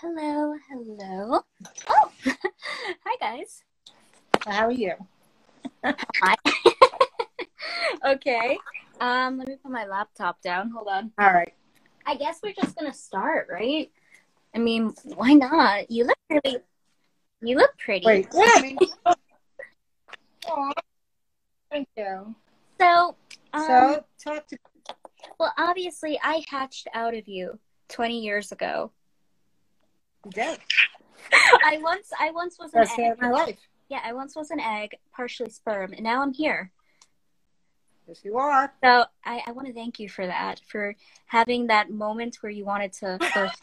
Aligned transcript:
Hello, 0.00 0.56
hello. 0.68 1.40
Oh, 1.88 2.12
hi 3.04 3.16
guys. 3.20 3.62
How 4.44 4.66
are 4.66 4.72
you? 4.72 4.94
Hi. 5.84 6.34
okay. 8.04 8.58
Um, 9.00 9.38
let 9.38 9.46
me 9.46 9.56
put 9.62 9.70
my 9.70 9.86
laptop 9.86 10.42
down. 10.42 10.70
Hold 10.70 10.88
on. 10.88 11.12
All 11.16 11.32
right. 11.32 11.54
I 12.06 12.16
guess 12.16 12.40
we're 12.42 12.54
just 12.54 12.76
gonna 12.76 12.92
start, 12.92 13.46
right? 13.48 13.88
I 14.52 14.58
mean, 14.58 14.94
why 15.14 15.32
not? 15.34 15.88
You 15.92 16.06
look 16.06 16.18
really. 16.28 16.58
You 17.40 17.56
look 17.56 17.78
pretty. 17.78 18.04
Wait. 18.04 18.26
Yeah. 18.34 18.50
I 18.52 18.62
mean, 18.62 18.78
Aw, 20.48 20.72
thank 21.70 21.88
you. 21.96 22.34
So, 22.80 23.16
um, 23.52 23.62
So, 23.62 24.04
talk 24.22 24.48
to. 24.48 24.58
well, 25.38 25.54
obviously, 25.56 26.18
I 26.20 26.42
hatched 26.48 26.88
out 26.94 27.14
of 27.14 27.28
you 27.28 27.60
20 27.90 28.20
years 28.20 28.50
ago. 28.50 28.90
I 31.64 31.78
once, 31.78 32.10
I 32.18 32.30
once 32.30 32.58
was 32.58 32.72
an 32.74 32.82
Best 32.82 32.96
day 32.96 33.04
egg. 33.04 33.20
my 33.20 33.30
life. 33.30 33.58
Yeah, 33.88 34.00
I 34.04 34.12
once 34.12 34.34
was 34.34 34.50
an 34.50 34.60
egg, 34.60 34.96
partially 35.12 35.50
sperm, 35.50 35.92
and 35.92 36.02
now 36.02 36.22
I'm 36.22 36.32
here. 36.32 36.70
Yes, 38.06 38.20
you 38.24 38.36
are. 38.38 38.72
So 38.82 39.04
I, 39.24 39.42
I 39.46 39.52
want 39.52 39.66
to 39.66 39.72
thank 39.74 39.98
you 39.98 40.08
for 40.08 40.26
that, 40.26 40.60
for 40.66 40.94
having 41.26 41.68
that 41.68 41.90
moment 41.90 42.38
where 42.40 42.50
you 42.52 42.64
wanted 42.64 42.92
to 42.94 43.18
first. 43.32 43.62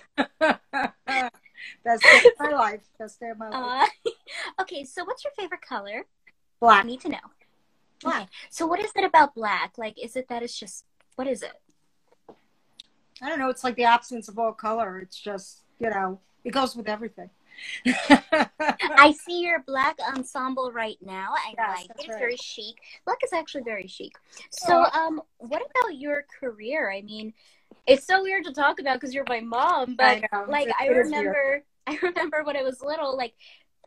Best 1.84 2.04
day 2.04 2.22
of 2.26 2.40
my 2.40 2.50
life. 2.50 2.82
Best 2.98 3.20
day 3.20 3.30
of 3.30 3.38
my 3.38 3.50
life. 3.50 3.90
Uh, 4.06 4.10
okay, 4.62 4.84
so 4.84 5.04
what's 5.04 5.24
your 5.24 5.34
favorite 5.38 5.62
color? 5.62 6.06
I 6.28 6.32
Black. 6.60 6.86
need 6.86 7.02
to 7.02 7.10
know. 7.10 7.18
Black. 8.02 8.30
So 8.50 8.66
what 8.66 8.80
is 8.84 8.92
it 8.96 9.04
about 9.04 9.36
black? 9.36 9.74
Like, 9.78 10.04
is 10.04 10.16
it 10.16 10.28
that 10.30 10.42
it's 10.42 10.58
just 10.58 10.86
what 11.16 11.28
is 11.28 11.44
it? 11.44 11.54
I 13.22 13.30
don't 13.30 13.38
know. 13.38 13.50
It's 13.50 13.64
like 13.64 13.76
the 13.76 13.84
absence 13.84 14.28
of 14.28 14.40
all 14.40 14.54
color. 14.54 14.98
It's 15.00 15.20
just, 15.20 15.60
you 15.80 15.90
know, 15.92 16.20
it 16.44 16.52
goes 16.52 16.76
with 16.76 16.88
everything. 16.88 17.30
I 17.86 19.14
see 19.26 19.42
your 19.42 19.60
black 19.60 19.98
ensemble 20.16 20.72
right 20.72 20.98
now. 21.02 21.34
I 21.36 21.54
Yes, 21.58 21.78
like 21.78 21.86
it. 21.86 21.96
It's 22.00 22.10
right. 22.10 22.20
very 22.20 22.38
chic. 22.38 22.76
Black 23.06 23.20
is 23.24 23.34
actually 23.34 23.64
very 23.64 23.88
chic. 23.88 24.14
So, 24.50 24.86
um, 24.94 25.22
what 25.38 25.62
about 25.62 25.98
your 25.98 26.26
career? 26.40 26.92
I 26.92 27.02
mean, 27.02 27.34
it's 27.88 28.06
so 28.06 28.24
weird 28.24 28.46
to 28.46 28.54
talk 28.54 28.80
about 28.80 28.96
because 29.00 29.14
you're 29.14 29.26
my 29.28 29.42
mom, 29.42 29.96
but 29.96 30.06
I 30.06 30.30
know. 30.32 30.46
like 30.48 30.70
I 30.80 30.88
remember, 30.88 31.64
I 31.88 31.98
remember 32.02 32.44
when 32.44 32.58
I 32.58 32.64
was 32.64 32.82
little, 32.82 33.16
like 33.18 33.34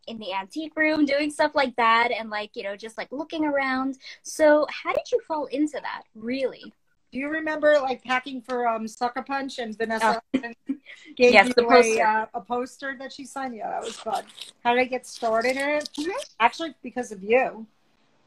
in 0.07 0.19
the 0.19 0.35
antique 0.35 0.77
room 0.77 1.07
doing 1.07 1.31
stuff 1.31 1.55
like 1.55 1.75
that, 1.77 2.11
and 2.11 2.31
like 2.31 2.51
you 2.55 2.63
know, 2.63 2.77
just 2.77 2.99
like 2.99 3.11
looking 3.11 3.45
around. 3.45 3.99
So, 4.23 4.67
how 4.71 4.93
did 4.93 5.11
you 5.11 5.21
fall 5.27 5.47
into 5.47 5.79
that? 5.81 6.03
Really? 6.15 6.73
Do 7.15 7.21
you 7.21 7.29
remember 7.29 7.79
like 7.81 8.03
packing 8.03 8.43
for 8.43 8.67
um 8.67 8.89
Sucker 8.89 9.23
Punch 9.23 9.61
and 9.61 9.79
Vanessa 9.79 10.21
gave 10.35 10.51
Yes, 11.17 11.47
you 11.47 11.55
the 11.55 11.63
poster. 11.63 12.03
A, 12.03 12.09
uh, 12.09 12.27
a 12.35 12.41
poster 12.41 12.97
that 12.99 13.13
she 13.13 13.25
signed? 13.25 13.55
Yeah, 13.55 13.71
that 13.71 13.85
was 13.85 13.95
fun. 13.95 14.25
How 14.65 14.75
did 14.75 14.81
I 14.81 14.85
get 14.87 15.07
started 15.07 15.53
in 15.53 15.69
it? 15.69 15.89
Mhm. 15.97 16.11
Actually, 16.41 16.75
because 16.83 17.13
of 17.13 17.23
you. 17.23 17.69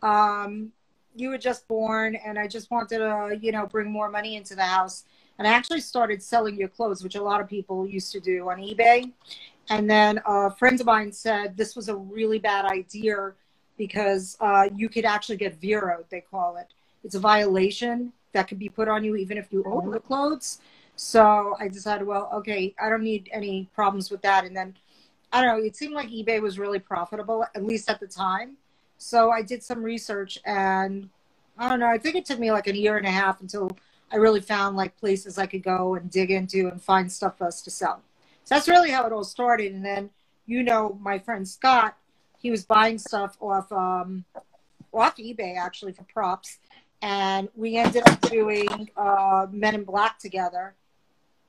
Um, 0.02 0.72
you 1.18 1.28
were 1.28 1.38
just 1.38 1.68
born, 1.68 2.16
and 2.16 2.40
I 2.40 2.48
just 2.48 2.72
wanted 2.72 3.00
to, 3.00 3.38
you 3.42 3.52
know, 3.52 3.66
bring 3.66 3.92
more 3.92 4.10
money 4.10 4.38
into 4.38 4.56
the 4.56 4.64
house. 4.64 5.04
And 5.38 5.46
I 5.46 5.52
actually 5.52 5.82
started 5.82 6.24
selling 6.24 6.56
your 6.56 6.70
clothes, 6.70 7.04
which 7.04 7.16
a 7.16 7.22
lot 7.22 7.42
of 7.42 7.50
people 7.50 7.86
used 7.86 8.14
to 8.14 8.22
do 8.22 8.50
on 8.50 8.60
eBay. 8.60 9.12
And 9.70 9.90
then 9.90 10.22
a 10.26 10.50
friend 10.52 10.80
of 10.80 10.86
mine 10.86 11.12
said 11.12 11.58
this 11.58 11.76
was 11.76 11.90
a 11.90 11.96
really 11.98 12.40
bad 12.40 12.64
idea 12.64 13.34
because 13.78 14.38
uh, 14.40 14.70
you 14.74 14.88
could 14.88 15.04
actually 15.04 15.36
get 15.36 15.60
Vero, 15.60 16.06
they 16.10 16.22
call 16.22 16.56
it. 16.56 16.68
It's 17.04 17.16
a 17.16 17.20
violation 17.20 18.14
that 18.38 18.48
could 18.48 18.60
be 18.60 18.70
put 18.70 18.88
on 18.88 19.04
you 19.04 19.16
even 19.16 19.36
if 19.36 19.52
you 19.52 19.64
own 19.66 19.90
the 19.90 20.00
clothes. 20.00 20.60
So 20.96 21.56
I 21.60 21.68
decided, 21.68 22.06
well, 22.06 22.30
okay, 22.34 22.76
I 22.80 22.88
don't 22.88 23.04
need 23.04 23.30
any 23.34 23.68
problems 23.74 24.12
with 24.12 24.22
that. 24.22 24.46
And 24.46 24.56
then 24.56 24.76
I 25.32 25.42
don't 25.42 25.58
know, 25.58 25.66
it 25.66 25.76
seemed 25.76 25.94
like 25.94 26.10
eBay 26.10 26.40
was 26.40 26.60
really 26.60 26.80
profitable, 26.80 27.46
at 27.56 27.64
least 27.64 27.89
at 27.89 28.00
the 28.00 28.08
time. 28.08 28.58
So 29.00 29.32
I 29.32 29.42
did 29.42 29.64
some 29.64 29.82
research 29.82 30.38
and 30.45 31.10
I 31.58 31.67
don't 31.67 31.80
know, 31.80 31.88
I 31.88 31.98
think 31.98 32.16
it 32.16 32.26
took 32.26 32.39
me 32.39 32.52
like 32.52 32.67
a 32.67 32.78
year 32.78 32.98
and 32.98 33.08
a 33.08 33.11
half 33.11 33.42
until 33.42 33.72
I 34.11 34.17
really 34.17 34.42
found 34.42 34.78
like 34.78 34.95
places 34.98 35.40
I 35.40 35.48
could 35.48 35.64
go 35.64 35.95
and 35.95 36.10
dig 36.11 36.30
into 36.30 36.67
and 36.67 36.82
find 36.82 37.11
stuff 37.11 37.40
for 37.40 37.48
us 37.48 37.64
to 37.64 37.72
sell. 37.72 38.02
So 38.44 38.54
that's 38.56 38.67
really 38.67 38.92
how 38.92 39.06
it 39.08 39.11
all 39.11 39.23
started. 39.23 39.73
And 39.73 39.84
then, 39.84 40.11
you 40.45 40.61
know, 40.61 40.98
my 41.02 41.17
friend 41.17 41.48
Scott, 41.48 41.98
he 42.38 42.52
was 42.52 42.64
buying 42.66 43.00
stuff 43.00 43.36
off 43.42 43.72
um, 43.72 44.26
off 44.94 45.17
eBay 45.17 45.58
actually 45.58 45.92
for 45.92 46.04
props, 46.04 46.60
and 47.02 47.50
we 47.56 47.78
ended 47.78 48.04
up 48.08 48.20
doing 48.22 48.90
uh, 48.98 49.48
Men 49.52 49.76
in 49.76 49.84
Black 49.84 50.20
together, 50.20 50.76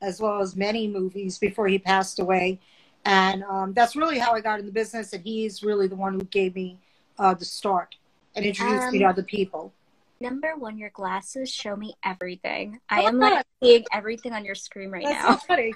as 0.02 0.20
well 0.20 0.40
as 0.40 0.56
many 0.56 0.86
movies 0.88 1.38
before 1.38 1.68
he 1.68 1.78
passed 1.78 2.18
away. 2.18 2.60
And 3.04 3.42
um, 3.44 3.72
that's 3.72 3.96
really 3.96 4.18
how 4.18 4.32
I 4.34 4.40
got 4.40 4.60
in 4.60 4.66
the 4.66 4.72
business. 4.72 5.12
And 5.12 5.22
he's 5.22 5.62
really 5.62 5.86
the 5.86 5.96
one 5.96 6.14
who 6.14 6.24
gave 6.26 6.54
me 6.54 6.78
uh, 7.18 7.34
the 7.34 7.44
start 7.44 7.96
and 8.36 8.44
introduced 8.44 8.92
me 8.92 8.98
to 8.98 9.04
Um, 9.04 9.10
other 9.10 9.22
people. 9.22 9.72
Number 10.20 10.54
one, 10.56 10.76
your 10.78 10.90
glasses 10.90 11.48
show 11.48 11.76
me 11.76 11.94
everything. 12.04 12.80
I 12.90 13.04
Oh 13.04 13.08
am 13.08 13.18
my 13.18 13.30
like 13.30 13.46
seeing 13.62 13.84
everything 13.92 14.32
on 14.32 14.44
your 14.44 14.56
screen 14.56 14.90
right 14.90 15.04
That's 15.04 15.24
now. 15.24 15.36
so 15.36 15.46
funny. 15.46 15.74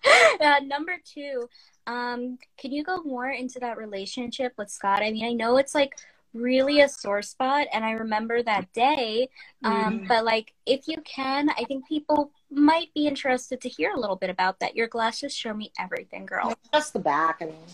uh, 0.40 0.60
number 0.64 0.96
two, 1.04 1.48
um, 1.86 2.38
can 2.58 2.72
you 2.72 2.82
go 2.82 3.02
more 3.04 3.30
into 3.30 3.60
that 3.60 3.76
relationship 3.78 4.52
with 4.58 4.68
Scott? 4.68 5.00
I 5.02 5.10
mean, 5.12 5.24
I 5.24 5.32
know 5.32 5.56
it's 5.58 5.74
like 5.76 5.94
really 6.34 6.80
a 6.80 6.88
sore 6.88 7.22
spot, 7.22 7.68
and 7.72 7.84
I 7.84 7.92
remember 7.92 8.42
that 8.42 8.70
day. 8.72 9.28
Um, 9.62 10.00
Mhm. 10.00 10.08
But 10.08 10.24
like, 10.24 10.52
if 10.66 10.86
you 10.88 11.00
can, 11.02 11.48
I 11.50 11.64
think 11.64 11.86
people 11.88 12.32
might 12.50 12.92
be 12.94 13.06
interested 13.06 13.60
to 13.62 13.68
hear 13.68 13.92
a 13.92 13.98
little 13.98 14.16
bit 14.16 14.30
about 14.30 14.58
that. 14.60 14.74
Your 14.76 14.88
glasses 14.88 15.34
show 15.34 15.54
me 15.54 15.72
everything, 15.78 16.26
girl. 16.26 16.52
Just 16.72 16.92
the 16.92 16.98
back. 16.98 17.38
I 17.40 17.46
mean, 17.46 17.64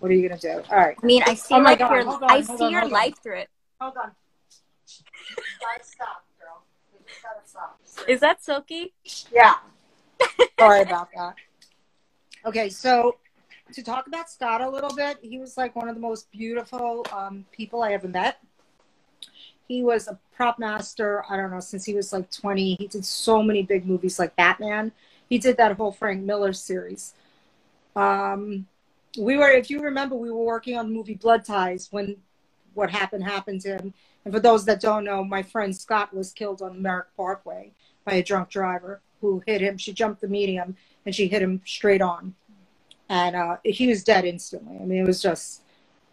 what 0.00 0.10
are 0.10 0.14
you 0.14 0.28
gonna 0.28 0.40
do? 0.40 0.62
All 0.70 0.76
right, 0.76 0.96
I 1.00 1.06
mean, 1.06 1.22
I 1.24 1.34
see 1.34 1.54
Oh 1.54 1.58
like 1.58 1.78
God, 1.78 1.92
your, 1.92 2.08
on, 2.08 2.24
I 2.24 2.40
see 2.40 2.64
on, 2.64 2.72
your 2.72 2.84
on. 2.84 2.90
life 2.90 3.14
through 3.22 3.38
it. 3.40 3.50
hold 3.80 3.96
on. 3.96 4.12
Stop, 5.82 6.24
girl. 6.40 6.62
We 6.92 6.98
just 7.06 7.22
gotta 7.22 7.46
stop. 7.46 7.80
Is 8.08 8.20
that 8.20 8.42
Silky? 8.42 8.94
Yeah. 9.32 9.56
Sorry 10.58 10.82
about 10.82 11.08
that. 11.14 11.34
Okay, 12.46 12.68
so 12.70 13.18
to 13.72 13.82
talk 13.82 14.06
about 14.06 14.30
Scott 14.30 14.60
a 14.60 14.68
little 14.68 14.94
bit, 14.94 15.18
he 15.22 15.38
was 15.38 15.56
like 15.56 15.74
one 15.74 15.88
of 15.88 15.94
the 15.94 16.00
most 16.00 16.30
beautiful 16.30 17.06
um, 17.12 17.44
people 17.52 17.82
I 17.82 17.92
ever 17.92 18.08
met. 18.08 18.38
He 19.68 19.82
was 19.82 20.06
a 20.06 20.18
prop 20.34 20.58
master, 20.58 21.24
I 21.28 21.36
don't 21.36 21.50
know, 21.50 21.60
since 21.60 21.84
he 21.84 21.94
was 21.94 22.12
like 22.12 22.30
20. 22.30 22.76
He 22.76 22.86
did 22.86 23.04
so 23.04 23.42
many 23.42 23.62
big 23.62 23.84
movies 23.86 24.18
like 24.18 24.36
Batman. 24.36 24.92
He 25.28 25.38
did 25.38 25.56
that 25.56 25.76
whole 25.76 25.90
Frank 25.90 26.22
Miller 26.22 26.52
series. 26.52 27.14
Um, 27.96 28.66
we 29.18 29.36
were, 29.36 29.50
if 29.50 29.70
you 29.70 29.80
remember, 29.80 30.14
we 30.14 30.30
were 30.30 30.44
working 30.44 30.76
on 30.76 30.88
the 30.88 30.94
movie 30.94 31.14
Blood 31.14 31.44
Ties 31.44 31.88
when 31.90 32.16
what 32.74 32.90
happened 32.90 33.24
happened 33.24 33.62
to 33.62 33.76
him. 33.76 33.94
And 34.24 34.32
for 34.32 34.40
those 34.40 34.64
that 34.66 34.80
don't 34.80 35.04
know, 35.04 35.24
my 35.24 35.42
friend 35.42 35.74
Scott 35.74 36.14
was 36.14 36.32
killed 36.32 36.62
on 36.62 36.82
Merrick 36.82 37.08
Parkway 37.16 37.72
by 38.04 38.14
a 38.14 38.22
drunk 38.22 38.50
driver 38.50 39.00
who 39.20 39.42
hit 39.46 39.60
him. 39.60 39.78
She 39.78 39.92
jumped 39.92 40.20
the 40.20 40.28
medium 40.28 40.76
and 41.04 41.14
she 41.14 41.26
hit 41.28 41.42
him 41.42 41.62
straight 41.64 42.02
on. 42.02 42.34
And 43.08 43.36
uh, 43.36 43.56
he 43.64 43.86
was 43.86 44.02
dead 44.02 44.24
instantly. 44.24 44.78
I 44.80 44.84
mean, 44.84 45.00
it 45.02 45.06
was 45.06 45.22
just, 45.22 45.62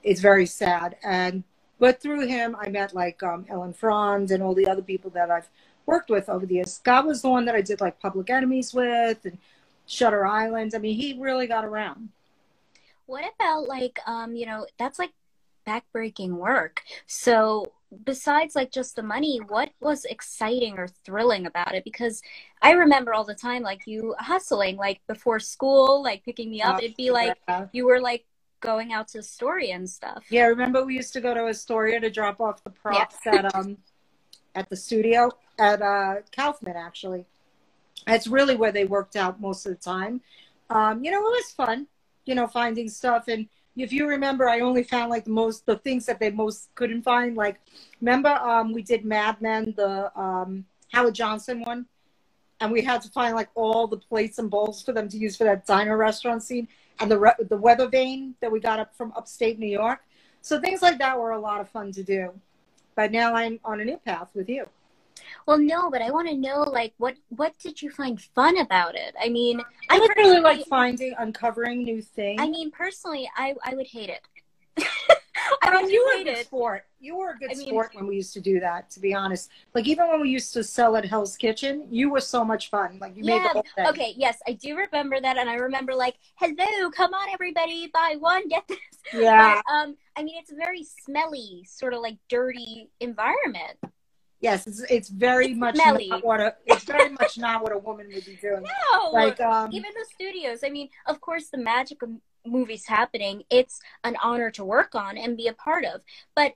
it's 0.04 0.22
very 0.22 0.46
sad. 0.46 0.96
And, 1.04 1.44
but 1.80 2.02
through 2.02 2.28
him, 2.28 2.56
I 2.60 2.70
met 2.70 2.94
like 2.94 3.22
um, 3.24 3.46
Ellen 3.50 3.74
Freund 3.74 4.32
and 4.32 4.44
all 4.44 4.54
the 4.54 4.68
other 4.68 4.82
people 4.82 5.10
that 5.12 5.32
I've 5.32 5.50
worked 5.86 6.10
with 6.10 6.30
over 6.30 6.46
the 6.46 6.56
years. 6.56 6.74
Scott 6.74 7.06
was 7.06 7.22
the 7.22 7.30
one 7.30 7.46
that 7.46 7.56
I 7.56 7.62
did 7.62 7.82
like 7.82 8.00
Public 8.00 8.30
Enemies 8.30 8.74
with 8.74 9.26
and 9.26 9.38
Shutter 9.86 10.26
Island. 10.26 10.74
I 10.76 10.78
mean, 10.78 10.96
he 10.96 11.18
really 11.20 11.48
got 11.48 11.66
around. 11.66 12.10
What 13.06 13.26
about 13.36 13.68
like 13.68 14.00
um, 14.08 14.36
you 14.36 14.46
know, 14.46 14.66
that's 14.78 14.98
like 14.98 15.12
backbreaking 15.68 16.32
work. 16.32 16.82
So 17.06 17.72
besides 18.04 18.56
like 18.56 18.72
just 18.72 18.96
the 18.96 19.04
money, 19.04 19.40
what 19.40 19.70
was 19.80 20.06
exciting 20.06 20.78
or 20.78 20.88
thrilling 20.88 21.46
about 21.46 21.76
it? 21.76 21.84
Because 21.84 22.22
I 22.62 22.72
remember 22.72 23.14
all 23.14 23.24
the 23.24 23.36
time 23.36 23.64
like 23.64 23.82
you 23.86 24.16
hustling 24.20 24.78
like 24.78 25.02
before 25.08 25.40
school, 25.40 26.04
like 26.04 26.24
picking 26.24 26.52
me 26.52 26.62
up. 26.62 26.82
It'd 26.82 26.96
be 26.96 27.12
like 27.12 27.38
Yeah. 27.48 27.68
you 27.72 27.86
were 27.86 28.00
like 28.02 28.26
going 28.60 28.94
out 28.94 29.08
to 29.10 29.20
Astoria 29.20 29.76
and 29.76 29.90
stuff. 29.90 30.26
Yeah, 30.30 30.44
I 30.44 30.48
remember 30.48 30.84
we 30.86 30.96
used 30.96 31.14
to 31.14 31.22
go 31.22 31.34
to 31.34 31.48
Astoria 31.48 32.00
to 32.00 32.10
drop 32.10 32.40
off 32.40 32.64
the 32.64 32.70
props 32.70 33.18
at 33.28 33.54
um 33.56 33.78
at 34.56 34.70
the 34.70 34.76
studio 34.76 35.32
at 35.60 35.82
uh 35.82 36.16
Kaufman 36.36 36.76
actually. 36.76 37.26
That's 38.08 38.28
really 38.28 38.56
where 38.56 38.72
they 38.72 38.86
worked 38.86 39.16
out 39.16 39.40
most 39.40 39.66
of 39.66 39.72
the 39.72 39.78
time. 39.78 40.22
Um, 40.70 41.04
you 41.04 41.12
know, 41.12 41.20
it 41.20 41.24
was 41.24 41.52
fun, 41.52 41.88
you 42.26 42.36
know, 42.36 42.48
finding 42.48 42.90
stuff 42.90 43.28
and 43.28 43.48
if 43.76 43.92
you 43.92 44.08
remember, 44.08 44.48
I 44.48 44.60
only 44.60 44.84
found 44.84 45.10
like 45.10 45.26
the 45.26 45.32
most 45.32 45.66
the 45.66 45.78
things 45.78 46.06
that 46.06 46.20
they 46.20 46.30
most 46.30 46.70
couldn't 46.76 47.04
find. 47.04 47.36
Like, 47.36 47.60
remember, 48.02 48.30
um, 48.30 48.74
we 48.74 48.84
did 48.84 49.04
Mad 49.04 49.42
Men, 49.42 49.74
the 49.76 50.18
um, 50.20 50.66
Howard 50.92 51.16
Johnson 51.16 51.62
one, 51.62 51.86
and 52.60 52.72
we 52.72 52.82
had 52.82 53.02
to 53.02 53.10
find 53.10 53.36
like 53.36 53.50
all 53.56 53.88
the 53.88 53.98
plates 53.98 54.38
and 54.38 54.50
bowls 54.50 54.84
for 54.84 54.94
them 54.94 55.10
to 55.10 55.18
use 55.18 55.36
for 55.36 55.44
that 55.46 55.66
diner 55.66 55.98
restaurant 55.98 56.44
scene, 56.44 56.68
and 57.00 57.10
the 57.10 57.18
re- 57.18 57.34
the 57.50 57.58
weather 57.58 57.88
vane 57.88 58.36
that 58.42 58.52
we 58.52 58.60
got 58.60 58.80
up 58.80 58.96
from 58.96 59.12
upstate 59.16 59.58
New 59.58 59.68
York. 59.68 60.00
So 60.42 60.60
things 60.60 60.82
like 60.82 61.00
that 61.00 61.18
were 61.18 61.32
a 61.32 61.40
lot 61.40 61.62
of 61.62 61.70
fun 61.70 61.92
to 61.94 62.04
do. 62.04 62.34
But 62.96 63.12
now 63.12 63.34
I'm 63.34 63.60
on 63.66 63.80
a 63.80 63.86
new 63.86 63.98
path 63.98 64.30
with 64.36 64.50
you. 64.50 64.70
Well, 65.46 65.58
no, 65.58 65.90
but 65.90 66.02
I 66.02 66.12
want 66.12 66.28
to 66.30 66.36
know, 66.36 66.62
like, 66.62 66.94
what 66.98 67.16
what 67.30 67.58
did 67.60 67.82
you 67.82 67.90
find 67.90 68.20
fun 68.22 68.58
about 68.58 68.96
it? 68.96 69.16
I 69.20 69.30
mean, 69.30 69.62
I 69.90 70.00
would 70.00 70.12
really 70.16 70.40
like 70.40 70.66
finding, 70.66 71.14
uncovering 71.18 71.84
new 71.84 72.02
things. 72.02 72.42
I 72.42 72.48
mean, 72.48 72.72
personally, 72.72 73.30
I 73.36 73.56
I 73.64 73.76
would 73.76 73.88
hate 73.88 74.10
it. 74.10 74.22
I 75.62 75.82
mean, 75.82 75.90
you 75.90 76.06
were 76.06 76.22
a 76.22 76.24
good 76.24 76.46
sport. 76.46 76.86
You 77.00 77.18
were 77.18 77.32
a 77.32 77.38
good 77.38 77.52
I 77.52 77.56
mean, 77.56 77.68
sport 77.68 77.92
when 77.94 78.08
we 78.08 78.16
used 78.16 78.34
to 78.34 78.42
do 78.42 78.60
that. 78.60 78.90
To 78.92 79.00
be 79.00 79.14
honest, 79.14 79.50
like 79.74 79.88
even 79.88 80.08
when 80.08 80.22
we 80.22 80.30
used 80.30 80.54
to 80.54 80.64
sell 80.64 80.96
at 80.96 81.06
Hell's 81.06 81.36
Kitchen, 81.38 81.88
you 81.90 82.10
were 82.10 82.22
so 82.22 82.46
much 82.46 82.70
fun. 82.70 82.98
Like 83.02 83.16
you 83.16 83.24
yeah, 83.26 83.34
made 83.34 83.44
the 83.44 83.50
whole 83.50 83.66
thing. 83.76 83.88
Okay, 83.88 84.14
yes, 84.16 84.40
I 84.48 84.54
do 84.54 84.76
remember 84.76 85.20
that, 85.20 85.38
and 85.38 85.50
I 85.50 85.56
remember 85.56 85.96
like, 85.96 86.16
"Hello, 86.36 86.90
come 86.92 87.14
on, 87.14 87.30
everybody, 87.30 87.90
buy 87.94 88.16
one, 88.20 88.48
get 88.48 88.68
this." 88.68 88.78
Yeah. 89.14 89.62
But, 89.66 89.72
um, 89.72 89.98
I 90.16 90.24
mean, 90.24 90.36
it's 90.40 90.52
a 90.52 90.56
very 90.56 90.84
smelly, 90.84 91.66
sort 91.68 91.94
of 91.94 92.02
like 92.02 92.18
dirty 92.30 92.90
environment. 93.00 93.78
Yes, 94.44 94.68
it's 94.68 94.82
it's 94.90 95.08
very 95.08 95.52
it's 95.52 95.58
much 95.58 95.76
smelly. 95.76 96.10
not 96.10 96.26
what 96.26 96.42
a 96.42 96.54
it's 96.66 96.84
very 96.84 97.12
much 97.12 97.38
not 97.38 97.64
what 97.64 97.72
a 97.72 97.78
woman 97.78 98.10
would 98.14 98.26
be 98.26 98.38
doing. 98.42 98.66
No, 98.94 99.10
like 99.12 99.40
um, 99.40 99.70
even 99.72 99.90
the 99.94 100.06
studios. 100.14 100.60
I 100.66 100.70
mean, 100.70 100.90
of 101.08 101.22
course, 101.22 101.48
the 101.48 101.58
magic 101.58 102.02
of 102.02 102.10
movies 102.46 102.86
happening, 102.86 103.44
it's 103.50 103.80
an 104.04 104.18
honor 104.22 104.52
to 104.52 104.66
work 104.66 104.96
on 104.96 105.18
and 105.18 105.38
be 105.38 105.48
a 105.48 105.54
part 105.54 105.86
of. 105.86 106.02
But 106.36 106.56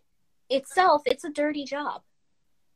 itself, 0.50 1.01
it's 1.06 1.24
a 1.24 1.30
dirty 1.30 1.63
job. 1.63 2.01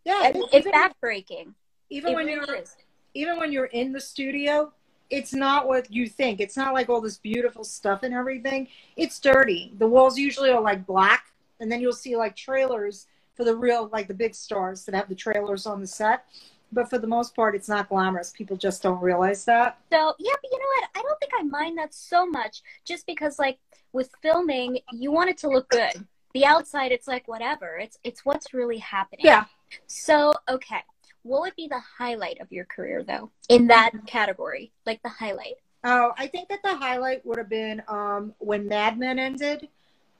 Yeah, 0.06 0.31
it's 0.34 0.68
backbreaking. 0.68 1.56
Even 1.90 2.14
it 2.14 2.16
when 2.16 2.28
really 2.28 2.48
you're 2.48 2.56
is. 2.56 2.78
even 3.14 3.38
when 3.38 3.52
you're 3.52 3.66
in 3.66 3.92
the 3.92 4.00
studio, 4.00 4.72
it's 5.10 5.34
not 5.34 5.68
what 5.68 5.92
you 5.92 6.07
think. 6.07 6.40
It's 6.40 6.56
not 6.56 6.74
like 6.74 6.88
all 6.88 7.02
this 7.02 7.18
beautiful 7.18 7.66
stuff 7.66 8.04
and 8.04 8.14
everything. 8.14 8.69
It's 8.96 9.19
dirty. 9.19 9.74
The 9.78 9.88
walls 9.88 10.18
usually 10.18 10.52
are 10.52 10.62
like 10.62 10.86
black, 10.86 11.34
and 11.60 11.69
then 11.69 11.81
you'll 11.81 11.92
see 11.92 12.16
like 12.16 12.38
trailers 12.38 13.07
for 13.36 13.44
the 13.44 13.56
real 13.56 13.89
like 13.92 14.07
the 14.07 14.13
big 14.13 14.36
stars 14.36 14.86
that 14.86 14.95
have 14.95 15.10
the 15.10 15.16
trailers 15.16 15.66
on 15.66 15.81
the 15.81 15.88
set 15.88 16.25
but 16.72 16.89
for 16.89 16.98
the 16.98 17.07
most 17.07 17.36
part, 17.36 17.56
it's 17.56 17.68
not 17.68 17.89
glamorous. 17.89 18.31
People 18.31 18.56
just 18.56 18.81
don't 18.81 19.01
realize 19.01 19.44
that. 19.45 19.78
So, 19.92 20.13
yeah, 20.19 20.33
but 20.42 20.51
you 20.51 20.57
know 20.57 20.66
what? 20.78 20.89
I 20.95 21.01
don't 21.01 21.19
think 21.19 21.31
I 21.38 21.44
mind 21.44 21.78
that 21.78 21.94
so 21.94 22.25
much 22.25 22.62
just 22.86 23.06
because, 23.06 23.38
like, 23.38 23.60
with 23.94 24.10
filming, 24.22 24.80
you 24.94 25.12
want 25.12 25.30
it 25.30 25.38
to 25.39 25.50
look 25.50 25.69
good. 25.69 26.06
The 26.33 26.45
outside, 26.45 26.94
it's 26.94 27.07
like 27.07 27.28
whatever. 27.28 27.78
It's 27.78 27.98
it's 28.06 28.24
what's 28.24 28.54
really 28.54 28.78
happening. 28.78 29.25
Yeah. 29.25 29.45
So, 29.88 30.33
okay, 30.50 30.80
what 31.24 31.42
would 31.42 31.56
be 31.57 31.68
the 31.68 31.81
highlight 31.98 32.39
of 32.39 32.51
your 32.51 32.66
career, 32.66 33.04
though, 33.04 33.31
in 33.50 33.68
that 33.68 33.92
category? 34.07 34.72
Like 34.86 35.01
the 35.04 35.10
highlight. 35.10 35.56
Oh, 35.83 36.13
I 36.18 36.28
think 36.28 36.48
that 36.50 36.62
the 36.63 36.75
highlight 36.75 37.25
would 37.25 37.38
have 37.38 37.50
been 37.50 37.81
um, 37.89 38.33
when 38.38 38.68
Mad 38.68 38.98
Men 38.98 39.19
ended. 39.19 39.68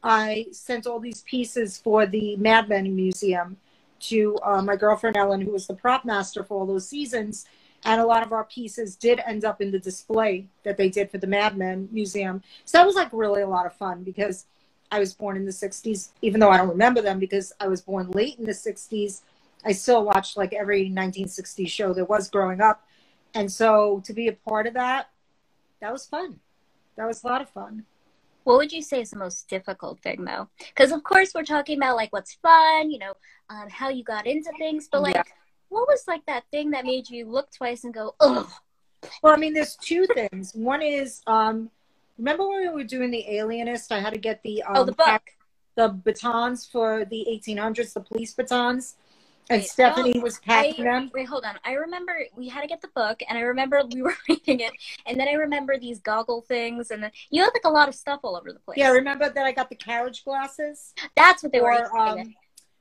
I 0.04 0.48
sent 0.52 0.88
all 0.88 1.00
these 1.00 1.22
pieces 1.22 1.78
for 1.78 2.06
the 2.06 2.36
Mad 2.38 2.70
Men 2.70 2.96
Museum 2.96 3.58
to 4.02 4.38
uh, 4.44 4.62
my 4.62 4.76
girlfriend 4.76 5.16
Ellen, 5.16 5.42
who 5.42 5.52
was 5.52 5.68
the 5.68 5.76
prop 5.76 6.06
master 6.06 6.44
for 6.44 6.60
all 6.60 6.66
those 6.66 6.88
seasons. 6.88 7.46
And 7.84 8.00
a 8.00 8.06
lot 8.06 8.24
of 8.24 8.32
our 8.32 8.44
pieces 8.44 8.96
did 8.96 9.20
end 9.26 9.44
up 9.44 9.62
in 9.62 9.72
the 9.72 9.80
display 9.80 10.48
that 10.64 10.78
they 10.78 10.90
did 10.90 11.10
for 11.10 11.18
the 11.18 11.28
Mad 11.28 11.58
Men 11.58 11.90
Museum. 11.92 12.42
So 12.66 12.78
that 12.78 12.86
was 12.86 12.96
like 12.96 13.10
really 13.12 13.42
a 13.42 13.48
lot 13.48 13.66
of 13.66 13.74
fun 13.74 14.04
because 14.04 14.46
I 14.92 15.00
was 15.00 15.14
born 15.14 15.38
in 15.38 15.46
the 15.46 15.52
60s, 15.52 16.10
even 16.22 16.40
though 16.40 16.50
I 16.50 16.58
don't 16.58 16.70
remember 16.70 17.02
them 17.02 17.18
because 17.18 17.54
I 17.60 17.68
was 17.68 17.82
born 17.82 18.12
late 18.12 18.38
in 18.38 18.46
the 18.46 18.52
60s. 18.52 19.22
I 19.64 19.72
still 19.72 20.04
watched 20.04 20.38
like 20.38 20.54
every 20.54 20.90
1960s 20.90 21.70
show 21.70 21.94
there 21.94 22.06
was 22.06 22.30
growing 22.30 22.62
up. 22.62 22.86
And 23.34 23.52
so 23.52 24.02
to 24.06 24.14
be 24.14 24.28
a 24.28 24.34
part 24.34 24.68
of 24.68 24.74
that, 24.74 25.10
that 25.80 25.94
was 25.94 26.06
fun. 26.06 26.40
That 26.98 27.08
was 27.08 27.24
a 27.24 27.28
lot 27.28 27.42
of 27.42 27.50
fun. 27.50 27.86
What 28.44 28.58
would 28.58 28.72
you 28.72 28.82
say 28.82 29.02
is 29.02 29.12
the 29.12 29.18
most 29.18 29.48
difficult 29.50 30.00
thing, 30.02 30.26
though? 30.26 30.48
Because 30.58 30.92
of 30.92 31.04
course 31.04 31.32
we're 31.34 31.44
talking 31.44 31.78
about 31.78 31.96
like 31.96 32.12
what's 32.12 32.34
fun, 32.36 32.90
you 32.92 33.00
know, 33.00 33.14
um, 33.50 33.70
how 33.70 33.90
you 33.90 34.04
got 34.04 34.26
into 34.28 34.52
things, 34.58 34.88
but 34.92 35.02
like, 35.02 35.16
yeah. 35.16 35.24
what 35.70 35.88
was 35.88 36.04
like 36.08 36.26
that 36.26 36.44
thing 36.52 36.72
that 36.72 36.86
made 36.86 37.10
you 37.10 37.26
look 37.30 37.52
twice 37.52 37.84
and 37.84 37.94
go, 37.94 38.16
oh 38.20 38.52
Well, 39.24 39.34
I 39.34 39.38
mean, 39.38 39.54
there's 39.54 39.76
two 39.76 40.06
things. 40.08 40.54
One 40.54 40.82
is, 40.82 41.22
um, 41.28 41.70
remember 42.18 42.48
when 42.48 42.62
we 42.62 42.70
were 42.70 42.84
doing 42.84 43.12
the 43.12 43.26
Alienist? 43.28 43.92
I 43.92 44.00
had 44.00 44.14
to 44.14 44.20
get 44.20 44.42
the 44.44 44.64
um, 44.64 44.78
oh 44.78 44.84
the 44.86 44.94
book, 44.94 45.22
the 45.76 45.90
batons 45.90 46.66
for 46.66 47.06
the 47.06 47.26
1800s, 47.30 47.94
the 47.94 48.02
police 48.02 48.34
batons 48.34 48.96
and 49.52 49.64
Stephanie 49.64 50.20
was 50.20 50.40
packing 50.40 50.88
I, 50.88 50.92
them. 50.92 51.12
Wait, 51.14 51.28
hold 51.28 51.44
on. 51.44 51.56
I 51.66 51.74
remember 51.74 52.18
we 52.36 52.48
had 52.48 52.62
to 52.62 52.68
get 52.68 52.82
the 52.82 52.90
book, 52.90 53.22
and 53.28 53.38
I 53.38 53.42
remember 53.42 53.82
we 53.94 54.02
were 54.02 54.16
reading 54.30 54.62
it, 54.62 54.72
and 55.06 55.20
then 55.20 55.28
I 55.28 55.34
remember 55.34 55.78
these 55.78 56.00
goggle 56.00 56.42
things, 56.42 56.92
and 56.92 57.04
then 57.04 57.12
you 57.30 57.44
had 57.44 57.52
like 57.54 57.66
a 57.66 57.70
lot 57.70 57.88
of 57.88 57.96
stuff 57.96 58.22
all 58.24 58.36
over 58.36 58.52
the 58.52 58.60
place. 58.60 58.78
Yeah, 58.78 58.90
remember 58.90 59.30
that 59.30 59.46
I 59.46 59.52
got 59.52 59.70
the 59.70 59.76
carriage 59.76 60.24
glasses. 60.24 60.94
That's 61.16 61.44
what 61.44 61.52
they 61.52 61.60
for, 61.60 61.72
were. 61.72 61.98
Um, 61.98 62.36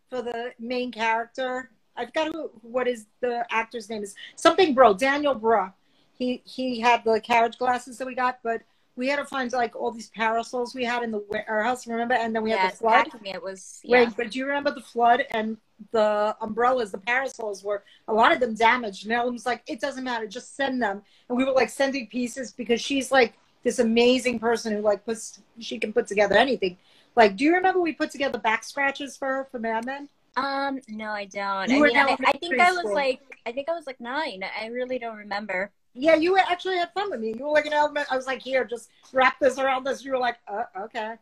for 0.09 0.23
the 0.23 0.53
main 0.59 0.91
character, 0.91 1.71
I 1.97 2.07
forgot 2.07 2.33
who. 2.33 2.51
What 2.63 2.89
is 2.89 3.07
the 3.21 3.45
actor's 3.51 3.89
name? 3.89 4.03
Is 4.03 4.15
something 4.37 4.75
Brühl 4.75 4.99
Daniel 4.99 5.39
Brühl. 5.39 5.73
He 6.15 6.43
he 6.45 6.81
had 6.81 7.05
the 7.05 7.21
carriage 7.21 7.59
glasses 7.59 7.99
that 7.99 8.07
we 8.07 8.15
got, 8.15 8.41
but 8.43 8.63
we 8.97 9.09
had 9.09 9.17
to 9.17 9.25
find 9.25 9.51
like 9.53 9.75
all 9.75 9.91
these 9.91 10.11
parasols 10.11 10.75
we 10.75 10.85
had 10.85 11.03
in 11.03 11.11
the 11.11 11.25
warehouse, 11.31 11.87
remember? 11.87 12.15
And 12.15 12.35
then 12.35 12.43
we 12.43 12.51
had 12.51 12.73
the 12.73 12.77
flood. 12.77 13.09
It 13.25 13.43
was 13.43 13.81
yeah. 13.83 14.05
Wait, 14.05 14.17
but 14.17 14.31
do 14.31 14.39
you 14.39 14.47
remember 14.47 14.73
the 14.73 14.83
flood 14.83 15.25
and 15.31 15.57
the 15.93 16.37
umbrellas, 16.41 16.93
the 16.93 16.99
parasols 16.99 17.65
were 17.65 17.85
a 18.09 18.15
lot 18.15 18.33
of 18.33 18.41
them 18.41 18.55
damaged. 18.55 19.05
And 19.05 19.13
Ellen 19.13 19.33
was 19.33 19.47
like, 19.47 19.63
it 19.67 19.81
doesn't 19.81 20.05
matter, 20.05 20.27
just 20.27 20.57
send 20.57 20.83
them. 20.83 21.03
And 21.29 21.39
we 21.39 21.45
were 21.45 21.53
like 21.53 21.71
sending 21.71 22.07
pieces 22.07 22.53
because 22.53 22.81
she's 22.81 23.11
like 23.11 23.35
this 23.63 23.79
amazing 23.79 24.39
person 24.39 24.73
who 24.73 24.81
like 24.81 25.05
puts 25.05 25.41
she 25.59 25.79
can 25.79 25.93
put 25.93 26.07
together 26.07 26.37
anything. 26.37 26.77
Like, 27.17 27.37
do 27.37 27.45
you 27.45 27.55
remember 27.55 27.81
we 27.81 27.93
put 27.93 28.11
together 28.11 28.39
back 28.39 28.65
scratches 28.65 29.17
for 29.17 29.27
her 29.27 29.49
for 29.51 29.59
Mad 29.59 29.85
Men? 29.85 30.09
Um, 30.37 30.81
no, 30.89 31.11
I 31.11 31.25
don't. 31.25 31.69
You 31.69 31.85
I 31.85 31.89
mean, 31.89 31.97
I, 31.97 32.17
I, 32.25 32.33
think 32.39 32.59
I 32.61 32.71
was 32.71 32.81
school. 32.81 32.95
like, 32.95 33.21
I 33.47 33.53
think 33.53 33.69
I 33.69 33.73
was 33.73 33.87
like 33.87 34.01
nine. 34.01 34.45
I 34.61 34.67
really 34.67 34.99
don't 34.99 35.17
remember. 35.17 35.73
Yeah, 35.93 36.15
you 36.15 36.39
actually 36.39 36.77
had 36.77 36.93
fun 36.93 37.11
with 37.11 37.21
me. 37.21 37.35
You 37.37 37.47
were 37.47 37.51
like 37.51 37.67
an 37.67 37.73
element. 37.73 38.07
I 38.11 38.17
was 38.17 38.27
like, 38.27 38.41
here, 38.41 38.65
just 38.65 38.91
wrap 39.13 39.41
this 39.41 39.59
around 39.59 39.85
this. 39.85 40.05
You 40.05 40.13
were 40.13 40.19
like, 40.19 40.37
uh, 40.47 40.65
okay. 40.83 41.15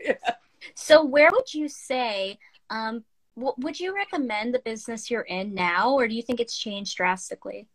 yeah. 0.00 0.14
So, 0.74 1.04
where 1.04 1.30
would 1.30 1.54
you 1.54 1.68
say 1.68 2.36
um, 2.68 3.04
would 3.38 3.78
you 3.78 3.94
recommend 3.94 4.54
the 4.54 4.58
business 4.60 5.10
you're 5.10 5.22
in 5.22 5.54
now, 5.54 5.92
or 5.92 6.08
do 6.08 6.14
you 6.14 6.22
think 6.22 6.40
it's 6.40 6.58
changed 6.58 6.96
drastically? 6.96 7.66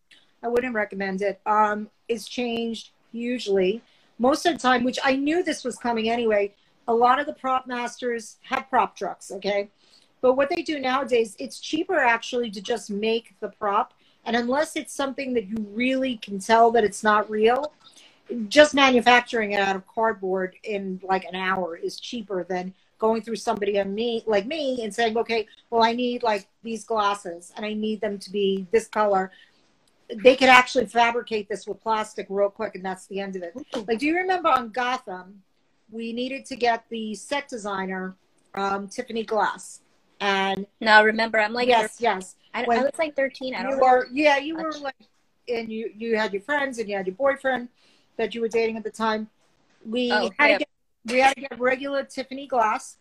I 0.43 0.47
wouldn't 0.47 0.75
recommend 0.75 1.21
it. 1.21 1.39
Um, 1.45 1.89
it's 2.07 2.27
changed 2.27 2.91
hugely. 3.11 3.81
Most 4.19 4.45
of 4.45 4.53
the 4.53 4.59
time, 4.59 4.83
which 4.83 4.99
I 5.03 5.15
knew 5.15 5.43
this 5.43 5.63
was 5.63 5.77
coming 5.77 6.09
anyway, 6.09 6.53
a 6.87 6.93
lot 6.93 7.19
of 7.19 7.25
the 7.25 7.33
prop 7.33 7.65
masters 7.65 8.37
have 8.41 8.69
prop 8.69 8.95
trucks, 8.95 9.31
okay? 9.31 9.69
But 10.21 10.33
what 10.33 10.49
they 10.49 10.61
do 10.61 10.79
nowadays, 10.79 11.35
it's 11.39 11.59
cheaper 11.59 11.97
actually 11.97 12.51
to 12.51 12.61
just 12.61 12.89
make 12.89 13.35
the 13.39 13.49
prop. 13.49 13.93
And 14.25 14.35
unless 14.35 14.75
it's 14.75 14.93
something 14.93 15.33
that 15.33 15.47
you 15.47 15.55
really 15.73 16.17
can 16.17 16.39
tell 16.39 16.71
that 16.71 16.83
it's 16.83 17.03
not 17.03 17.29
real, 17.29 17.73
just 18.47 18.73
manufacturing 18.73 19.51
it 19.51 19.59
out 19.59 19.75
of 19.75 19.85
cardboard 19.87 20.55
in 20.63 20.99
like 21.03 21.25
an 21.25 21.35
hour 21.35 21.75
is 21.75 21.99
cheaper 21.99 22.43
than 22.43 22.73
going 23.03 23.21
through 23.21 23.35
somebody 23.35 23.75
and 23.79 23.93
me 23.93 24.23
like 24.25 24.45
me 24.45 24.81
and 24.81 24.95
saying, 24.95 25.17
okay, 25.17 25.45
well, 25.69 25.83
I 25.83 25.91
need 25.91 26.23
like 26.23 26.47
these 26.63 26.85
glasses 26.85 27.51
and 27.57 27.65
I 27.65 27.73
need 27.73 27.99
them 27.99 28.17
to 28.17 28.31
be 28.31 28.65
this 28.71 28.87
color. 28.87 29.29
They 30.23 30.37
could 30.37 30.47
actually 30.47 30.85
fabricate 30.85 31.49
this 31.49 31.67
with 31.67 31.83
plastic 31.83 32.27
real 32.29 32.49
quick, 32.49 32.75
and 32.75 32.85
that's 32.85 33.07
the 33.07 33.19
end 33.19 33.35
of 33.35 33.43
it. 33.43 33.53
Like, 33.87 33.99
do 33.99 34.05
you 34.05 34.15
remember 34.15 34.47
on 34.47 34.69
Gotham, 34.69 35.41
we 35.91 36.13
needed 36.13 36.45
to 36.45 36.55
get 36.55 36.85
the 36.89 37.13
set 37.13 37.49
designer, 37.49 38.15
um, 38.55 38.87
Tiffany 38.87 39.23
Glass, 39.23 39.81
and 40.21 40.65
no, 40.79 41.03
remember, 41.03 41.39
I'm 41.39 41.51
like 41.51 41.67
yes, 41.67 41.97
yes. 41.99 42.35
I, 42.53 42.63
I 42.63 42.83
was 42.83 42.91
like 42.97 43.17
13. 43.17 43.53
I 43.53 43.63
don't 43.63 43.71
you 43.71 43.79
were, 43.79 44.07
yeah, 44.13 44.37
you 44.37 44.55
were 44.55 44.71
like, 44.79 44.95
and 45.49 45.69
you 45.69 45.91
you 45.97 46.17
had 46.17 46.31
your 46.31 46.41
friends 46.43 46.79
and 46.79 46.87
you 46.87 46.95
had 46.95 47.07
your 47.07 47.15
boyfriend 47.15 47.67
that 48.15 48.33
you 48.33 48.39
were 48.39 48.47
dating 48.47 48.77
at 48.77 48.83
the 48.85 48.91
time. 48.91 49.27
We 49.85 50.09
oh, 50.13 50.29
had 50.37 50.47
yeah. 50.47 50.57
to 50.57 50.59
get 50.59 50.72
we 51.05 51.19
had 51.19 51.35
to 51.35 51.41
get 51.41 51.59
regular 51.59 52.03
Tiffany 52.03 52.47
glass. 52.47 52.97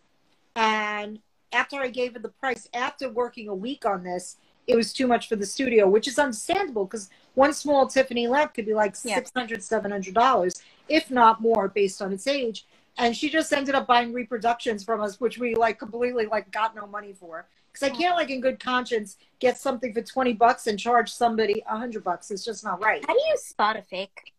And 0.57 1.21
after 1.53 1.77
I 1.77 1.89
gave 1.89 2.17
it 2.17 2.23
the 2.23 2.29
price, 2.29 2.69
after 2.75 3.09
working 3.09 3.49
a 3.49 3.55
week 3.55 3.85
on 3.85 4.03
this, 4.03 4.37
it 4.67 4.77
was 4.77 4.93
too 4.93 5.07
much 5.07 5.29
for 5.29 5.37
the 5.37 5.47
studio, 5.47 5.89
which 5.89 6.07
is 6.07 6.19
understandable 6.19 6.85
because 6.85 7.11
one 7.35 7.53
small 7.53 7.87
Tiffany 7.87 8.29
lamp 8.29 8.55
could 8.55 8.67
be 8.67 8.75
like 8.75 8.95
yeah. 9.05 9.21
$600, 9.21 9.59
$700, 9.59 10.63
if 10.89 11.11
not 11.11 11.41
more, 11.41 11.69
based 11.69 12.01
on 12.01 12.13
its 12.13 12.27
age. 12.27 12.67
And 12.99 13.17
she 13.17 13.31
just 13.31 13.53
ended 13.53 13.75
up 13.75 13.87
buying 13.87 14.13
reproductions 14.13 14.85
from 14.85 15.01
us, 15.01 15.19
which 15.21 15.39
we 15.39 15.55
like 15.55 15.79
completely 15.79 16.27
like 16.27 16.51
got 16.51 16.75
no 16.75 16.87
money 16.87 17.13
for. 17.13 17.47
Because 17.73 17.91
I 17.91 17.97
can't 17.97 18.17
like 18.17 18.29
in 18.29 18.43
good 18.43 18.61
conscience 18.61 19.17
get 19.39 19.57
something 19.57 19.95
for 19.95 20.03
20 20.03 20.35
bucks 20.35 20.67
and 20.67 20.79
charge 20.79 21.11
somebody 21.11 21.63
a 21.67 21.77
hundred 21.77 22.05
bucks. 22.05 22.31
It's 22.31 22.45
just 22.45 22.63
not 22.65 22.83
right. 22.83 23.03
How 23.07 23.15
do 23.15 23.21
you 23.21 23.37
spot 23.39 23.77
a 23.77 23.83
fake? 23.83 24.32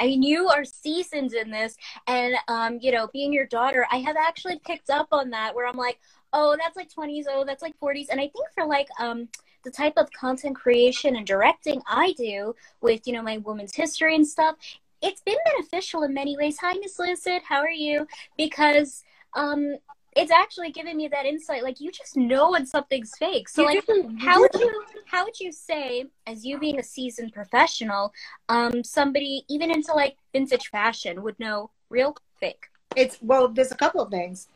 I 0.00 0.06
mean, 0.06 0.22
you 0.22 0.48
are 0.48 0.64
seasoned 0.64 1.34
in 1.34 1.50
this, 1.50 1.76
and 2.06 2.34
um, 2.48 2.78
you 2.80 2.90
know, 2.92 3.08
being 3.12 3.32
your 3.32 3.46
daughter, 3.46 3.86
I 3.92 3.98
have 3.98 4.16
actually 4.16 4.58
picked 4.66 4.90
up 4.90 5.08
on 5.12 5.30
that 5.30 5.54
where 5.54 5.66
I'm 5.66 5.76
like, 5.76 6.00
oh, 6.32 6.56
that's 6.58 6.76
like 6.76 6.90
20s, 6.92 7.24
oh, 7.30 7.44
that's 7.44 7.62
like 7.62 7.78
40s, 7.80 8.06
and 8.10 8.20
I 8.20 8.24
think 8.24 8.46
for 8.54 8.64
like 8.66 8.88
um 8.98 9.28
the 9.64 9.70
type 9.70 9.94
of 9.98 10.10
content 10.12 10.56
creation 10.56 11.16
and 11.16 11.26
directing 11.26 11.82
I 11.86 12.12
do 12.16 12.54
with 12.80 13.06
you 13.06 13.12
know 13.12 13.22
my 13.22 13.38
women's 13.38 13.74
history 13.74 14.14
and 14.14 14.26
stuff, 14.26 14.56
it's 15.02 15.22
been 15.22 15.36
beneficial 15.54 16.02
in 16.02 16.14
many 16.14 16.36
ways. 16.36 16.58
Hi, 16.60 16.74
Miss 16.74 16.98
Lucid, 16.98 17.42
how 17.48 17.60
are 17.60 17.70
you? 17.70 18.06
Because 18.36 19.02
um 19.34 19.76
it's 20.20 20.30
actually 20.30 20.70
giving 20.70 20.96
me 20.96 21.08
that 21.08 21.26
insight. 21.26 21.62
Like 21.62 21.80
you 21.80 21.90
just 21.90 22.16
know 22.16 22.52
when 22.52 22.66
something's 22.66 23.16
fake. 23.16 23.48
So 23.48 23.64
like, 23.64 23.82
how 24.18 24.40
would 24.40 24.50
you 24.54 24.82
how 25.06 25.24
would 25.24 25.38
you 25.40 25.52
say, 25.52 26.06
as 26.26 26.44
you 26.44 26.58
being 26.58 26.78
a 26.78 26.82
seasoned 26.82 27.32
professional, 27.32 28.12
um, 28.48 28.84
somebody 28.84 29.44
even 29.48 29.70
into 29.70 29.92
like 29.92 30.16
vintage 30.32 30.68
fashion 30.68 31.22
would 31.22 31.38
know 31.40 31.70
real 31.88 32.16
fake? 32.38 32.66
It's 32.96 33.18
well, 33.20 33.48
there's 33.48 33.72
a 33.72 33.76
couple 33.76 34.00
of 34.00 34.10
things. 34.10 34.48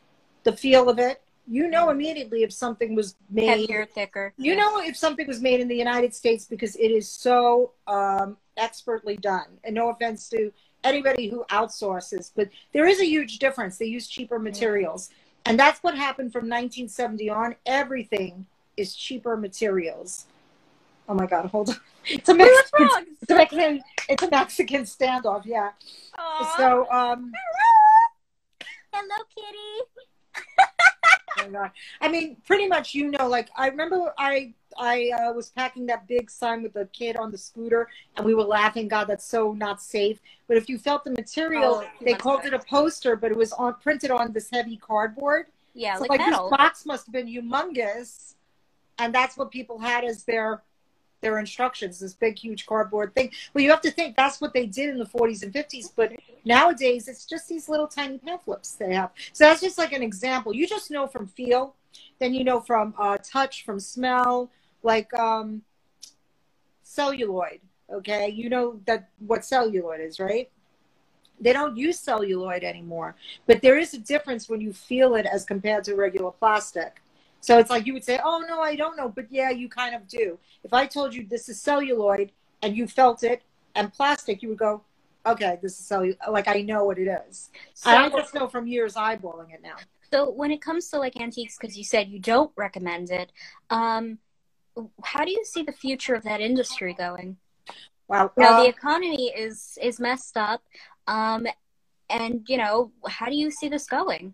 The 0.43 0.53
feel 0.53 0.89
of 0.89 0.99
it. 0.99 1.21
You 1.47 1.69
know 1.69 1.89
immediately 1.89 2.41
if 2.43 2.51
something 2.51 2.95
was 2.95 3.15
made. 3.29 3.47
Heavier, 3.47 3.85
thicker. 3.85 4.33
You 4.37 4.53
Yeah. 4.53 4.59
know 4.59 4.81
if 4.81 4.97
something 4.97 5.27
was 5.27 5.41
made 5.41 5.59
in 5.59 5.67
the 5.67 5.75
United 5.75 6.13
States 6.15 6.45
because 6.45 6.75
it 6.75 6.91
is 6.91 7.07
so 7.07 7.73
um, 7.87 8.37
expertly 8.57 9.15
done. 9.17 9.59
And 9.63 9.75
no 9.75 9.89
offense 9.89 10.27
to 10.29 10.51
anybody 10.83 11.29
who 11.29 11.45
outsources, 11.49 12.31
but 12.35 12.49
there 12.73 12.87
is 12.87 12.99
a 12.99 13.05
huge 13.05 13.39
difference. 13.39 13.77
They 13.77 13.85
use 13.85 14.07
cheaper 14.07 14.39
materials. 14.39 15.09
And 15.45 15.59
that's 15.59 15.79
what 15.83 15.95
happened 15.95 16.31
from 16.33 16.43
1970 16.43 17.29
on. 17.29 17.55
Everything 17.65 18.47
is 18.77 18.95
cheaper 18.95 19.37
materials. 19.37 20.25
Oh 21.07 21.13
my 21.13 21.27
God, 21.27 21.45
hold 21.47 21.69
on. 21.69 21.75
It's 22.07 22.29
a 22.29 22.33
Mexican, 22.33 22.87
it's 23.21 23.31
a 23.31 23.35
Mexican, 23.35 23.81
it's 24.09 24.23
a 24.23 24.29
Mexican 24.29 24.81
standoff, 24.83 25.45
yeah. 25.45 25.71
Aw. 26.17 26.55
So, 26.57 26.89
um, 26.91 27.31
Hello, 28.91 29.23
kitty. 29.35 30.05
My 31.37 31.47
God. 31.47 31.71
I 32.01 32.07
mean, 32.07 32.37
pretty 32.45 32.67
much, 32.67 32.93
you 32.93 33.11
know, 33.11 33.27
like 33.27 33.49
I 33.55 33.67
remember 33.67 34.13
I 34.17 34.53
I 34.77 35.11
uh, 35.19 35.33
was 35.33 35.49
packing 35.49 35.85
that 35.87 36.07
big 36.07 36.29
sign 36.29 36.61
with 36.63 36.73
the 36.73 36.85
kid 36.91 37.15
on 37.15 37.31
the 37.31 37.37
scooter, 37.37 37.87
and 38.15 38.25
we 38.25 38.33
were 38.33 38.43
laughing. 38.43 38.87
God, 38.87 39.05
that's 39.05 39.25
so 39.25 39.53
not 39.53 39.81
safe. 39.81 40.19
But 40.47 40.57
if 40.57 40.69
you 40.69 40.77
felt 40.77 41.03
the 41.03 41.11
material, 41.11 41.83
Oh, 41.83 41.89
they 42.01 42.13
called 42.13 42.45
it 42.45 42.53
a 42.53 42.59
poster, 42.59 43.15
but 43.15 43.31
it 43.31 43.37
was 43.37 43.51
on 43.53 43.75
printed 43.75 44.11
on 44.11 44.31
this 44.31 44.49
heavy 44.51 44.77
cardboard. 44.77 45.47
Yeah, 45.73 45.95
so 45.95 46.01
like, 46.01 46.11
like 46.11 46.25
this 46.25 46.37
box 46.37 46.85
must 46.85 47.07
have 47.07 47.13
been 47.13 47.27
humongous, 47.27 48.35
and 48.97 49.13
that's 49.13 49.37
what 49.37 49.51
people 49.51 49.77
had 49.79 50.03
as 50.03 50.23
their 50.23 50.61
their 51.21 51.39
instructions. 51.39 51.99
This 51.99 52.13
big, 52.13 52.37
huge 52.37 52.65
cardboard 52.65 53.13
thing. 53.15 53.31
Well, 53.53 53.63
you 53.63 53.69
have 53.71 53.81
to 53.81 53.91
think 53.91 54.15
that's 54.15 54.41
what 54.41 54.53
they 54.53 54.65
did 54.65 54.89
in 54.89 54.97
the 54.97 55.05
40s 55.05 55.43
and 55.43 55.53
50s, 55.53 55.91
but 55.95 56.13
nowadays 56.43 57.07
it's 57.07 57.25
just 57.25 57.47
these 57.49 57.67
little 57.69 57.87
tiny 57.87 58.17
pamphlets 58.17 58.73
they 58.73 58.93
have. 58.93 59.11
So 59.33 59.45
that's 59.45 59.61
just 59.61 59.77
like 59.77 59.91
an 59.93 60.03
example. 60.03 60.55
You 60.55 60.67
just 60.67 60.91
know 60.91 61.07
from 61.07 61.27
feel, 61.27 61.75
then 62.19 62.33
you 62.33 62.43
know 62.43 62.59
from 62.59 62.93
uh, 62.97 63.17
touch, 63.23 63.65
from 63.65 63.79
smell, 63.79 64.51
like 64.83 65.13
um, 65.13 65.61
celluloid. 66.83 67.59
Okay, 67.91 68.29
you 68.29 68.49
know 68.49 68.79
that 68.85 69.09
what 69.19 69.45
celluloid 69.45 70.01
is, 70.01 70.19
right? 70.19 70.49
They 71.39 71.53
don't 71.53 71.75
use 71.75 71.99
celluloid 71.99 72.63
anymore, 72.63 73.15
but 73.45 73.61
there 73.61 73.77
is 73.77 73.93
a 73.93 73.99
difference 73.99 74.49
when 74.49 74.61
you 74.61 74.73
feel 74.73 75.15
it 75.15 75.25
as 75.25 75.43
compared 75.43 75.83
to 75.85 75.95
regular 75.95 76.31
plastic. 76.31 77.01
So 77.45 77.59
it's 77.59 77.69
like 77.69 77.85
you 77.85 77.93
would 77.93 78.03
say, 78.03 78.19
"Oh 78.23 78.43
no, 78.47 78.59
I 78.59 78.75
don't 78.75 78.97
know," 78.97 79.07
but 79.07 79.27
yeah, 79.29 79.51
you 79.51 79.69
kind 79.69 79.93
of 79.93 80.07
do. 80.07 80.39
If 80.63 80.73
I 80.73 80.87
told 80.87 81.13
you 81.13 81.23
this 81.27 81.47
is 81.47 81.61
celluloid 81.61 82.31
and 82.63 82.75
you 82.75 82.87
felt 82.87 83.21
it 83.23 83.43
and 83.75 83.93
plastic, 83.93 84.41
you 84.41 84.49
would 84.49 84.57
go, 84.57 84.81
"Okay, 85.27 85.59
this 85.61 85.79
is 85.79 85.85
celluloid." 85.85 86.17
Like 86.27 86.47
I 86.47 86.61
know 86.61 86.85
what 86.85 86.97
it 86.97 87.07
is. 87.07 87.51
So, 87.75 87.91
I 87.91 88.09
just 88.09 88.33
know 88.33 88.47
from 88.47 88.65
years 88.65 88.95
eyeballing 88.95 89.53
it 89.53 89.61
now. 89.61 89.75
so 90.11 90.27
when 90.31 90.49
it 90.49 90.59
comes 90.59 90.89
to 90.89 90.97
like 90.97 91.15
antiques, 91.21 91.55
because 91.59 91.77
you 91.77 91.83
said 91.83 92.07
you 92.07 92.17
don't 92.17 92.51
recommend 92.55 93.11
it, 93.11 93.31
um, 93.69 94.17
how 95.03 95.23
do 95.23 95.29
you 95.29 95.45
see 95.45 95.61
the 95.61 95.71
future 95.71 96.15
of 96.15 96.23
that 96.23 96.41
industry 96.41 96.95
going? 96.95 97.37
Wow. 98.07 98.31
Now 98.37 98.53
Uh, 98.53 98.63
the 98.63 98.69
economy 98.69 99.31
is 99.45 99.77
is 99.79 99.99
messed 99.99 100.35
up, 100.35 100.63
um, 101.05 101.45
and 102.09 102.43
you 102.49 102.57
know 102.57 102.91
how 103.07 103.27
do 103.27 103.35
you 103.35 103.51
see 103.51 103.69
this 103.69 103.85
going? 103.85 104.33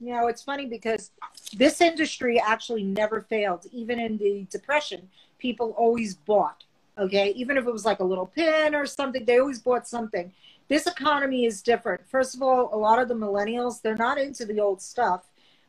You 0.00 0.12
know, 0.12 0.26
it's 0.26 0.42
funny 0.42 0.66
because 0.66 1.10
this 1.56 1.80
industry 1.80 2.40
actually 2.40 2.82
never 2.82 3.20
failed. 3.20 3.66
Even 3.72 3.98
in 3.98 4.18
the 4.18 4.46
Depression, 4.50 5.08
people 5.38 5.74
always 5.76 6.14
bought. 6.14 6.64
Okay. 6.98 7.32
Even 7.36 7.56
if 7.56 7.66
it 7.66 7.72
was 7.72 7.84
like 7.84 8.00
a 8.00 8.04
little 8.04 8.26
pin 8.26 8.74
or 8.74 8.86
something, 8.86 9.24
they 9.24 9.38
always 9.38 9.60
bought 9.60 9.86
something. 9.88 10.32
This 10.68 10.86
economy 10.86 11.44
is 11.44 11.62
different. 11.62 12.06
First 12.08 12.34
of 12.34 12.42
all, 12.42 12.74
a 12.74 12.76
lot 12.76 12.98
of 12.98 13.08
the 13.08 13.14
millennials, 13.14 13.82
they're 13.82 13.96
not 13.96 14.18
into 14.18 14.46
the 14.46 14.60
old 14.60 14.80
stuff, 14.80 15.26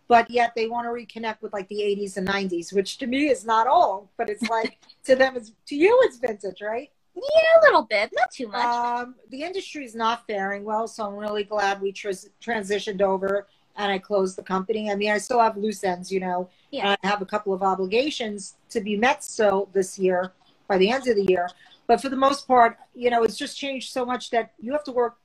but 0.08 0.29
yet 0.29 0.53
they 0.55 0.67
want 0.67 0.86
to 0.86 0.89
reconnect 0.89 1.41
with 1.41 1.51
like 1.51 1.67
the 1.67 1.79
80s 1.79 2.17
and 2.17 2.27
90s, 2.27 2.74
which 2.74 2.98
to 3.00 3.08
me 3.08 3.27
is 3.27 3.46
not 3.46 3.67
old, 3.67 4.08
but 4.17 4.29
it's 4.29 4.48
like 4.50 4.79
to 5.05 5.15
them, 5.15 5.36
it's 5.36 5.51
to 5.67 5.75
you, 5.75 5.98
it's 6.03 6.17
vintage, 6.17 6.62
right? 6.62 6.91
Yeah, 7.15 7.22
a 7.22 7.63
little 7.63 7.84
bit, 7.84 8.12
not 8.13 8.32
too 8.32 8.48
much. 8.48 8.65
Um, 8.65 9.15
the 9.29 9.44
industry 9.44 9.86
is 9.86 9.96
not 9.96 10.27
faring 10.27 10.63
well, 10.63 10.88
so 10.88 11.05
I'm 11.05 11.15
really 11.15 11.44
glad 11.44 11.82
we 11.82 11.94
tras- 11.94 12.29
transitioned 12.41 13.01
over 13.01 13.48
and 13.77 13.91
I 13.91 14.00
closed 14.00 14.38
the 14.38 14.44
company. 14.44 14.91
I 14.91 14.96
mean, 14.96 15.12
I 15.12 15.17
still 15.17 15.39
have 15.39 15.58
loose 15.58 15.84
ends, 15.84 16.12
you 16.12 16.20
know. 16.20 16.50
Yeah. 16.72 16.96
I 17.03 17.08
have 17.08 17.22
a 17.22 17.25
couple 17.25 17.53
of 17.53 17.62
obligations 17.62 18.55
to 18.70 18.82
be 18.82 18.96
met 18.96 19.24
so 19.24 19.70
this 19.74 20.00
year 20.00 20.32
by 20.67 20.77
the 20.77 20.89
end 20.89 21.08
of 21.08 21.15
the 21.15 21.25
year. 21.25 21.50
But 21.88 22.01
for 22.01 22.10
the 22.10 22.15
most 22.15 22.48
part, 22.48 22.77
you 22.96 23.10
know, 23.10 23.24
it's 23.24 23.38
just 23.38 23.58
changed 23.58 23.91
so 23.91 24.05
much 24.05 24.29
that 24.32 24.53
you 24.60 24.72
have 24.72 24.84
to 24.86 24.91
work 24.91 25.17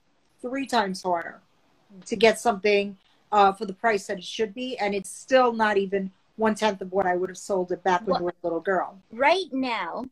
three 0.42 0.66
times 0.66 1.02
harder 1.02 1.40
to 2.06 2.16
get 2.16 2.38
something 2.38 2.96
uh, 3.32 3.52
for 3.52 3.64
the 3.64 3.72
price 3.72 4.06
that 4.06 4.18
it 4.18 4.24
should 4.24 4.54
be, 4.54 4.76
and 4.78 4.94
it's 4.94 5.10
still 5.10 5.52
not 5.52 5.76
even 5.76 6.10
one 6.36 6.54
tenth 6.54 6.80
of 6.80 6.90
what 6.92 7.06
I 7.06 7.16
would 7.16 7.28
have 7.28 7.38
sold 7.38 7.70
it 7.70 7.82
back 7.82 8.06
when 8.06 8.18
you 8.18 8.24
were 8.24 8.30
a 8.30 8.46
little 8.46 8.60
girl. 8.60 8.98
right 9.12 9.46
now, 9.52 10.04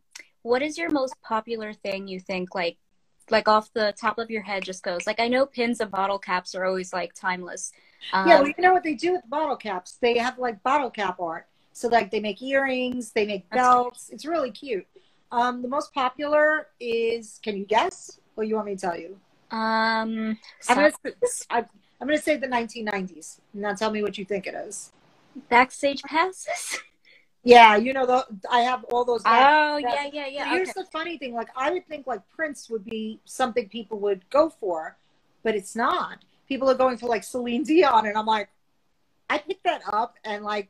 what 0.43 0.63
is 0.63 0.79
your 0.79 0.91
most 0.91 1.15
popular 1.23 1.73
thing 1.73 2.07
you 2.07 2.21
think 2.21 2.55
like 2.55 2.77
like 3.31 3.49
off 3.49 3.73
the 3.73 3.95
top 4.01 4.19
of 4.19 4.31
your 4.31 4.43
head 4.43 4.63
just 4.65 4.83
goes 4.83 5.07
like 5.07 5.21
I 5.21 5.29
know 5.29 5.47
pins 5.47 5.81
and 5.81 5.91
bottle 5.91 6.19
caps 6.19 6.55
are 6.55 6.65
always 6.65 6.93
like 6.93 7.15
timeless. 7.15 7.73
Um, 8.13 8.29
yeah, 8.29 8.39
well, 8.39 8.49
you 8.49 8.55
know 8.59 8.73
what 8.73 8.85
they 8.85 8.95
do 8.95 9.13
with 9.13 9.29
bottle 9.29 9.57
caps? 9.57 9.99
They 10.01 10.19
have 10.19 10.39
like 10.39 10.63
bottle 10.63 10.91
cap 10.91 11.21
art. 11.21 11.47
So 11.73 11.89
like 11.89 12.11
they 12.11 12.21
make 12.21 12.43
earrings, 12.43 13.13
they 13.13 13.27
make 13.27 13.49
belts. 13.51 14.11
It's 14.11 14.25
really 14.25 14.51
cute. 14.51 14.87
Um, 15.31 15.63
the 15.63 15.69
most 15.69 15.93
popular 15.93 16.69
is 16.81 17.39
can 17.43 17.57
you 17.57 17.65
guess? 17.67 18.19
Or 18.37 18.45
you 18.45 18.55
want 18.55 18.67
me 18.67 18.75
to 18.77 18.81
tell 18.81 18.99
you? 18.99 19.19
um 19.51 20.39
I'm 20.69 20.77
gonna, 20.77 20.93
I'm 21.51 21.67
gonna 22.01 22.19
say 22.19 22.37
the 22.37 22.47
1990s. 22.47 23.41
Now 23.55 23.75
tell 23.75 23.91
me 23.91 24.03
what 24.03 24.19
you 24.19 24.25
think 24.25 24.47
it 24.47 24.55
is. 24.55 24.93
backstage 25.49 26.03
passes. 26.03 26.81
Yeah, 27.49 27.77
you 27.77 27.93
know 27.95 28.05
the 28.05 28.27
I 28.51 28.61
have 28.61 28.85
all 28.85 29.05
those. 29.05 29.23
oh 29.25 29.81
that's- 29.81 30.11
yeah, 30.13 30.27
yeah, 30.27 30.27
yeah. 30.27 30.51
here's 30.51 30.73
the 30.75 30.85
funny 30.85 31.17
thing: 31.17 31.35
like 31.35 31.49
I 31.57 31.71
would 31.71 31.87
think 31.89 32.07
like 32.07 32.21
Prince 32.29 32.69
would 32.69 32.85
be 32.85 33.21
something 33.25 33.69
people 33.69 33.99
would 34.01 34.29
go 34.29 34.51
for, 34.51 34.97
but 35.43 35.55
it's 35.55 35.75
not. 35.75 36.19
People 36.47 36.69
are 36.71 36.75
going 36.75 36.99
for 36.99 37.07
like 37.07 37.25
Celine 37.25 37.63
Dion, 37.63 38.07
and 38.07 38.17
I'm 38.19 38.27
like, 38.27 38.51
I 39.31 39.39
picked 39.39 39.65
that 39.65 39.83
up, 39.91 40.17
and 40.25 40.45
like, 40.45 40.69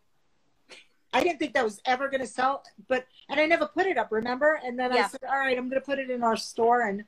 I 1.13 1.23
didn't 1.23 1.41
think 1.41 1.55
that 1.55 1.65
was 1.65 1.81
ever 1.85 2.09
going 2.09 2.21
to 2.21 2.27
sell, 2.27 2.63
but 2.87 3.07
and 3.29 3.41
I 3.41 3.47
never 3.47 3.67
put 3.67 3.87
it 3.87 3.99
up, 3.99 4.13
remember? 4.13 4.61
And 4.65 4.79
then 4.79 4.93
I 4.93 5.09
said, 5.09 5.21
all 5.29 5.39
right, 5.39 5.59
I'm 5.59 5.69
going 5.69 5.81
to 5.81 5.85
put 5.87 5.99
it 5.99 6.11
in 6.11 6.23
our 6.23 6.37
store, 6.37 6.83
and 6.83 7.03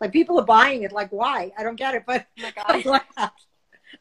like 0.00 0.12
people 0.12 0.40
are 0.40 0.46
buying 0.46 0.82
it. 0.82 0.92
Like, 0.92 1.10
why? 1.10 1.52
I 1.58 1.62
don't 1.62 1.76
get 1.76 1.94
it, 1.94 2.04
but 2.06 2.26
Oh 2.38 2.42
my 2.42 2.52
I'm 2.66 2.82
glad. 2.82 3.02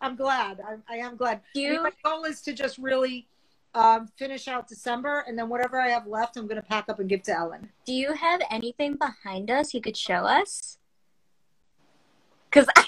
I'm 0.01 0.15
glad. 0.15 0.61
I'm, 0.65 0.83
I 0.89 0.97
am 0.97 1.17
glad. 1.17 1.41
Do 1.53 1.65
I 1.65 1.71
mean, 1.71 1.83
my 1.83 1.91
goal 2.03 2.23
is 2.23 2.41
to 2.43 2.53
just 2.53 2.77
really 2.77 3.27
um, 3.73 4.07
finish 4.17 4.47
out 4.47 4.67
December, 4.67 5.23
and 5.27 5.37
then 5.37 5.49
whatever 5.49 5.79
I 5.79 5.89
have 5.89 6.07
left, 6.07 6.37
I'm 6.37 6.47
going 6.47 6.61
to 6.61 6.67
pack 6.67 6.89
up 6.89 6.99
and 6.99 7.07
give 7.09 7.23
to 7.23 7.31
Ellen. 7.33 7.69
do 7.85 7.93
you 7.93 8.13
have 8.13 8.41
anything 8.49 8.95
behind 8.95 9.51
us 9.51 9.73
you 9.73 9.81
could 9.81 9.97
show 9.97 10.25
us? 10.25 10.77
Because 12.49 12.67
I, 12.75 12.85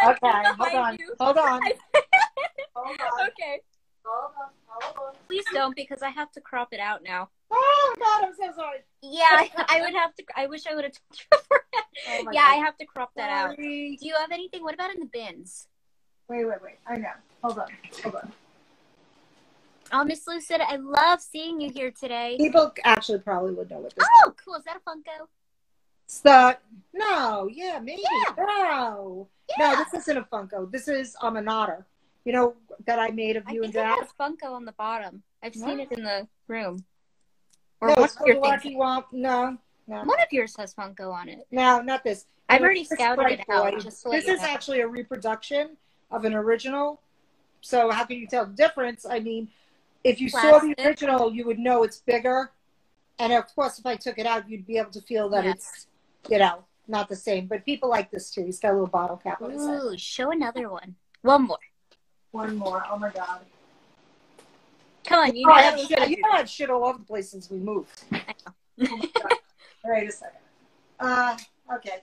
Cause 0.00 0.16
Okay, 0.22 0.30
hold 0.58 0.74
on, 0.74 0.96
you. 0.98 1.14
hold 1.20 1.38
on, 1.38 1.62
hold 2.74 3.00
on, 3.00 3.28
okay. 3.28 3.60
hold 4.04 4.32
on, 4.40 4.48
hold 4.66 4.96
on. 4.96 5.14
Please 5.28 5.44
don't 5.52 5.76
because 5.76 6.02
I 6.02 6.10
have 6.10 6.30
to 6.32 6.40
crop 6.40 6.68
it 6.72 6.80
out 6.80 7.02
now. 7.02 7.28
Oh 7.50 7.94
God, 7.98 8.28
I'm 8.28 8.34
so 8.34 8.52
sorry. 8.56 8.78
Yeah, 9.02 9.22
I, 9.30 9.50
I 9.68 9.80
would 9.82 9.94
have 9.94 10.14
to. 10.16 10.24
I 10.36 10.46
wish 10.46 10.66
I 10.66 10.74
would 10.74 10.84
have 10.84 10.92
touched 10.92 11.26
your 11.30 11.40
forehead. 11.40 11.60
Oh 12.06 12.30
yeah, 12.32 12.40
God. 12.42 12.52
I 12.52 12.54
have 12.56 12.76
to 12.78 12.86
crop 12.86 13.12
that 13.16 13.30
out. 13.30 13.56
Do 13.56 13.62
you 13.62 14.14
have 14.18 14.32
anything? 14.32 14.62
What 14.62 14.74
about 14.74 14.92
in 14.92 15.00
the 15.00 15.06
bins? 15.06 15.68
Wait, 16.28 16.44
wait, 16.44 16.60
wait. 16.62 16.74
I 16.86 16.96
know. 16.96 17.08
Hold 17.42 17.58
on, 17.58 17.68
hold 18.02 18.16
on. 18.16 18.32
Oh, 19.96 20.02
Miss 20.02 20.26
Lucid, 20.26 20.60
I 20.60 20.74
love 20.74 21.20
seeing 21.20 21.60
you 21.60 21.70
here 21.70 21.92
today. 21.92 22.34
People 22.36 22.72
actually 22.82 23.20
probably 23.20 23.52
would 23.52 23.70
know 23.70 23.78
what 23.78 23.94
this. 23.94 24.04
Oh, 24.24 24.34
cool. 24.44 24.56
Is 24.56 24.64
that 24.64 24.76
a 24.76 24.80
Funko? 24.90 25.28
The 26.24 26.58
no, 26.92 27.48
yeah, 27.52 27.78
maybe 27.78 28.02
Yeah. 28.02 28.34
no, 28.36 29.28
Yeah. 29.56 29.72
no. 29.72 29.84
This 29.84 30.02
isn't 30.02 30.16
a 30.18 30.22
Funko. 30.22 30.68
This 30.70 30.88
is 30.88 31.16
um, 31.22 31.36
an 31.36 31.46
otter. 31.46 31.86
You 32.24 32.32
know 32.32 32.54
that 32.86 32.98
I 32.98 33.10
made 33.10 33.36
of 33.36 33.44
I 33.46 33.52
you 33.52 33.62
and 33.62 33.70
I 33.76 33.82
Dad. 33.82 33.98
have 34.00 34.16
Funko 34.18 34.50
on 34.50 34.64
the 34.64 34.72
bottom. 34.72 35.22
I've 35.44 35.54
seen 35.54 35.78
it 35.78 35.92
in 35.92 36.02
the 36.02 36.26
room. 36.48 36.84
Or 37.80 37.88
No, 37.90 37.94
one 37.94 38.04
of 38.04 38.26
your 38.26 38.58
things. 38.58 38.74
Womp. 38.76 39.04
No, 39.12 39.56
no, 39.86 39.96
One 40.02 40.20
of 40.20 40.32
yours 40.32 40.56
has 40.56 40.74
Funko 40.74 41.12
on 41.12 41.28
it. 41.28 41.46
no, 41.52 41.80
not 41.80 42.02
this. 42.02 42.26
I've 42.48 42.60
No, 42.62 42.64
already 42.66 42.82
scouted 42.84 43.30
it 43.30 43.44
out. 43.48 43.80
This 43.80 44.04
is 44.04 44.40
know. 44.40 44.46
actually 44.48 44.80
a 44.80 44.88
reproduction 44.88 45.76
of 46.10 46.24
an 46.24 46.34
original. 46.34 47.00
So 47.60 47.92
how 47.92 48.04
can 48.04 48.16
you 48.16 48.26
tell 48.26 48.44
the 48.44 48.52
difference? 48.54 49.06
I 49.06 49.20
mean, 49.20 49.48
if 50.04 50.20
you 50.20 50.28
saw 50.28 50.58
the 50.58 50.74
original, 50.78 51.32
you 51.32 51.46
would 51.46 51.58
know 51.58 51.82
it's 51.82 51.98
bigger. 51.98 52.50
And 53.18 53.32
of 53.32 53.46
course, 53.54 53.78
if 53.78 53.86
I 53.86 53.96
took 53.96 54.18
it 54.18 54.26
out, 54.26 54.48
you'd 54.48 54.66
be 54.66 54.78
able 54.78 54.90
to 54.92 55.00
feel 55.00 55.28
that 55.30 55.44
Yeah. 55.44 55.52
it's, 55.52 55.86
you 56.28 56.38
know, 56.38 56.64
not 56.88 57.08
the 57.08 57.16
same. 57.16 57.46
But 57.46 57.64
people 57.64 57.88
like 57.88 58.10
this 58.10 58.30
too. 58.30 58.44
He's 58.44 58.60
got 58.60 58.70
a 58.70 58.74
little 58.74 58.86
bottle 58.86 59.16
cap 59.16 59.40
on 59.40 59.50
his 59.50 59.66
head. 59.66 59.80
Ooh, 59.82 59.96
show 59.98 60.30
another 60.30 60.68
one. 60.68 60.94
One 61.22 61.42
more. 61.46 61.58
one 62.32 62.56
more. 62.56 62.84
Oh 62.90 62.98
my 62.98 63.10
god. 63.10 63.40
Come 65.04 65.20
on, 65.28 65.36
you 65.36 65.46
Oh, 65.48 65.52
I've 65.52 65.78
to 65.78 65.86
shit, 65.86 66.08
you 66.10 66.16
know 66.22 66.32
have 66.32 66.48
shit 66.48 66.70
all 66.70 66.84
over 66.84 66.98
the 66.98 67.04
place 67.04 67.30
since 67.30 67.50
we 67.50 67.58
moved. 67.58 68.02
I 68.12 68.34
know. 68.78 68.86
Oh. 68.90 69.28
Wait 69.84 70.08
a 70.08 70.12
second. 70.12 70.40
Uh, 70.98 71.36
okay. 71.76 72.02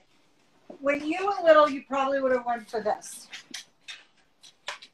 When 0.80 1.04
you 1.04 1.26
were 1.26 1.44
little, 1.44 1.68
you 1.68 1.82
probably 1.86 2.20
would 2.20 2.32
have 2.32 2.46
went 2.46 2.70
for 2.70 2.80
this. 2.80 3.28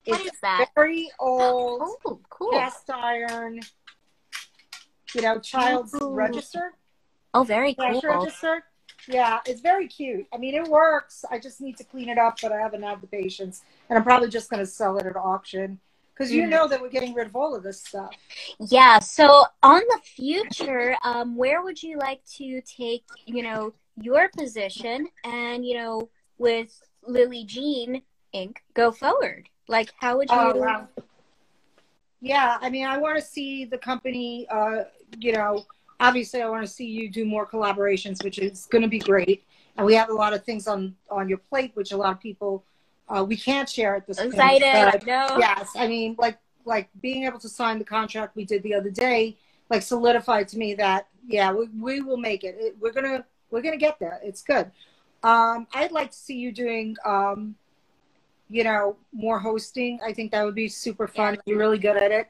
What 0.09 0.21
It's 0.21 0.35
is 0.37 0.41
that? 0.41 0.71
very 0.75 1.11
old 1.19 1.83
Oh, 1.83 2.21
cool. 2.31 2.51
cast 2.53 2.89
iron, 2.89 3.61
you 5.15 5.21
know, 5.21 5.39
child's 5.39 5.95
Ooh. 6.03 6.15
register, 6.15 6.73
Oh, 7.35 7.45
very 7.45 7.75
cash 7.75 8.01
cool. 8.01 8.11
register. 8.11 8.65
Yeah, 9.07 9.41
it's 9.45 9.61
very 9.61 9.87
cute. 9.87 10.27
I 10.33 10.39
mean, 10.39 10.55
it 10.55 10.67
works. 10.67 11.27
I 11.31 11.39
just 11.39 11.61
need 11.61 11.77
to 11.77 11.85
clean 11.85 12.09
it 12.09 12.17
up, 12.17 12.39
but 12.41 12.53
I 12.53 12.59
haven't 12.59 12.83
had 12.83 13.03
the 13.03 13.07
patience, 13.07 13.63
and 13.91 13.99
I'm 13.99 14.03
probably 14.05 14.29
just 14.31 14.49
going 14.49 14.61
to 14.61 14.67
sell 14.67 14.97
it 14.97 15.05
at 15.05 15.15
auction 15.15 15.79
because 16.15 16.33
you 16.33 16.45
Mhm. 16.45 16.51
know 16.51 16.69
that 16.69 16.81
we're 16.81 16.89
getting 16.89 17.13
rid 17.13 17.27
of 17.27 17.37
all 17.37 17.55
of 17.55 17.63
this 17.63 17.83
stuff. 17.83 18.15
Yeah. 18.59 18.99
So 19.01 19.45
on 19.63 19.83
the 19.89 20.01
future, 20.03 20.97
um, 21.03 21.37
where 21.37 21.61
would 21.63 21.83
you 21.83 21.99
like 21.99 22.25
to 22.37 22.63
take, 22.63 23.05
you 23.27 23.43
know, 23.43 23.75
your 24.01 24.31
position 24.31 25.09
and, 25.23 25.67
you 25.67 25.75
know, 25.77 26.09
with 26.39 26.81
Lily 27.03 27.45
Jean 27.45 28.03
Inc. 28.35 28.57
go 28.73 28.91
forward? 28.91 29.51
Like, 29.69 29.93
how 29.99 30.17
would 30.17 30.31
you? 30.31 30.37
Oh, 30.37 30.57
wow. 30.57 30.89
Yeah, 32.21 32.59
I 32.61 32.69
mean, 32.69 32.87
I 32.87 32.99
want 32.99 33.17
to 33.17 33.25
see 33.25 33.65
the 33.65 33.79
company, 33.79 34.47
uh, 34.51 34.85
you 35.21 35.33
know, 35.33 35.67
obviously 36.01 36.43
I 36.43 36.49
want 36.49 36.67
to 36.67 36.73
see 36.73 36.87
you 36.87 37.09
do 37.09 37.25
more 37.25 37.47
collaborations, 37.47 38.25
which 38.25 38.39
is 38.39 38.67
going 38.67 38.83
to 38.83 38.89
be 38.89 38.99
great. 38.99 39.45
And 39.77 39.87
we 39.87 39.95
have 39.95 40.09
a 40.09 40.15
lot 40.15 40.33
of 40.33 40.43
things 40.43 40.67
on, 40.67 40.97
on 41.11 41.29
your 41.29 41.39
plate, 41.39 41.71
which 41.75 41.93
a 41.93 41.97
lot 41.97 42.11
of 42.11 42.21
people, 42.21 42.65
uh, 43.09 43.25
we 43.25 43.37
can't 43.37 43.69
share 43.69 43.95
at 43.95 44.07
this 44.07 44.19
point. 44.19 44.33
Excited. 44.33 44.91
but 44.93 45.07
No. 45.07 45.37
Yes. 45.39 45.71
I 45.77 45.87
mean, 45.87 46.17
like, 46.19 46.39
like 46.65 46.89
being 47.01 47.25
able 47.25 47.39
to 47.39 47.49
sign 47.49 47.79
the 47.79 47.85
contract 47.85 48.35
we 48.35 48.45
did 48.45 48.65
the 48.65 48.75
other 48.75 48.91
day, 48.91 49.37
like 49.71 49.83
solidified 49.83 50.49
to 50.49 50.59
me 50.59 50.75
that, 50.75 51.07
yeah, 51.29 51.53
we, 51.53 51.69
we 51.81 52.01
will 52.01 52.17
make 52.17 52.43
it. 52.43 52.57
it 52.59 52.77
we're 52.81 52.91
going 52.91 53.07
to, 53.07 53.25
we're 53.53 53.63
to 53.63 53.77
get 53.77 54.01
there. 54.01 54.19
It's 54.25 54.43
good. 54.43 54.73
Um, 55.23 55.69
I'd 55.73 55.93
like 55.93 56.11
to 56.11 56.17
see 56.17 56.37
you 56.37 56.51
doing, 56.51 56.97
um, 57.05 57.55
you 58.49 58.65
know, 58.65 58.97
more 59.13 59.39
hosting. 59.39 59.99
I 60.05 60.13
think 60.13 60.33
that 60.33 60.45
would 60.45 60.55
be 60.55 60.69
super 60.69 61.07
fun. 61.07 61.35
Yeah. 61.35 61.41
You're 61.47 61.59
really 61.59 61.79
good 61.79 61.97
at 61.97 62.11
it. 62.11 62.29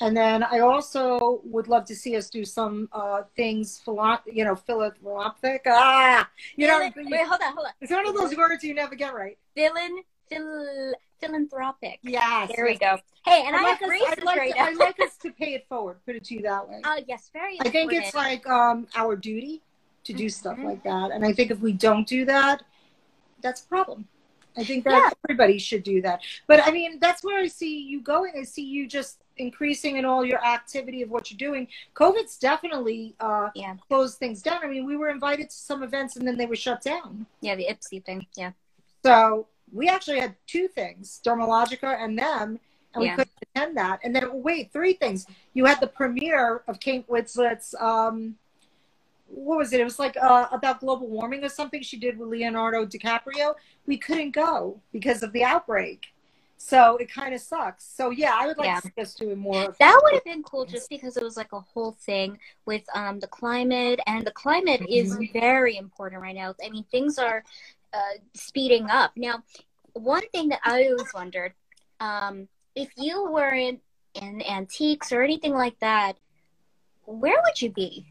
And 0.00 0.16
then 0.16 0.44
I 0.44 0.60
also 0.60 1.40
would 1.44 1.66
love 1.66 1.84
to 1.86 1.94
see 1.96 2.16
us 2.16 2.30
do 2.30 2.44
some 2.44 2.88
uh, 2.92 3.22
things, 3.36 3.80
philo- 3.84 4.20
you 4.26 4.44
know, 4.44 4.54
philanthropic. 4.54 5.62
Ah, 5.66 6.28
you 6.56 6.68
know, 6.68 6.78
wait, 6.78 6.94
hold 7.26 7.40
on, 7.42 7.52
hold 7.54 7.66
on. 7.66 7.72
it's 7.80 7.90
one 7.90 8.06
of 8.06 8.14
those 8.14 8.36
words 8.36 8.62
you 8.62 8.74
never 8.74 8.94
get 8.94 9.12
right. 9.12 9.36
Philan, 9.56 9.98
phil, 10.30 10.94
philanthropic. 11.20 11.98
Yes. 12.02 12.52
There 12.54 12.64
we 12.64 12.76
go. 12.76 12.98
Hey, 13.24 13.42
and 13.44 13.56
I'd 13.56 13.60
I 13.60 13.70
like 13.70 13.80
have 13.80 13.90
us, 13.90 14.02
I'd 14.18 14.22
like, 14.24 14.38
right 14.38 14.52
to- 14.54 14.60
I'd 14.60 14.76
like 14.76 15.00
us 15.00 15.16
to 15.18 15.32
pay 15.32 15.54
it 15.54 15.66
forward. 15.68 15.96
Put 16.06 16.14
it 16.14 16.24
to 16.26 16.34
you 16.34 16.42
that 16.42 16.68
way. 16.68 16.80
Oh, 16.84 17.00
yes, 17.08 17.28
very. 17.32 17.60
I 17.60 17.68
think 17.68 17.92
it's 17.92 18.14
like 18.14 18.46
um, 18.48 18.86
our 18.94 19.16
duty 19.16 19.62
to 20.04 20.12
do 20.12 20.28
stuff 20.28 20.56
Mhm. 20.58 20.64
like 20.64 20.82
that. 20.84 21.10
And 21.10 21.24
I 21.24 21.32
think 21.32 21.50
if 21.50 21.58
we 21.58 21.72
don't 21.72 22.06
do 22.06 22.24
that, 22.26 22.62
that's 23.42 23.62
a 23.62 23.66
problem. 23.66 24.06
I 24.58 24.64
think 24.64 24.84
that 24.84 24.92
Yeah. 24.92 25.10
everybody 25.28 25.58
should 25.58 25.82
do 25.82 26.02
that. 26.02 26.20
But 26.46 26.66
I 26.66 26.70
mean, 26.70 26.98
that's 26.98 27.22
where 27.22 27.38
I 27.40 27.46
see 27.46 27.78
you 27.80 28.00
going. 28.00 28.32
I 28.38 28.42
see 28.42 28.64
you 28.64 28.86
just 28.88 29.22
increasing 29.36 29.96
in 29.98 30.04
all 30.04 30.24
your 30.24 30.44
activity 30.44 31.02
of 31.02 31.10
what 31.10 31.30
you're 31.30 31.38
doing. 31.38 31.68
COVID's 31.94 32.38
definitely 32.38 33.14
uh, 33.20 33.50
Yeah. 33.54 33.76
closed 33.88 34.18
things 34.18 34.42
down. 34.42 34.60
I 34.64 34.66
mean, 34.66 34.84
we 34.84 34.96
were 34.96 35.10
invited 35.10 35.50
to 35.50 35.56
some 35.56 35.82
events 35.82 36.16
and 36.16 36.26
then 36.26 36.36
they 36.36 36.46
were 36.46 36.56
shut 36.56 36.82
down. 36.82 37.26
Yeah, 37.40 37.54
the 37.54 37.66
Ipsy 37.66 38.04
thing. 38.04 38.26
Yeah. 38.34 38.52
So 39.04 39.46
we 39.72 39.88
actually 39.88 40.18
had 40.18 40.34
two 40.46 40.66
things, 40.66 41.20
Dermalogica 41.24 42.02
and 42.02 42.18
them, 42.18 42.58
and 42.94 43.02
we 43.02 43.10
couldn't 43.10 43.30
attend 43.54 43.76
that. 43.76 44.00
And 44.02 44.16
then, 44.16 44.42
wait, 44.42 44.72
three 44.72 44.94
things. 44.94 45.26
You 45.54 45.66
had 45.66 45.78
the 45.78 45.86
premiere 45.86 46.62
of 46.66 46.80
Kate 46.80 47.06
Winslet's, 47.06 47.74
um, 47.78 48.36
what 49.28 49.58
was 49.58 49.72
it? 49.72 49.80
It 49.80 49.84
was 49.84 49.98
like 49.98 50.16
uh, 50.16 50.48
about 50.50 50.80
global 50.80 51.06
warming 51.06 51.44
or 51.44 51.48
something 51.48 51.82
she 51.82 51.98
did 51.98 52.18
with 52.18 52.28
Leonardo 52.28 52.84
DiCaprio. 52.86 53.54
We 53.86 53.96
couldn't 53.98 54.30
go 54.32 54.80
because 54.92 55.22
of 55.22 55.32
the 55.32 55.44
outbreak. 55.44 56.06
So 56.56 56.96
it 56.96 57.12
kind 57.12 57.34
of 57.34 57.40
sucks. 57.40 57.84
So 57.84 58.10
yeah, 58.10 58.32
I 58.34 58.46
would 58.46 58.58
like 58.58 58.66
Yeah. 58.66 58.80
to 58.80 58.86
see 58.96 59.00
us 59.02 59.14
doing 59.14 59.38
more. 59.38 59.74
That 59.78 60.00
would 60.02 60.14
have 60.14 60.24
been 60.24 60.42
cool 60.42 60.64
just 60.64 60.88
because 60.90 61.16
it 61.16 61.22
was 61.22 61.36
like 61.36 61.52
a 61.52 61.60
whole 61.60 61.92
thing 62.00 62.38
with 62.66 62.82
um, 62.94 63.20
the 63.20 63.28
climate, 63.28 64.00
and 64.06 64.26
the 64.26 64.32
climate 64.32 64.82
is 64.88 65.12
Mm-hmm. 65.14 65.38
very 65.38 65.76
important 65.76 66.20
right 66.20 66.34
now. 66.34 66.54
I 66.64 66.70
mean, 66.70 66.84
things 66.90 67.16
are 67.18 67.44
uh, 67.94 67.98
speeding 68.34 68.90
up. 68.90 69.12
Now, 69.16 69.44
one 69.92 70.26
thing 70.32 70.48
that 70.48 70.60
I 70.64 70.88
always 70.88 71.12
wondered 71.14 71.52
um, 72.00 72.48
if 72.74 72.90
you 72.96 73.30
were 73.30 73.54
in, 73.54 73.80
in 74.14 74.42
antiques 74.42 75.12
or 75.12 75.22
anything 75.22 75.52
like 75.54 75.78
that, 75.80 76.14
where 77.04 77.40
would 77.44 77.62
you 77.62 77.70
be? 77.70 78.06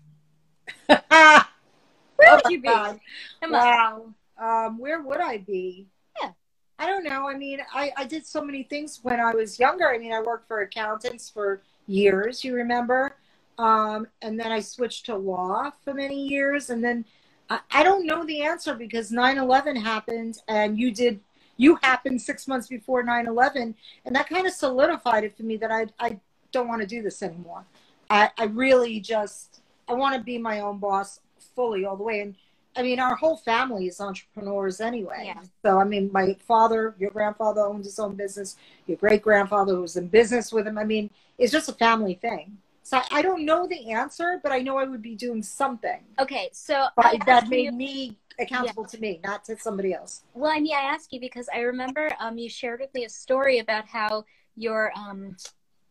Where 0.87 2.29
Oh 2.31 2.35
would 2.35 2.45
my 2.45 2.49
you 2.51 2.61
be? 2.61 2.67
God. 2.67 2.99
Come 3.41 3.55
on. 3.55 3.61
Wow. 3.61 4.65
Um, 4.67 4.77
where 4.79 5.01
would 5.01 5.19
I 5.19 5.37
be? 5.37 5.87
Yeah. 6.21 6.31
I 6.79 6.85
don't 6.85 7.03
know. 7.03 7.27
I 7.27 7.35
mean, 7.35 7.59
I, 7.73 7.91
I 7.97 8.05
did 8.05 8.25
so 8.25 8.41
many 8.43 8.63
things 8.63 8.99
when 9.03 9.19
I 9.19 9.33
was 9.33 9.59
younger. 9.59 9.89
I 9.89 9.97
mean, 9.97 10.13
I 10.13 10.21
worked 10.21 10.47
for 10.47 10.61
accountants 10.61 11.29
for 11.29 11.61
years, 11.87 12.43
you 12.43 12.53
remember? 12.55 13.15
Um, 13.57 14.07
and 14.21 14.39
then 14.39 14.51
I 14.51 14.59
switched 14.59 15.05
to 15.07 15.15
law 15.15 15.71
for 15.83 15.93
many 15.93 16.27
years. 16.27 16.69
And 16.69 16.83
then 16.83 17.05
I, 17.49 17.59
I 17.71 17.83
don't 17.83 18.05
know 18.05 18.23
the 18.25 18.41
answer 18.41 18.73
because 18.75 19.11
9 19.11 19.37
11 19.37 19.75
happened 19.75 20.39
and 20.47 20.77
you 20.77 20.91
did, 20.91 21.19
you 21.57 21.79
happened 21.81 22.21
six 22.21 22.47
months 22.47 22.67
before 22.67 23.01
9 23.03 23.27
11. 23.27 23.75
And 24.05 24.15
that 24.15 24.29
kind 24.29 24.45
of 24.45 24.53
solidified 24.53 25.23
it 25.23 25.35
for 25.35 25.43
me 25.43 25.57
that 25.57 25.71
I, 25.71 25.87
I 25.99 26.19
don't 26.51 26.67
want 26.67 26.81
to 26.81 26.87
do 26.87 27.01
this 27.01 27.23
anymore. 27.23 27.65
I, 28.09 28.29
I 28.37 28.45
really 28.45 28.99
just, 28.99 29.61
I 29.87 29.93
want 29.93 30.15
to 30.15 30.21
be 30.21 30.37
my 30.37 30.59
own 30.61 30.79
boss 30.79 31.19
fully 31.55 31.85
all 31.85 31.95
the 31.95 32.03
way. 32.03 32.21
And 32.21 32.35
I 32.75 32.83
mean, 32.83 32.99
our 32.99 33.15
whole 33.15 33.37
family 33.37 33.87
is 33.87 33.99
entrepreneurs 33.99 34.79
anyway. 34.81 35.23
Yeah. 35.25 35.41
So, 35.63 35.79
I 35.79 35.83
mean, 35.83 36.11
my 36.13 36.35
father, 36.47 36.95
your 36.99 37.09
grandfather 37.09 37.61
owned 37.61 37.85
his 37.85 37.97
own 37.97 38.15
business. 38.15 38.55
Your 38.85 38.97
great 38.97 39.23
grandfather 39.23 39.79
was 39.79 39.95
in 39.95 40.07
business 40.07 40.53
with 40.53 40.67
him. 40.67 40.77
I 40.77 40.83
mean, 40.83 41.09
it's 41.37 41.51
just 41.51 41.69
a 41.69 41.73
family 41.73 42.15
thing. 42.15 42.57
So 42.83 43.01
I 43.11 43.21
don't 43.21 43.43
know 43.43 43.67
the 43.67 43.91
answer, 43.91 44.39
but 44.41 44.51
I 44.51 44.59
know 44.59 44.77
I 44.77 44.85
would 44.85 45.01
be 45.01 45.15
doing 45.15 45.43
something. 45.43 45.99
Okay, 46.19 46.49
so 46.53 46.87
that 47.25 47.49
made 47.49 47.65
you- 47.65 47.71
me 47.73 48.17
accountable 48.39 48.85
to 48.85 48.99
me, 48.99 49.19
not 49.23 49.43
to 49.45 49.57
somebody 49.57 49.93
else. 49.93 50.21
Well, 50.33 50.51
I 50.51 50.59
mean, 50.59 50.75
I 50.75 50.81
ask 50.81 51.11
you 51.11 51.19
because 51.19 51.49
I 51.53 51.61
remember 51.61 52.09
um, 52.19 52.37
you 52.37 52.49
shared 52.49 52.79
with 52.79 52.93
me 52.93 53.03
a 53.03 53.09
story 53.09 53.59
about 53.59 53.87
how 53.87 54.23
your 54.55 54.93
um, 54.95 55.35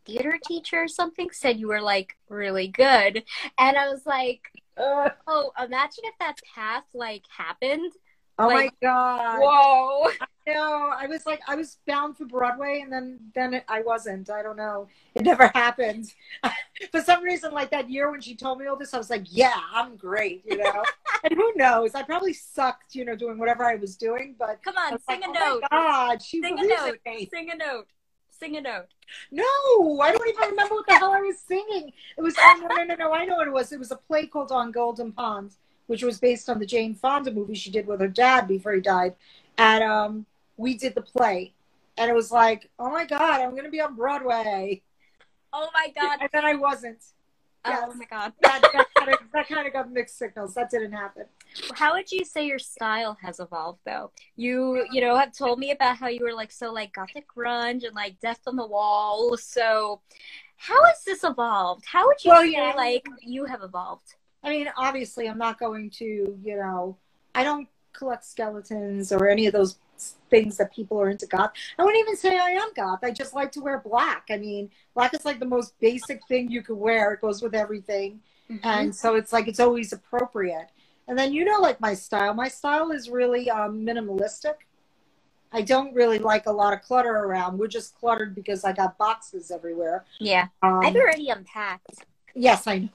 theater 0.07 0.39
teacher 0.47 0.83
or 0.85 0.89
something 0.89 1.29
said 1.33 1.59
you 1.59 1.69
were 1.69 1.81
like 1.83 2.17
really 2.29 2.69
good, 2.69 3.25
and 3.59 3.77
I 3.77 3.89
was 3.89 4.07
like, 4.07 4.43
oh, 4.79 5.53
imagine 5.59 6.05
if 6.05 6.19
that 6.21 6.41
path 6.55 6.85
like 6.95 7.25
happened. 7.37 7.93
oh 8.39 8.47
Like- 8.49 8.73
my 8.83 8.87
God. 8.89 9.39
Whoa! 9.41 10.11
No, 10.49 10.93
I 10.97 11.09
was 11.09 11.27
like, 11.27 11.41
I 11.49 11.57
was 11.57 11.79
bound 11.89 12.17
for 12.17 12.25
Broadway, 12.25 12.81
and 12.81 12.93
then 12.93 13.19
then 13.35 13.53
it, 13.55 13.65
I 13.69 13.83
wasn't. 13.83 14.31
I 14.31 14.45
don't 14.45 14.57
know. 14.57 14.87
It 15.17 15.23
never 15.23 15.49
happened. 15.55 16.13
for 16.93 17.01
some 17.01 17.25
reason, 17.25 17.51
like 17.53 17.71
that 17.73 17.91
year 17.91 18.13
when 18.13 18.21
she 18.21 18.37
told 18.37 18.61
me 18.61 18.67
all 18.67 18.77
this, 18.77 18.95
I 18.95 18.99
was 18.99 19.11
like, 19.11 19.25
yeah, 19.29 19.59
I'm 19.75 19.97
great, 19.97 20.45
you 20.47 20.59
know. 20.59 20.85
and 21.25 21.33
who 21.35 21.53
knows? 21.57 21.97
I 21.97 22.05
probably 22.05 22.33
sucked, 22.33 22.95
you 22.95 23.05
know, 23.05 23.17
doing 23.17 23.39
whatever 23.39 23.65
I 23.65 23.75
was 23.75 23.97
doing. 23.97 24.37
But 24.39 24.63
Come 24.63 24.77
on, 24.77 24.91
sing 25.09 25.21
like, 25.21 25.25
a 25.25 25.29
oh 25.31 25.33
note. 25.33 25.63
my 25.63 25.69
God, 25.79 26.23
she 26.23 26.41
Sing 26.41 26.57
a 26.61 26.63
note. 26.63 26.99
me. 27.05 27.29
Sing 27.33 27.51
a 27.51 27.57
note. 27.57 27.89
Sing 28.39 28.57
a 28.57 28.61
note. 28.61 28.87
No, 29.31 29.45
I 30.01 30.13
don't 30.13 30.29
even 30.29 30.51
remember 30.51 30.75
what 30.75 30.87
the 30.87 30.95
hell 30.95 31.13
I 31.13 31.21
was 31.21 31.39
singing. 31.39 31.93
It 32.17 32.21
was 32.21 32.35
oh, 32.39 32.61
no, 32.61 32.75
no, 32.75 32.85
no, 32.85 32.95
no. 32.95 33.13
I 33.13 33.25
know 33.25 33.37
what 33.37 33.47
it 33.47 33.53
was. 33.53 33.73
It 33.73 33.79
was 33.79 33.91
a 33.91 33.97
play 33.97 34.27
called 34.27 34.53
On 34.53 34.71
Golden 34.71 35.13
Pond, 35.13 35.53
which 35.87 36.03
was 36.03 36.19
based 36.19 36.51
on 36.51 36.59
the 36.59 36.67
Jane 36.67 36.95
Fonda 36.95 37.31
movie 37.31 37.55
she 37.55 37.71
did 37.71 37.87
with 37.87 38.01
her 38.01 38.09
dad 38.09 38.47
before 38.47 38.75
he 38.75 38.81
died. 38.81 39.15
And 39.59 39.83
um, 39.83 40.27
we 40.57 40.77
did 40.77 40.95
the 40.95 41.03
play, 41.03 41.53
and 41.97 42.11
it 42.11 42.15
was 42.15 42.31
like, 42.31 42.69
oh 42.79 42.91
my 42.91 43.07
god, 43.07 43.41
I'm 43.41 43.57
gonna 43.57 43.71
be 43.71 43.81
on 43.81 43.95
Broadway. 43.95 44.83
Oh 45.53 45.69
my 45.73 45.89
god. 45.95 46.19
And 46.21 46.29
then 46.33 46.45
I 46.45 46.55
wasn't. 46.55 46.99
Oh 47.65 47.95
my 47.97 48.05
god. 48.05 48.33
That, 48.43 48.61
that, 48.73 49.19
that 49.33 49.49
kind 49.49 49.67
of 49.67 49.73
got 49.73 49.91
mixed 49.91 50.19
signals. 50.19 50.55
That 50.55 50.71
didn't 50.71 50.93
happen. 50.93 51.25
How 51.75 51.95
would 51.95 52.11
you 52.11 52.25
say 52.25 52.47
your 52.47 52.59
style 52.59 53.17
has 53.23 53.41
evolved 53.41 53.81
though? 53.85 54.11
You, 54.37 54.87
you 54.91 55.01
know, 55.01 55.17
have 55.17 55.33
told 55.33 55.59
me 55.59 55.71
about 55.71 55.97
how 55.97 56.09
you 56.09 56.25
were 56.25 56.35
like 56.35 56.53
so 56.53 56.73
like 56.73 56.93
gothic 56.93 57.27
grunge 57.35 57.85
and 57.85 57.95
like 57.95 58.21
death 58.21 58.41
on 58.47 58.57
the 58.57 58.67
wall. 58.67 59.37
So 59.37 60.01
how 60.57 60.85
has 60.85 61.03
this 61.05 61.25
evolved? 61.25 61.85
How 61.87 62.07
would 62.07 62.23
you 62.25 62.31
Well, 62.31 62.43
say 62.43 62.53
yeah. 62.53 62.73
like 62.77 63.07
you 63.21 63.45
have 63.45 63.63
evolved? 63.63 64.15
I 64.43 64.51
mean, 64.51 64.69
obviously, 64.77 65.29
I'm 65.29 65.39
not 65.39 65.59
going 65.59 65.91
to, 65.91 66.05
you 66.05 66.57
know, 66.57 66.97
I 67.35 67.43
don't 67.45 67.69
collect 67.93 68.25
skeletons 68.25 69.11
or 69.13 69.29
any 69.29 69.47
of 69.47 69.53
those 69.53 69.79
things 70.31 70.57
that 70.59 70.75
people 70.75 71.01
are 71.01 71.11
into 71.11 71.27
goth. 71.27 71.53
I 71.79 71.85
wouldn't 71.85 72.01
even 72.01 72.17
say 72.17 72.39
I 72.39 72.51
am 72.51 72.69
goth. 72.75 73.01
I 73.03 73.11
just 73.11 73.35
like 73.35 73.51
to 73.53 73.61
wear 73.61 73.81
black. 73.81 74.27
I 74.31 74.37
mean, 74.37 74.71
black 74.95 75.15
is 75.15 75.25
like 75.25 75.41
the 75.41 75.47
most 75.47 75.79
basic 75.81 76.21
thing 76.29 76.51
you 76.51 76.63
could 76.63 76.77
wear. 76.77 77.15
It 77.15 77.23
goes 77.23 77.43
with 77.43 77.55
everything. 77.55 78.21
Mm-hmm. 78.51 78.67
And 78.67 78.95
so 78.95 79.17
it's 79.17 79.33
like 79.33 79.49
it's 79.49 79.61
always 79.61 79.93
appropriate. 79.93 80.69
And 81.09 81.19
then 81.19 81.33
you 81.33 81.45
know 81.45 81.61
like 81.61 81.81
my 81.81 81.95
style. 81.95 82.35
My 82.35 82.49
style 82.49 82.91
is 82.91 83.09
really 83.09 83.51
um, 83.51 83.85
minimalistic. 83.85 84.55
I 85.53 85.63
don't 85.63 85.95
really 85.95 86.19
like 86.19 86.47
a 86.47 86.53
lot 86.53 86.73
of 86.73 86.83
clutter 86.83 87.15
around. 87.15 87.59
We're 87.59 87.69
just 87.69 87.97
cluttered 87.99 88.35
because 88.35 88.65
I 88.65 88.73
got 88.73 88.99
boxes 88.99 89.51
everywhere. 89.51 90.05
Yeah. 90.19 90.49
Um, 90.63 90.81
I've 90.85 90.97
already 90.97 91.29
unpacked. 91.29 92.05
Yes, 92.35 92.67
I 92.67 92.79
know. 92.79 92.89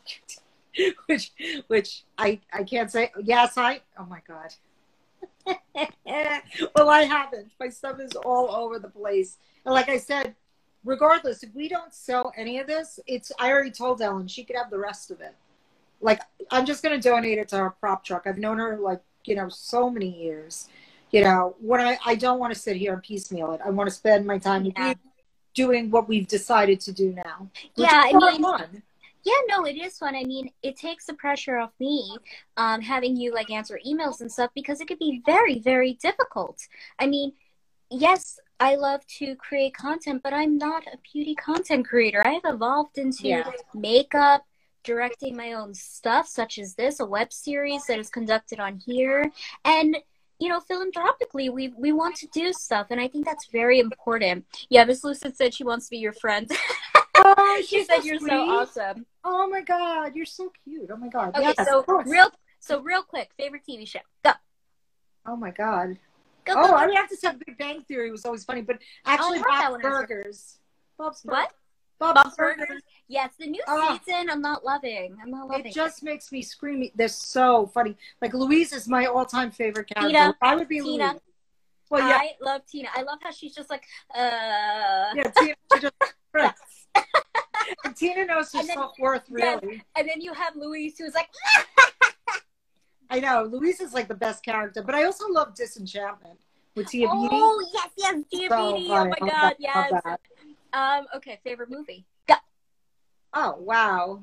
which, 1.08 1.32
which 1.68 2.04
I, 2.18 2.40
I 2.54 2.64
can't 2.64 2.92
say. 2.92 3.12
Yes, 3.24 3.58
I. 3.58 3.82
Oh 3.98 4.06
my 4.06 4.22
god. 4.28 4.54
well, 6.76 6.90
I 6.90 7.04
haven't. 7.04 7.52
My 7.60 7.70
stuff 7.70 8.00
is 8.00 8.12
all 8.12 8.54
over 8.54 8.80
the 8.80 8.90
place. 8.90 9.38
And 9.66 9.74
like 9.74 9.90
I 9.90 9.98
said, 9.98 10.36
regardless, 10.84 11.44
if 11.44 11.54
we 11.56 11.68
don't 11.68 11.94
sell 11.94 12.32
any 12.38 12.60
of 12.60 12.68
this, 12.68 13.00
it's. 13.08 13.32
I 13.40 13.50
already 13.52 13.72
told 13.72 14.02
Ellen 14.02 14.28
she 14.28 14.44
could 14.44 14.56
have 14.56 14.70
the 14.70 14.80
rest 14.80 15.10
of 15.10 15.22
it. 15.22 15.36
Like 16.02 16.22
I'm 16.50 16.66
just 16.66 16.84
going 16.84 17.00
to 17.00 17.10
donate 17.10 17.38
it 17.38 17.48
to 17.50 17.58
her 17.58 17.70
prop 17.70 18.04
truck. 18.04 18.24
I've 18.26 18.38
known 18.38 18.58
her 18.58 18.78
like 18.78 19.02
you 19.26 19.36
know 19.36 19.50
so 19.50 19.90
many 19.90 20.10
years. 20.10 20.68
You 21.12 21.24
know, 21.24 21.56
when 21.60 21.82
I 21.82 21.98
I 22.06 22.16
don't 22.16 22.40
want 22.40 22.54
to 22.54 22.60
sit 22.60 22.76
here 22.78 22.94
and 22.94 23.04
piecemeal 23.04 23.54
it. 23.54 23.62
I 23.66 23.70
want 23.70 23.90
to 23.90 23.96
spend 23.96 24.26
my 24.26 24.38
time 24.38 24.66
Yeah. 24.76 24.94
doing 25.54 25.92
what 25.92 26.08
we've 26.08 26.28
decided 26.28 26.80
to 26.82 26.92
do 26.92 27.14
now. 27.14 27.50
Yeah, 27.76 28.02
I 28.06 28.14
mean- 28.14 28.42
fun. 28.42 28.84
Yeah, 29.24 29.34
no, 29.50 29.66
it 29.66 29.78
is 29.78 30.00
fun. 30.00 30.16
I 30.16 30.24
mean, 30.24 30.50
it 30.64 30.78
takes 30.78 31.06
the 31.06 31.14
pressure 31.14 31.58
off 31.58 31.70
me, 31.80 32.18
um, 32.58 32.82
having 32.82 33.16
you 33.16 33.32
like 33.32 33.52
answer 33.52 33.80
emails 33.88 34.20
and 34.20 34.32
stuff 34.32 34.50
because 34.56 34.82
it 34.82 34.88
could 34.88 34.98
be 34.98 35.22
very, 35.28 35.60
very 35.60 35.94
difficult. 35.94 36.58
I 36.98 37.06
mean, 37.06 37.34
yes, 37.92 38.40
I 38.60 38.76
love 38.78 39.06
to 39.20 39.36
create 39.36 39.76
content, 39.76 40.24
but 40.24 40.34
I'm 40.34 40.58
not 40.58 40.88
a 40.88 40.98
beauty 41.14 41.36
content 41.36 41.88
creator. 41.88 42.26
I 42.26 42.32
have 42.44 42.46
evolved 42.56 42.98
into 42.98 43.28
Yeah. 43.28 43.52
makeup, 43.76 44.44
directing 44.84 45.36
my 45.36 45.54
own 45.54 45.74
stuff, 45.74 46.28
such 46.28 46.58
as 46.60 46.76
this, 46.76 47.00
a 47.00 47.06
web 47.06 47.32
series 47.32 47.86
that 47.86 48.00
is 48.00 48.10
conducted 48.10 48.60
on 48.60 48.82
here, 48.86 49.32
and 49.66 49.98
you 50.40 50.50
know, 50.50 50.60
philanthropically, 50.60 51.50
we 51.50 51.70
we 51.78 51.92
want 51.92 52.16
to 52.16 52.28
do 52.28 52.52
stuff, 52.52 52.88
and 52.90 53.00
I 53.00 53.08
think 53.08 53.26
that's 53.26 53.46
very 53.52 53.80
important. 53.80 54.46
Yeah, 54.70 54.84
Miss 54.86 55.04
Lucid 55.04 55.38
said 55.38 55.54
she 55.54 55.64
wants 55.64 55.86
to 55.86 55.92
be 55.92 55.98
your 55.98 56.14
friend. 56.14 56.52
Oh, 57.24 57.62
she 57.64 57.84
said 57.84 58.00
so 58.00 58.04
you're 58.04 58.20
so 58.20 58.34
awesome. 58.34 59.06
Oh 59.24 59.48
my 59.48 59.62
god, 59.62 60.16
you're 60.16 60.26
so 60.26 60.52
cute. 60.64 60.90
Oh 60.92 60.98
my 60.98 61.08
god. 61.08 61.36
Okay, 61.36 61.54
yes, 61.56 61.68
so 61.68 61.86
real, 62.06 62.32
so 62.60 62.82
real 62.82 63.04
quick, 63.04 63.30
favorite 63.38 63.62
TV 63.70 63.88
show. 63.88 64.00
Go, 64.24 64.32
Oh 65.26 65.36
my 65.36 65.52
god. 65.52 65.98
go, 66.46 66.54
Oh, 66.56 66.68
go. 66.68 66.74
I 66.74 66.92
have 66.96 67.10
to 67.10 67.16
say 67.16 67.30
Big 67.46 67.58
Bang 67.60 67.82
Theory 67.82 68.10
was 68.10 68.26
always 68.26 68.44
funny, 68.44 68.62
but 68.62 68.80
actually 69.06 69.38
oh, 69.40 69.44
I 69.48 69.54
heard 69.54 69.62
that 69.62 69.72
Bob's. 69.72 69.84
Burgers. 69.84 70.60
What? 71.24 71.54
Bob's, 72.02 72.24
Bob's 72.24 72.36
Burgers. 72.36 72.68
Burgers? 72.68 72.82
Yes, 73.08 73.34
the 73.40 73.48
new 73.48 73.62
Oh. 73.68 74.00
season. 74.06 74.30
I'm 74.30 74.42
not 74.42 74.66
loving. 74.66 75.16
I'm 75.22 75.30
not 75.30 75.48
loving. 75.48 75.68
It 75.68 75.74
just 75.74 76.02
makes 76.04 76.32
me 76.32 76.42
scream. 76.42 76.90
They're 76.96 77.08
so 77.08 77.68
funny. 77.68 77.96
Like 78.22 78.34
Louise 78.34 78.74
is 78.74 78.88
my 78.88 79.06
all-time 79.06 79.52
favorite 79.52 79.88
character. 79.88 80.08
Tina. 80.10 80.36
I 80.42 80.56
would 80.56 80.68
be 80.68 80.82
Tina. 80.82 81.10
Louise. 81.12 81.22
Well, 81.90 82.08
yeah, 82.08 82.18
I 82.18 82.32
love 82.42 82.62
Tina. 82.66 82.90
I 82.96 83.02
love 83.04 83.20
how 83.22 83.32
she's 83.32 83.54
just 83.54 83.70
like, 83.70 83.84
uh. 84.16 85.12
yeah. 85.14 85.32
Tina, 85.38 85.56
she 85.74 85.80
just, 85.80 85.94
right. 86.34 86.54
and 87.84 87.96
Tina 87.96 88.26
knows 88.26 88.52
her 88.54 88.64
self-worth 88.64 89.24
Yes. 89.30 89.62
really. 89.64 89.84
And 89.96 90.10
then 90.10 90.22
you 90.22 90.34
have 90.34 90.56
Louise, 90.56 90.98
who's 90.98 91.14
like, 91.14 91.30
I 93.10 93.20
know 93.20 93.44
Louise 93.44 93.82
is 93.82 93.94
like 93.94 94.08
the 94.08 94.16
best 94.16 94.44
character, 94.44 94.82
but 94.82 94.96
I 94.96 95.04
also 95.04 95.28
love 95.28 95.54
Disenchantment 95.54 96.40
with 96.76 96.88
Tiabeanie. 96.88 97.28
oh 97.32 97.70
yes, 97.74 97.90
yes, 97.98 98.16
Tia 98.32 98.48
So 98.50 98.72
Beauty. 98.72 98.88
Oh 98.90 99.06
my 99.06 99.20
god, 99.30 99.56
yes. 99.60 99.92
Um. 100.74 101.06
Okay, 101.16 101.40
favorite 101.44 101.70
movie. 101.70 102.06
Go. 102.28 102.36
Oh 103.34 103.56
wow. 103.60 104.22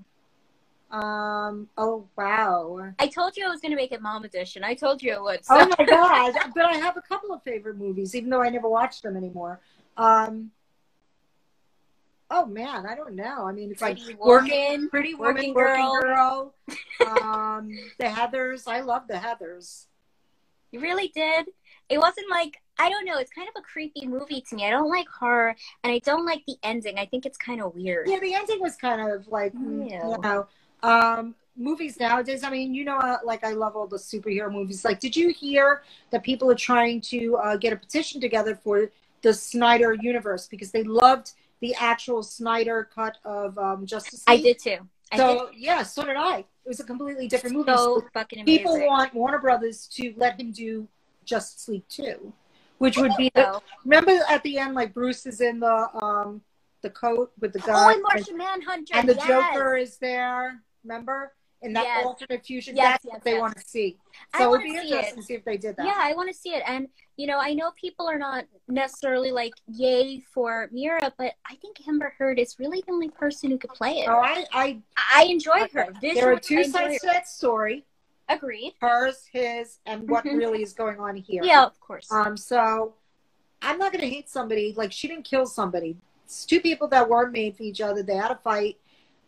Um. 0.90 1.68
Oh 1.76 2.06
wow. 2.16 2.92
I 2.98 3.06
told 3.08 3.37
you 3.37 3.46
I 3.46 3.48
was 3.48 3.61
gonna 3.61 3.76
make 3.76 3.92
it 3.92 4.00
Mom 4.00 4.24
Edition. 4.24 4.64
I 4.64 4.74
told 4.74 5.02
you 5.02 5.14
I 5.14 5.20
would. 5.20 5.44
So. 5.44 5.54
Oh 5.58 5.68
my 5.78 5.84
god! 5.87 6.34
But 6.54 6.64
I 6.64 6.76
have 6.76 6.96
a 6.96 7.02
couple 7.02 7.32
of 7.32 7.42
favorite 7.42 7.76
movies, 7.76 8.14
even 8.14 8.30
though 8.30 8.42
I 8.42 8.48
never 8.48 8.68
watch 8.68 9.02
them 9.02 9.16
anymore. 9.16 9.61
Um. 9.96 10.50
Oh 12.30 12.44
man, 12.44 12.84
I 12.87 12.94
don't 12.94 13.14
know. 13.14 13.46
I 13.46 13.52
mean, 13.52 13.70
it's 13.70 13.80
like 13.80 13.96
Pretty 13.98 14.14
working, 14.14 14.88
pretty 14.90 15.14
woman, 15.14 15.34
Working 15.34 15.54
working 15.54 16.00
Girl. 16.02 16.54
girl. 17.00 17.11
um, 17.22 17.70
the 17.98 18.08
Heather's. 18.08 18.66
I 18.66 18.80
love 18.80 19.08
the 19.08 19.18
Heather's. 19.18 19.87
You 20.70 20.80
really 20.80 21.08
did. 21.08 21.46
It 21.88 21.98
wasn't 21.98 22.30
like 22.30 22.61
I 22.78 22.88
don't 22.88 23.04
know. 23.04 23.18
It's 23.18 23.32
kind 23.32 23.48
of 23.48 23.54
a 23.56 23.62
creepy 23.62 24.06
movie 24.06 24.40
to 24.48 24.56
me. 24.56 24.66
I 24.66 24.70
don't 24.70 24.88
like 24.88 25.08
horror, 25.08 25.56
and 25.82 25.92
I 25.92 25.98
don't 26.00 26.24
like 26.24 26.44
the 26.46 26.56
ending. 26.62 26.98
I 26.98 27.06
think 27.06 27.26
it's 27.26 27.38
kind 27.38 27.60
of 27.60 27.74
weird. 27.74 28.08
Yeah, 28.08 28.20
the 28.20 28.34
ending 28.34 28.60
was 28.60 28.76
kind 28.76 29.10
of 29.10 29.26
like 29.28 29.52
mm, 29.54 29.90
Ew. 29.90 30.10
you 30.12 30.18
know. 30.18 30.46
Um, 30.82 31.34
movies 31.56 31.98
nowadays. 31.98 32.44
I 32.44 32.50
mean, 32.50 32.72
you 32.74 32.84
know, 32.84 32.96
uh, 32.98 33.18
like 33.24 33.44
I 33.44 33.50
love 33.52 33.74
all 33.74 33.86
the 33.86 33.96
superhero 33.96 34.50
movies. 34.50 34.84
Like, 34.84 35.00
did 35.00 35.16
you 35.16 35.30
hear 35.30 35.82
that 36.10 36.22
people 36.22 36.50
are 36.50 36.54
trying 36.56 37.00
to 37.02 37.36
uh, 37.36 37.56
get 37.56 37.72
a 37.72 37.76
petition 37.76 38.20
together 38.20 38.54
for 38.54 38.90
the 39.22 39.34
Snyder 39.34 39.94
universe 40.00 40.46
because 40.46 40.70
they 40.70 40.84
loved 40.84 41.32
the 41.60 41.74
actual 41.74 42.22
Snyder 42.22 42.88
cut 42.94 43.18
of 43.24 43.58
um, 43.58 43.86
Justice 43.86 44.22
I 44.26 44.36
did 44.36 44.58
too. 44.60 44.78
I 45.10 45.16
So 45.16 45.50
yeah, 45.56 45.82
so 45.82 46.04
did 46.04 46.16
I. 46.16 46.38
It 46.38 46.68
was 46.68 46.80
a 46.80 46.84
completely 46.84 47.26
did. 47.26 47.30
different 47.36 47.56
movie. 47.56 47.72
So 47.72 48.00
So 48.00 48.06
fucking 48.14 48.42
amazing. 48.42 48.58
people 48.58 48.86
want 48.86 49.14
Warner 49.14 49.38
Brothers 49.38 49.88
to 49.94 50.14
let 50.16 50.38
him 50.38 50.52
do 50.52 50.86
Justice 51.24 51.68
League 51.68 51.88
two, 51.88 52.32
which 52.78 52.96
would 52.96 53.12
be 53.16 53.30
the, 53.34 53.60
remember 53.84 54.18
at 54.28 54.42
the 54.42 54.58
end 54.58 54.74
like 54.74 54.94
Bruce 54.94 55.26
is 55.26 55.40
in 55.40 55.60
the 55.60 55.88
um 56.02 56.40
the 56.82 56.90
coat 56.90 57.32
with 57.40 57.52
the 57.52 57.58
gun 57.60 57.74
Oh, 57.76 57.88
and 57.88 57.94
and- 57.94 58.02
Martian 58.02 58.36
Manhunter. 58.36 58.94
and 58.94 59.08
the 59.08 59.14
yes. 59.14 59.26
Joker 59.26 59.76
is 59.76 59.98
there. 59.98 60.62
Remember 60.84 61.32
in 61.60 61.72
that 61.72 61.82
Yes. 61.84 62.06
alternate 62.06 62.46
fusion. 62.46 62.76
Yes, 62.76 62.84
That's 62.92 63.04
yes, 63.06 63.12
what 63.14 63.24
they 63.24 63.36
want 63.36 63.56
to 63.58 63.64
see. 63.66 63.98
I 64.32 64.38
So 64.38 64.54
it'd 64.54 64.62
be 64.64 64.76
interesting 64.76 65.16
to 65.16 65.22
see 65.24 65.34
if 65.34 65.44
they 65.44 65.56
did 65.56 65.76
that. 65.76 65.86
Yeah, 65.86 65.96
I 65.96 66.14
want 66.14 66.28
to 66.28 66.34
see 66.34 66.50
it. 66.50 66.62
And, 66.68 66.86
you 67.16 67.26
know, 67.26 67.38
I 67.40 67.52
know 67.52 67.72
people 67.72 68.06
are 68.08 68.16
not 68.16 68.44
necessarily 68.68 69.32
like, 69.32 69.54
yay 69.66 70.20
for 70.20 70.68
Mera, 70.70 71.12
but 71.18 71.32
I 71.50 71.56
think 71.56 71.80
Amber 71.88 72.14
Heard 72.16 72.38
is 72.38 72.60
really 72.60 72.80
the 72.86 72.92
only 72.92 73.08
person 73.08 73.50
who 73.50 73.58
could 73.58 73.70
play 73.70 73.94
it. 74.02 74.08
Oh, 74.08 74.20
I, 74.20 74.44
I 74.52 74.78
I 75.12 75.24
enjoy 75.24 75.66
her. 75.72 75.88
there 76.00 76.30
are 76.30 76.36
Visually, 76.36 76.40
two 76.40 76.62
sides 76.62 77.00
to 77.00 77.06
that 77.08 77.26
story: 77.26 77.84
Agreed. 78.28 78.74
hers, 78.80 79.26
his, 79.32 79.78
and 79.86 80.08
what 80.08 80.24
Mhm. 80.24 80.36
really 80.38 80.62
is 80.62 80.72
going 80.72 81.00
on 81.00 81.16
here. 81.16 81.42
Yeah, 81.44 81.64
of 81.64 81.78
course. 81.80 82.10
Um. 82.12 82.36
So 82.36 82.94
I'm 83.62 83.78
not 83.78 83.92
going 83.92 84.02
to 84.02 84.08
hate 84.10 84.28
somebody 84.28 84.74
like 84.76 84.92
she 84.92 85.08
didn't 85.08 85.24
kill 85.24 85.46
somebody. 85.46 85.96
It's 86.24 86.44
two 86.44 86.60
people 86.60 86.88
that 86.88 87.08
weren't 87.08 87.32
made 87.32 87.56
for 87.56 87.62
each 87.62 87.80
other. 87.80 88.02
They 88.02 88.16
had 88.16 88.30
a 88.30 88.36
fight. 88.36 88.78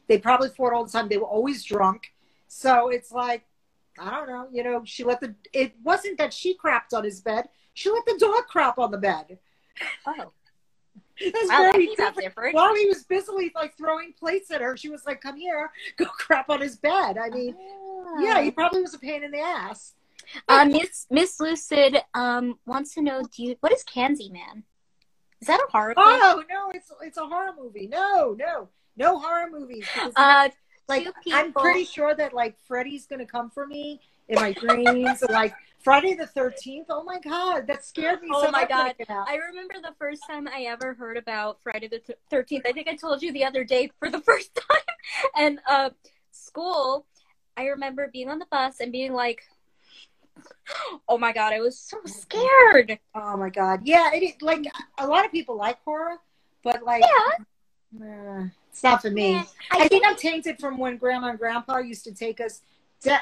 They 0.07 0.19
probably 0.19 0.51
fought 0.51 0.73
all 0.73 0.85
the 0.85 0.91
time. 0.93 1.09
They 1.09 1.17
were 1.19 1.25
always 1.27 1.65
drunk. 1.65 2.13
So 2.47 2.89
it's 2.91 3.11
like, 3.11 3.45
I 3.99 4.11
don't 4.11 4.29
know. 4.29 4.49
You 4.53 4.63
know, 4.65 4.83
she 4.85 5.03
let 5.05 5.21
the. 5.21 5.35
It 5.53 5.75
wasn't 5.83 6.19
that 6.19 6.33
she 6.35 6.57
crapped 6.57 6.93
on 6.93 7.05
his 7.05 7.21
bed. 7.21 7.49
She 7.75 7.91
let 7.91 8.05
the 8.05 8.19
dog 8.19 8.47
crap 8.49 8.79
on 8.79 8.91
the 8.91 8.99
bed. 8.99 9.39
oh, 10.07 10.33
That's 11.33 11.49
wow, 11.49 11.71
very 11.73 11.89
out 11.91 11.97
different. 11.97 12.17
different. 12.17 12.55
While 12.55 12.75
he 12.75 12.87
was 12.87 13.05
busily 13.05 13.53
like 13.55 13.77
throwing 13.77 14.13
plates 14.13 14.51
at 14.51 14.61
her, 14.61 14.77
she 14.77 14.89
was 14.89 15.05
like, 15.07 15.21
"Come 15.21 15.37
here, 15.37 15.71
go 15.97 16.05
crap 16.19 16.49
on 16.51 16.61
his 16.61 16.77
bed." 16.77 17.19
I 17.19 17.29
mean, 17.31 17.55
yeah, 18.21 18.43
he 18.43 18.51
probably 18.51 18.83
was 18.83 18.95
a 18.95 18.99
pain 18.99 19.25
in 19.25 19.31
the 19.31 19.41
ass. 19.41 19.95
Um, 20.49 20.73
Miss 20.73 21.07
Miss 21.11 21.41
Lucid 21.41 21.99
um 22.15 22.59
wants 22.67 22.95
to 22.95 23.03
know, 23.03 23.23
do 23.23 23.43
you 23.43 23.57
what 23.61 23.73
is 23.73 23.85
Candyman? 23.85 24.63
Is 25.41 25.49
that 25.49 25.61
a 25.61 25.71
horror? 25.71 25.95
Oh 25.97 26.43
no, 26.49 26.71
it's 26.71 26.93
it's 27.03 27.17
a 27.17 27.27
horror 27.27 27.55
movie. 27.59 27.87
No, 27.87 28.37
no, 28.39 28.69
no 28.97 29.19
horror 29.19 29.49
movies. 29.51 29.87
Uh, 30.15 30.51
like 30.89 31.09
I'm 31.33 31.53
pretty 31.53 31.85
sure 31.85 32.15
that 32.15 32.33
like 32.33 32.57
Freddy's 32.67 33.07
gonna 33.07 33.27
come 33.27 33.51
for 33.51 33.67
me 33.67 34.01
in 34.29 34.37
my 34.37 34.53
dreams. 34.53 35.23
like 35.31 35.55
Friday 35.83 36.15
the 36.15 36.27
Thirteenth. 36.27 36.89
Oh 36.91 37.03
my 37.03 37.19
god, 37.19 37.67
that 37.69 37.85
scared 37.85 38.21
me. 38.21 38.29
Oh 38.33 38.43
so 38.43 38.51
my 38.51 38.63
much 38.63 38.69
God. 38.69 38.95
it 38.99 39.07
came 39.07 39.17
out. 39.17 39.29
I 39.29 39.37
remember 39.37 39.75
the 39.83 39.95
first 39.99 40.23
time 40.27 40.47
I 40.47 40.63
ever 40.63 40.95
heard 40.95 41.17
about 41.17 41.59
Friday 41.63 41.89
the 41.89 42.03
Thirteenth. 42.29 42.67
I 42.67 42.73
think 42.73 42.89
I 42.89 42.97
told 42.97 43.23
you 43.23 43.33
the 43.33 43.45
other 43.45 43.65
day 43.65 43.91
for 43.99 44.11
the 44.11 44.21
first 44.27 44.55
time. 44.55 44.83
And 45.37 45.59
uh, 45.69 45.91
school, 46.33 47.07
I 47.61 47.67
remember 47.67 48.09
being 48.11 48.31
on 48.31 48.39
the 48.39 48.47
bus 48.47 48.81
and 48.81 48.91
being 48.91 49.13
like, 49.13 49.43
"Oh 51.09 51.19
my 51.19 51.33
god!" 51.33 51.53
I 51.53 51.61
was 51.61 51.79
so 51.79 51.99
mm-hmm. 51.99 52.09
scared. 52.09 52.99
Oh 53.15 53.37
my 53.37 53.51
god, 53.51 53.83
yeah. 53.85 54.11
It, 54.15 54.41
like 54.41 54.65
a 54.99 55.07
lot 55.07 55.27
of 55.27 55.31
people 55.31 55.57
like 55.57 55.79
horror, 55.85 56.17
but 56.65 56.83
like, 56.83 57.05
nah, 57.93 58.47
it's 58.71 58.83
not 58.83 59.03
for 59.03 59.11
me. 59.11 59.33
Yeah, 59.33 59.45
I 59.71 59.89
think 59.89 60.07
I'm 60.07 60.17
tainted 60.17 60.59
from 60.59 60.79
when 60.79 60.97
Grandma 60.97 61.29
and 61.29 61.39
Grandpa 61.39 61.79
used 61.79 62.05
to 62.05 62.15
take 62.15 62.41
us. 62.41 62.63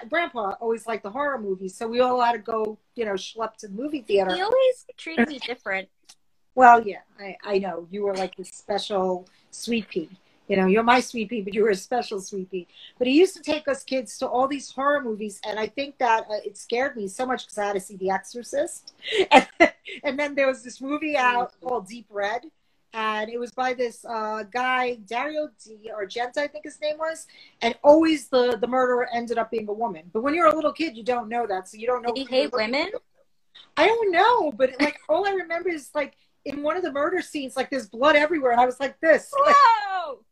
Grandpa 0.08 0.54
always 0.60 0.86
liked 0.86 1.02
the 1.02 1.10
horror 1.10 1.38
movies, 1.38 1.74
so 1.74 1.88
we 1.88 2.00
all 2.00 2.20
had 2.20 2.32
to 2.32 2.38
go, 2.38 2.78
you 2.94 3.04
know, 3.04 3.14
schlep 3.14 3.56
to 3.56 3.68
the 3.68 3.74
movie 3.74 4.02
theater. 4.02 4.34
he 4.34 4.40
always 4.40 4.86
treated 4.96 5.28
me 5.28 5.38
different. 5.46 5.88
Well, 6.54 6.84
yeah, 6.86 7.02
I, 7.18 7.36
I 7.44 7.58
know 7.58 7.88
you 7.90 8.02
were 8.02 8.14
like 8.14 8.36
this 8.36 8.50
special 8.50 9.28
sweet 9.50 9.88
pea. 9.88 10.08
You 10.48 10.56
know, 10.56 10.66
you're 10.66 10.82
my 10.82 11.00
sweet 11.00 11.28
pea, 11.28 11.42
but 11.42 11.54
you 11.54 11.62
were 11.62 11.70
a 11.70 11.76
special 11.76 12.20
sweet 12.20 12.50
pea. 12.50 12.66
But 12.98 13.06
he 13.06 13.18
used 13.18 13.36
to 13.36 13.42
take 13.42 13.68
us 13.68 13.84
kids 13.84 14.18
to 14.18 14.26
all 14.26 14.48
these 14.48 14.70
horror 14.70 15.02
movies, 15.02 15.40
and 15.46 15.58
I 15.58 15.66
think 15.66 15.98
that 15.98 16.22
uh, 16.30 16.36
it 16.44 16.56
scared 16.56 16.96
me 16.96 17.06
so 17.06 17.26
much 17.26 17.44
because 17.44 17.58
I 17.58 17.66
had 17.66 17.74
to 17.74 17.80
see 17.80 17.96
The 17.96 18.10
Exorcist, 18.10 18.94
and, 19.30 19.46
and 20.02 20.18
then 20.18 20.34
there 20.34 20.46
was 20.46 20.62
this 20.62 20.80
movie 20.80 21.16
out 21.16 21.52
called 21.60 21.86
Deep 21.86 22.06
Red, 22.08 22.42
and 22.94 23.28
it 23.30 23.38
was 23.38 23.52
by 23.52 23.74
this 23.74 24.04
uh, 24.06 24.44
guy 24.50 24.94
Dario 25.06 25.50
Di 25.62 25.90
Argento, 25.94 26.38
I 26.38 26.46
think 26.46 26.64
his 26.64 26.80
name 26.80 26.96
was, 26.98 27.26
and 27.60 27.74
always 27.84 28.28
the 28.28 28.56
the 28.56 28.66
murderer 28.66 29.06
ended 29.12 29.36
up 29.36 29.50
being 29.50 29.68
a 29.68 29.72
woman. 29.72 30.10
But 30.12 30.22
when 30.22 30.34
you're 30.34 30.46
a 30.46 30.54
little 30.54 30.72
kid, 30.72 30.96
you 30.96 31.04
don't 31.04 31.28
know 31.28 31.46
that, 31.46 31.68
so 31.68 31.76
you 31.76 31.86
don't 31.86 32.02
know. 32.02 32.12
Did 32.14 32.28
he 32.28 32.34
hate 32.34 32.52
women? 32.52 32.90
I 33.76 33.86
don't 33.86 34.10
know, 34.10 34.52
but 34.52 34.70
like 34.80 34.98
all 35.08 35.26
I 35.26 35.32
remember 35.32 35.68
is 35.68 35.90
like 35.94 36.14
in 36.48 36.62
one 36.62 36.76
of 36.76 36.82
the 36.82 36.92
murder 36.92 37.20
scenes, 37.22 37.56
like 37.56 37.70
there's 37.70 37.88
blood 37.88 38.16
everywhere, 38.16 38.52
and 38.52 38.60
I 38.60 38.66
was 38.66 38.80
like 38.80 38.98
this. 39.00 39.32
Like, 39.44 39.54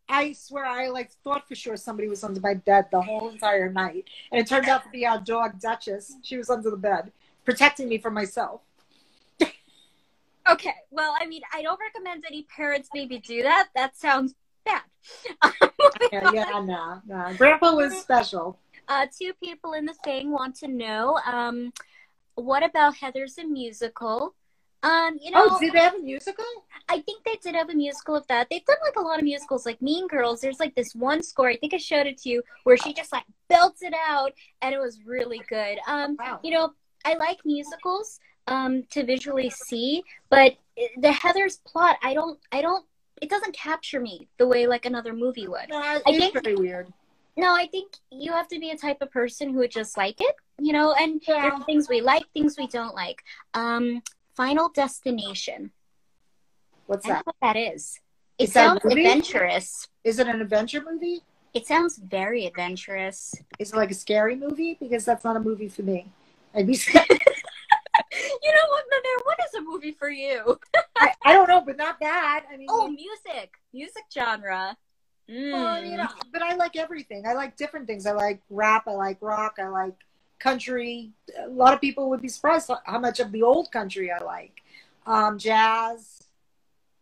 I 0.09 0.33
swear, 0.33 0.65
I 0.65 0.89
like 0.89 1.11
thought 1.25 1.47
for 1.49 1.55
sure 1.55 1.77
somebody 1.77 2.09
was 2.09 2.25
under 2.25 2.41
my 2.41 2.55
bed 2.55 2.87
the 2.91 3.01
whole 3.03 3.29
entire 3.29 3.71
night, 3.71 4.05
and 4.33 4.41
it 4.41 4.47
turned 4.47 4.69
out 4.69 4.83
to 4.85 4.89
be 4.91 5.05
our 5.07 5.21
dog 5.21 5.61
Duchess. 5.61 6.15
She 6.23 6.37
was 6.37 6.49
under 6.49 6.71
the 6.71 6.77
bed, 6.77 7.13
protecting 7.45 7.89
me 7.89 7.99
from 7.99 8.15
myself. 8.15 8.61
Okay, 10.49 10.75
well, 10.93 11.13
I 11.21 11.27
mean, 11.27 11.43
I 11.53 11.61
don't 11.61 11.79
recommend 11.81 12.25
any 12.25 12.45
parents 12.45 12.89
maybe 12.95 13.19
do 13.19 13.43
that. 13.43 13.69
That 13.75 13.97
sounds 13.97 14.35
bad. 14.65 14.83
Yeah, 16.13 16.31
yeah, 16.33 16.61
no, 16.65 17.01
no. 17.07 17.35
Grandpa 17.37 17.75
was 17.75 17.97
special. 17.99 18.59
uh, 18.89 19.07
two 19.19 19.33
people 19.43 19.73
in 19.73 19.85
the 19.87 19.95
thing 20.05 20.31
want 20.31 20.55
to 20.57 20.69
know, 20.69 21.19
um, 21.27 21.73
what 22.37 22.63
about 22.65 22.95
Heather's 22.97 23.35
the 23.37 23.45
musical? 23.45 24.35
Um, 24.87 25.19
you 25.21 25.31
know, 25.33 25.49
Oh, 25.51 25.59
did 25.59 25.73
they 25.73 25.81
have 25.81 25.95
a 25.95 25.99
musical? 25.99 26.45
I 26.89 27.01
think 27.01 27.25
they 27.25 27.37
did 27.43 27.55
have 27.57 27.71
a 27.71 27.75
musical 27.75 28.15
of 28.15 28.27
that. 28.29 28.47
They've 28.49 28.65
done 28.65 28.77
like 28.85 28.97
a 28.97 29.01
lot 29.01 29.19
of 29.19 29.25
musicals, 29.25 29.67
like 29.67 29.83
Mean 29.83 30.07
Girls. 30.07 30.41
There's 30.41 30.61
like 30.61 30.75
this 30.77 30.95
one 30.95 31.23
score, 31.23 31.49
I 31.49 31.57
think 31.57 31.75
I 31.75 31.79
showed 31.79 32.07
it 32.07 32.19
to 32.19 32.29
you, 32.29 32.43
where 32.65 32.77
she 32.77 32.93
just 32.95 33.11
like 33.13 33.25
belts 33.49 33.83
it 33.83 33.95
out, 34.09 34.33
and 34.63 34.75
it 34.75 34.79
was 34.79 35.01
really 35.05 35.43
good. 35.49 35.79
Um, 35.89 36.17
Wow. 36.19 36.39
you 36.45 36.53
know, 36.53 36.73
I 37.05 37.15
like 37.15 37.39
musicals 37.45 38.21
um 38.49 38.85
to 38.93 39.05
visually 39.05 39.51
see, 39.51 40.05
but 40.31 40.57
the 40.99 41.11
Heather's 41.11 41.57
plot, 41.67 41.97
I 42.03 42.15
don't, 42.15 42.39
I 42.53 42.63
don't, 42.63 42.85
it 43.21 43.29
doesn't 43.29 43.55
capture 43.57 43.99
me 44.01 44.29
the 44.39 44.47
way 44.47 44.67
like 44.69 44.85
another 44.87 45.13
movie 45.13 45.49
would. 45.49 45.69
No, 45.71 45.81
I 45.83 46.01
think- 46.05 46.35
very 46.45 46.55
weird. 46.55 46.93
No, 47.39 47.55
I 47.55 47.67
think 47.67 47.93
you 48.11 48.33
have 48.33 48.49
to 48.49 48.59
be 48.59 48.71
a 48.71 48.77
type 48.79 49.03
of 49.03 49.11
person 49.11 49.51
who 49.53 49.59
would 49.59 49.71
just 49.71 49.97
like 49.99 50.21
it, 50.23 50.35
you 50.59 50.73
know, 50.73 50.95
and 50.95 51.21
Yeah. 51.29 51.59
things 51.65 51.87
we 51.89 52.01
like, 52.01 52.25
things 52.33 52.57
we 52.57 52.67
don't 52.69 52.95
like. 52.95 53.23
Um, 53.53 54.03
Final 54.37 54.69
Destination. 54.69 55.71
What's 56.87 57.07
I 57.07 57.09
don't 57.09 57.17
that? 57.19 57.27
know 57.27 57.33
what 57.41 57.55
that 57.55 57.59
is. 57.75 58.01
It 58.39 58.45
Is 58.45 58.53
that 58.53 58.81
sounds 58.83 58.85
adventurous. 58.85 59.89
Is 60.05 60.19
it 60.19 60.29
an 60.29 60.41
adventure 60.41 60.83
movie? 60.89 61.23
It 61.55 61.67
sounds 61.67 61.97
very 61.97 62.45
adventurous. 62.47 63.35
Is 63.59 63.73
it 63.73 63.77
like 63.77 63.91
a 63.91 63.95
scary 63.95 64.37
movie? 64.37 64.77
Because 64.79 65.05
that's 65.07 65.25
not 65.25 65.37
a 65.37 65.41
movie 65.41 65.69
for 65.69 65.83
me. 65.83 66.07
I'd 66.55 66.67
be 66.67 66.75
scared. 66.75 67.07
You 68.43 68.53
know 68.53 68.71
what, 68.71 68.85
Mother? 68.91 69.25
What 69.25 69.39
is 69.47 69.55
a 69.55 69.61
movie 69.63 69.93
for 69.93 70.09
you? 70.09 70.59
I, 70.97 71.13
I 71.25 71.33
don't 71.33 71.49
know, 71.49 71.61
but 71.61 71.77
not 71.77 71.99
that. 72.01 72.45
I 72.51 72.57
mean, 72.57 72.69
Oh, 72.71 72.89
music. 72.89 73.55
Music 73.73 74.05
genre. 74.13 74.77
Mm. 75.31 75.53
well, 75.53 75.85
you 75.85 75.97
know, 75.97 76.09
but 76.33 76.41
I 76.43 76.55
like 76.55 76.77
everything. 76.77 77.27
I 77.27 77.33
like 77.33 77.57
different 77.57 77.87
things. 77.87 78.07
I 78.07 78.13
like 78.13 78.41
rap. 78.49 78.85
I 78.87 78.93
like 78.93 79.19
rock. 79.21 79.57
I 79.59 79.69
like 79.69 79.95
country. 80.39 81.11
A 81.39 81.49
lot 81.49 81.75
of 81.75 81.81
people 81.81 82.11
would 82.11 82.23
be 82.23 82.29
surprised 82.29 82.71
how 82.85 82.99
much 82.99 83.21
of 83.21 83.33
the 83.33 83.43
old 83.43 83.71
country 83.71 84.11
I 84.11 84.23
like. 84.23 84.63
Um, 85.07 85.39
jazz. 85.39 86.23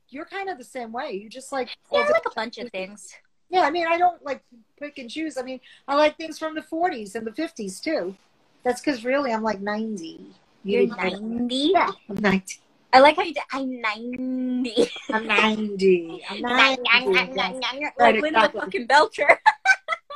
You're 0.09 0.27
kind 0.27 0.49
of 0.49 0.59
the 0.59 0.65
same 0.65 0.93
way. 0.93 1.13
You 1.13 1.29
just 1.29 1.51
like 1.53 1.69
yeah, 1.93 2.01
I 2.01 2.11
like 2.11 2.27
a 2.27 2.35
bunch 2.35 2.59
of 2.59 2.71
things. 2.71 3.15
Yeah, 3.51 3.63
I 3.63 3.71
mean, 3.71 3.87
I 3.87 3.99
don't 3.99 4.25
like 4.25 4.43
pick 4.79 4.99
and 4.99 5.11
choose. 5.11 5.37
I 5.37 5.43
mean, 5.43 5.61
I 5.89 5.97
like 5.97 6.17
things 6.17 6.39
from 6.39 6.55
the 6.55 6.63
40s 6.63 7.15
and 7.15 7.27
the 7.27 7.31
50s 7.31 7.83
too. 7.83 8.17
That's 8.63 8.81
because 8.81 9.05
really 9.05 9.33
I'm 9.33 9.43
like 9.43 9.61
90. 9.61 10.05
You 10.07 10.27
You're 10.65 10.81
didn't 10.87 10.97
know 10.97 11.11
that. 11.11 11.23
90? 11.23 11.55
Yeah, 11.57 11.91
I'm 12.09 12.17
90. 12.17 12.61
I 12.93 13.01
like 13.01 13.17
how 13.17 13.23
you 13.23 13.35
did. 13.35 13.43
I'm 13.53 13.81
90. 13.81 14.91
I'm 15.13 15.27
90. 15.27 16.23
I'm 16.31 16.41
90. 16.41 16.83
like 16.83 17.95
Right, 17.99 18.15
Linda 18.21 18.39
exactly. 18.39 18.61
fucking 18.61 18.87
Belcher. 18.87 19.39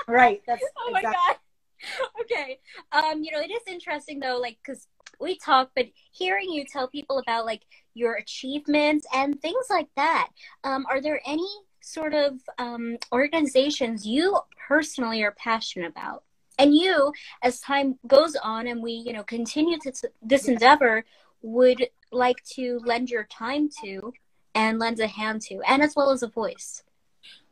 Right. 0.08 0.40
That's 0.46 0.64
oh 0.78 0.90
my 0.90 1.00
exactly. 1.00 1.18
god 1.28 1.36
okay 2.20 2.58
um 2.92 3.22
you 3.22 3.30
know 3.30 3.40
it 3.40 3.50
is 3.50 3.62
interesting 3.66 4.20
though 4.20 4.38
like 4.38 4.58
because 4.64 4.86
we 5.20 5.36
talk 5.38 5.70
but 5.74 5.86
hearing 6.12 6.50
you 6.50 6.64
tell 6.64 6.88
people 6.88 7.18
about 7.18 7.46
like 7.46 7.62
your 7.94 8.14
achievements 8.14 9.06
and 9.14 9.40
things 9.40 9.66
like 9.70 9.88
that 9.96 10.28
um 10.64 10.86
are 10.88 11.00
there 11.00 11.20
any 11.26 11.48
sort 11.88 12.14
of 12.14 12.40
um 12.58 12.98
organizations 13.12 14.06
you 14.06 14.38
personally 14.68 15.22
are 15.22 15.32
passionate 15.32 15.88
about? 15.88 16.22
And 16.58 16.74
you 16.74 17.12
as 17.42 17.60
time 17.60 17.98
goes 18.06 18.36
on 18.36 18.66
and 18.66 18.82
we 18.82 18.92
you 18.92 19.12
know 19.12 19.22
continue 19.22 19.78
to 19.80 19.92
this 20.22 20.48
endeavor 20.48 21.04
would 21.40 21.88
like 22.12 22.42
to 22.56 22.80
lend 22.84 23.10
your 23.10 23.24
time 23.24 23.68
to 23.82 24.12
and 24.54 24.78
lend 24.78 24.98
a 25.00 25.06
hand 25.06 25.40
to 25.42 25.60
and 25.66 25.82
as 25.82 25.94
well 25.96 26.10
as 26.10 26.22
a 26.22 26.28
voice. 26.28 26.82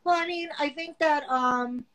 Well, 0.03 0.21
I 0.21 0.27
mean, 0.27 0.49
I 0.59 0.69
think 0.69 0.99
that 0.99 1.23
um, 1.29 1.85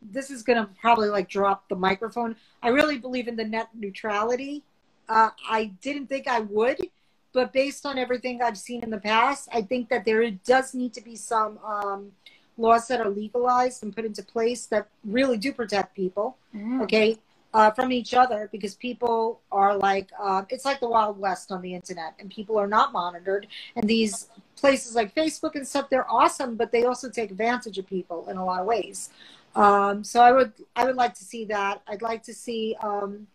this 0.00 0.30
is 0.30 0.42
going 0.42 0.58
to 0.58 0.68
probably 0.80 1.08
like 1.08 1.28
drop 1.28 1.68
the 1.68 1.76
microphone. 1.76 2.36
I 2.62 2.68
really 2.68 2.98
believe 2.98 3.28
in 3.28 3.36
the 3.36 3.44
net 3.44 3.68
neutrality. 3.74 4.62
Uh, 5.08 5.30
I 5.48 5.72
didn't 5.80 6.06
think 6.06 6.28
I 6.28 6.40
would, 6.40 6.78
but 7.32 7.52
based 7.52 7.86
on 7.86 7.98
everything 7.98 8.42
I've 8.42 8.58
seen 8.58 8.82
in 8.82 8.90
the 8.90 8.98
past, 8.98 9.48
I 9.52 9.62
think 9.62 9.88
that 9.88 10.04
there 10.04 10.30
does 10.30 10.74
need 10.74 10.92
to 10.94 11.00
be 11.00 11.16
some 11.16 11.58
um, 11.64 12.12
laws 12.56 12.88
that 12.88 13.00
are 13.00 13.08
legalized 13.08 13.82
and 13.82 13.94
put 13.94 14.04
into 14.04 14.22
place 14.22 14.66
that 14.66 14.88
really 15.04 15.36
do 15.38 15.52
protect 15.52 15.94
people. 15.94 16.36
okay 16.82 17.18
uh, 17.54 17.70
from 17.70 17.92
each 17.92 18.14
other 18.14 18.48
because 18.52 18.74
people 18.74 19.40
are 19.50 19.76
like 19.76 20.10
um, 20.20 20.46
it's 20.50 20.64
like 20.64 20.80
the 20.80 20.88
wild 20.88 21.18
west 21.18 21.50
on 21.50 21.62
the 21.62 21.74
internet 21.74 22.14
and 22.18 22.30
people 22.30 22.58
are 22.58 22.66
not 22.66 22.92
monitored 22.92 23.46
and 23.76 23.88
these 23.88 24.28
places 24.56 24.94
like 24.94 25.14
facebook 25.14 25.54
and 25.54 25.66
stuff 25.66 25.88
they're 25.88 26.10
awesome 26.10 26.56
but 26.56 26.70
they 26.72 26.84
also 26.84 27.08
take 27.08 27.30
advantage 27.30 27.78
of 27.78 27.86
people 27.86 28.28
in 28.28 28.36
a 28.36 28.44
lot 28.44 28.60
of 28.60 28.66
ways 28.66 29.10
um, 29.56 30.04
so 30.04 30.20
i 30.20 30.32
would 30.32 30.52
i 30.76 30.84
would 30.84 30.96
like 30.96 31.14
to 31.14 31.24
see 31.24 31.44
that. 31.46 31.82
I'd 31.88 32.02
like 32.02 32.22
to 32.24 32.34
see 32.34 32.76
um, 32.82 33.26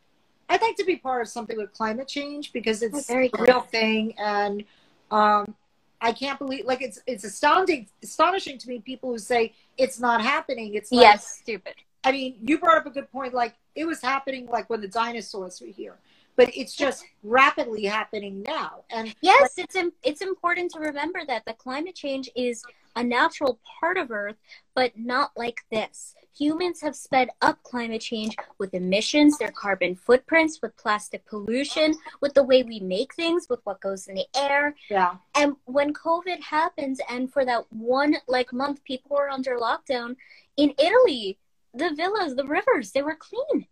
i'd 0.49 0.61
like 0.61 0.75
to 0.77 0.85
be 0.85 0.97
part 0.97 1.21
of 1.21 1.27
something 1.27 1.57
with 1.57 1.73
climate 1.73 2.07
change 2.07 2.53
because 2.53 2.81
it's 2.83 3.09
a 3.09 3.29
real 3.39 3.61
thing. 3.61 4.13
And 4.17 4.63
um, 5.11 5.55
i 6.01 6.11
can't 6.11 6.37
believe 6.37 6.65
like 6.65 6.81
it's 6.81 6.99
it's 7.07 7.23
astounding 7.23 7.87
astonishing 8.03 8.57
to 8.57 8.67
me 8.67 8.79
people 8.79 9.11
who 9.11 9.17
say 9.17 9.53
it's 9.77 9.99
not 9.99 10.21
happening. 10.21 10.75
It's 10.75 10.91
like, 10.91 11.01
yes. 11.01 11.39
stupid. 11.41 11.75
I 12.03 12.11
mean, 12.11 12.35
you 12.41 12.57
brought 12.59 12.77
up 12.77 12.85
a 12.85 12.89
good 12.89 13.11
point. 13.11 13.33
Like 13.33 13.55
it 13.75 13.85
was 13.85 14.01
happening 14.01 14.47
like 14.47 14.69
when 14.69 14.81
the 14.81 14.87
dinosaurs 14.87 15.61
were 15.61 15.67
here, 15.67 15.97
but 16.35 16.49
it's 16.55 16.75
just 16.75 17.05
rapidly 17.21 17.85
happening 17.85 18.41
now. 18.43 18.83
And 18.89 19.13
Yes, 19.21 19.57
it's 19.57 19.75
im- 19.75 19.93
it's 20.03 20.21
important 20.21 20.71
to 20.71 20.79
remember 20.79 21.25
that 21.25 21.45
the 21.45 21.53
climate 21.53 21.95
change 21.95 22.29
is 22.35 22.63
a 22.95 23.03
natural 23.03 23.59
part 23.79 23.97
of 23.97 24.11
Earth, 24.11 24.35
but 24.75 24.97
not 24.97 25.31
like 25.35 25.63
this. 25.71 26.15
Humans 26.37 26.81
have 26.81 26.95
sped 26.95 27.29
up 27.41 27.61
climate 27.63 28.01
change 28.01 28.35
with 28.57 28.73
emissions, 28.73 29.37
their 29.37 29.51
carbon 29.51 29.95
footprints, 29.95 30.61
with 30.61 30.75
plastic 30.77 31.25
pollution, 31.25 31.95
with 32.21 32.33
the 32.33 32.43
way 32.43 32.63
we 32.63 32.79
make 32.79 33.13
things, 33.13 33.47
with 33.49 33.59
what 33.65 33.81
goes 33.81 34.07
in 34.07 34.15
the 34.15 34.25
air. 34.35 34.75
yeah, 34.89 35.15
And 35.35 35.55
when 35.65 35.93
COVID 35.93 36.41
happens, 36.41 36.99
and 37.09 37.31
for 37.31 37.45
that 37.45 37.71
one 37.71 38.17
like 38.27 38.51
month, 38.51 38.83
people 38.83 39.15
were 39.15 39.29
under 39.29 39.57
lockdown 39.57 40.15
in 40.57 40.73
Italy. 40.79 41.37
The 41.75 41.93
villas, 41.95 42.35
the 42.35 42.45
rivers, 42.45 42.91
they 42.91 43.01
were 43.01 43.15
clean. 43.15 43.67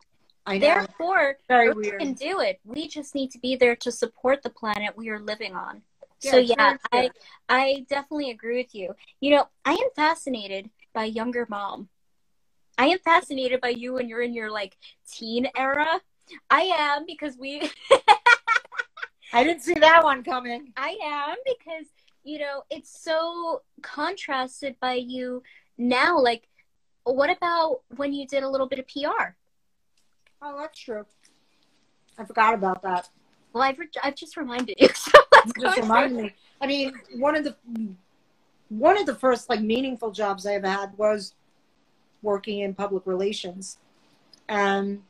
I 0.45 0.57
know. 0.57 0.67
Therefore, 0.67 1.37
Very 1.47 1.69
Earth 1.69 1.75
weird. 1.75 1.99
can 1.99 2.13
do 2.13 2.39
it. 2.39 2.59
We 2.65 2.87
just 2.87 3.13
need 3.13 3.31
to 3.31 3.39
be 3.39 3.55
there 3.55 3.75
to 3.77 3.91
support 3.91 4.41
the 4.41 4.49
planet 4.49 4.97
we 4.97 5.09
are 5.09 5.19
living 5.19 5.55
on. 5.55 5.81
Yeah, 6.21 6.31
so 6.31 6.37
yeah, 6.37 6.77
I. 6.91 7.09
I 7.49 7.85
definitely 7.89 8.29
agree 8.31 8.57
with 8.57 8.73
you. 8.73 8.95
You 9.19 9.35
know, 9.35 9.47
I 9.65 9.73
am 9.73 9.89
fascinated 9.95 10.69
by 10.93 11.05
younger 11.05 11.45
mom. 11.49 11.89
I 12.77 12.87
am 12.87 12.99
fascinated 12.99 13.61
by 13.61 13.69
you 13.69 13.93
when 13.93 14.07
you're 14.07 14.21
in 14.21 14.33
your 14.33 14.51
like 14.51 14.77
teen 15.09 15.47
era. 15.55 16.01
I 16.49 16.61
am 16.61 17.05
because 17.05 17.37
we 17.37 17.61
I 19.33 19.43
didn't 19.43 19.61
see 19.61 19.75
that 19.75 20.03
one 20.03 20.23
coming. 20.23 20.73
I 20.77 20.97
am 21.03 21.35
because 21.45 21.87
you 22.23 22.39
know 22.39 22.63
it's 22.69 23.03
so 23.03 23.61
contrasted 23.81 24.75
by 24.79 24.93
you 24.93 25.43
now. 25.77 26.19
Like, 26.19 26.47
what 27.03 27.29
about 27.29 27.81
when 27.95 28.13
you 28.13 28.25
did 28.27 28.43
a 28.43 28.49
little 28.49 28.67
bit 28.67 28.79
of 28.79 28.87
PR? 28.87 29.35
Oh, 30.41 30.57
that's 30.59 30.79
true. 30.79 31.05
I 32.17 32.25
forgot 32.25 32.53
about 32.53 32.81
that. 32.83 33.09
Well, 33.53 33.63
I've 33.63 33.77
re- 33.79 33.89
I've 34.03 34.15
just 34.15 34.37
reminded 34.37 34.75
you. 34.79 34.89
So 34.95 35.11
You 35.45 35.53
just 35.59 35.77
reminded 35.79 36.17
me. 36.23 36.33
I 36.61 36.67
mean, 36.67 36.93
one 37.15 37.35
of 37.35 37.43
the 37.43 37.55
one 38.69 38.97
of 38.97 39.05
the 39.07 39.15
first 39.15 39.49
like 39.49 39.61
meaningful 39.61 40.11
jobs 40.11 40.45
I 40.45 40.53
ever 40.53 40.69
had 40.69 40.97
was 40.97 41.33
working 42.21 42.59
in 42.59 42.75
public 42.75 43.07
relations, 43.07 43.77
and 44.47 45.01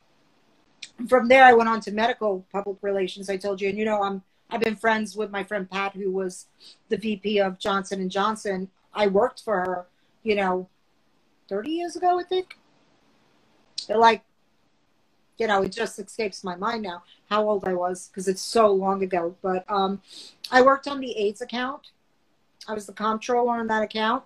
from 1.10 1.28
there 1.28 1.44
I 1.44 1.54
went 1.54 1.70
on 1.70 1.82
to 1.82 1.91
medical 1.91 2.46
public 2.52 2.78
relations. 2.82 3.30
I 3.30 3.36
told 3.36 3.60
you, 3.60 3.67
and 3.70 3.78
you 3.78 3.84
know, 3.84 4.02
I'm 4.02 4.24
I've 4.50 4.62
been 4.62 4.76
friends 4.76 5.15
with 5.15 5.32
my 5.32 5.44
friend 5.44 5.70
Pat, 5.70 5.94
who 5.94 6.12
was 6.12 6.48
the 6.89 6.98
VP 6.98 7.39
of 7.39 7.60
Johnson 7.60 8.02
and 8.02 8.12
Johnson. 8.12 8.70
I 8.94 9.08
worked 9.08 9.41
for 9.44 9.56
her, 9.60 9.86
you 10.24 10.36
know, 10.36 10.67
30 11.48 11.72
years 11.72 11.96
ago, 11.96 12.20
I 12.20 12.24
think. 12.24 12.58
They're 13.88 13.98
like, 13.98 14.24
you 15.41 15.47
know, 15.47 15.63
it 15.63 15.71
just 15.71 15.97
escapes 15.97 16.43
my 16.43 16.56
mind 16.56 16.84
now 16.84 17.01
how 17.27 17.49
old 17.49 17.67
I 17.67 17.73
was 17.73 18.10
because 18.10 18.27
it's 18.27 18.43
so 18.43 18.71
long 18.71 19.01
ago. 19.01 19.36
But 19.41 19.65
um, 19.67 19.99
I 20.51 20.62
worked 20.62 20.88
on 20.88 20.99
the 20.99 21.17
AIDS 21.17 21.41
account. 21.41 21.89
I 22.67 22.75
was 22.75 22.86
the 22.86 22.93
comptroller 22.93 23.58
on 23.58 23.65
that 23.65 23.82
account, 23.82 24.23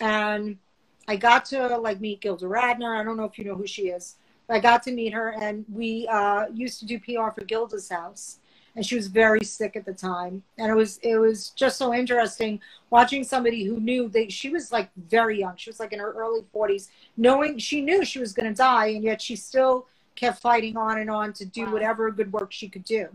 and 0.00 0.56
I 1.06 1.16
got 1.16 1.44
to 1.46 1.76
like 1.76 2.00
meet 2.00 2.22
Gilda 2.22 2.46
Radner. 2.46 2.98
I 2.98 3.04
don't 3.04 3.18
know 3.18 3.24
if 3.24 3.38
you 3.38 3.44
know 3.44 3.56
who 3.56 3.66
she 3.66 3.88
is, 3.88 4.16
I 4.48 4.58
got 4.58 4.82
to 4.84 4.90
meet 4.90 5.12
her, 5.12 5.34
and 5.38 5.66
we 5.70 6.08
uh, 6.08 6.46
used 6.50 6.80
to 6.80 6.86
do 6.86 6.98
PR 6.98 7.28
for 7.34 7.44
Gilda's 7.44 7.90
house, 7.90 8.38
and 8.74 8.86
she 8.86 8.96
was 8.96 9.08
very 9.08 9.44
sick 9.44 9.76
at 9.76 9.84
the 9.84 9.92
time, 9.92 10.42
and 10.56 10.70
it 10.70 10.74
was 10.74 10.96
it 11.02 11.18
was 11.18 11.50
just 11.50 11.76
so 11.76 11.92
interesting 11.92 12.58
watching 12.88 13.22
somebody 13.22 13.64
who 13.64 13.80
knew 13.80 14.08
that 14.08 14.32
she 14.32 14.48
was 14.48 14.72
like 14.72 14.88
very 14.96 15.40
young. 15.40 15.56
She 15.56 15.68
was 15.68 15.78
like 15.78 15.92
in 15.92 15.98
her 15.98 16.12
early 16.12 16.40
forties, 16.54 16.88
knowing 17.18 17.58
she 17.58 17.82
knew 17.82 18.02
she 18.02 18.18
was 18.18 18.32
going 18.32 18.48
to 18.48 18.56
die, 18.56 18.86
and 18.86 19.04
yet 19.04 19.20
she 19.20 19.36
still 19.36 19.88
kept 20.16 20.40
fighting 20.40 20.76
on 20.76 20.98
and 20.98 21.10
on 21.10 21.32
to 21.34 21.44
do 21.44 21.66
wow. 21.66 21.72
whatever 21.72 22.10
good 22.10 22.32
work 22.32 22.52
she 22.52 22.68
could 22.68 22.84
do. 22.84 23.08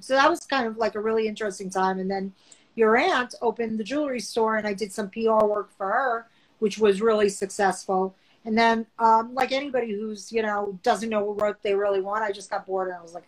So 0.00 0.14
that 0.14 0.28
was 0.28 0.40
kind 0.40 0.66
of 0.66 0.76
like 0.76 0.94
a 0.94 1.00
really 1.00 1.28
interesting 1.28 1.70
time, 1.70 1.98
and 1.98 2.10
then 2.10 2.32
your 2.74 2.96
aunt 2.96 3.34
opened 3.40 3.78
the 3.78 3.84
jewelry 3.84 4.20
store, 4.20 4.56
and 4.56 4.66
I 4.66 4.74
did 4.74 4.92
some 4.92 5.08
PR 5.08 5.44
work 5.44 5.70
for 5.76 5.86
her, 5.86 6.26
which 6.58 6.78
was 6.78 7.00
really 7.00 7.28
successful 7.28 8.14
and 8.46 8.56
then, 8.56 8.86
um, 9.00 9.34
like 9.34 9.50
anybody 9.50 9.92
who's, 9.92 10.30
you 10.30 10.40
know, 10.40 10.78
doesn't 10.84 11.10
know 11.10 11.24
what 11.24 11.60
they 11.64 11.74
really 11.74 12.00
want, 12.00 12.22
I 12.22 12.30
just 12.30 12.48
got 12.48 12.64
bored 12.64 12.88
and 12.88 12.96
I 12.96 13.02
was 13.02 13.12
like, 13.12 13.26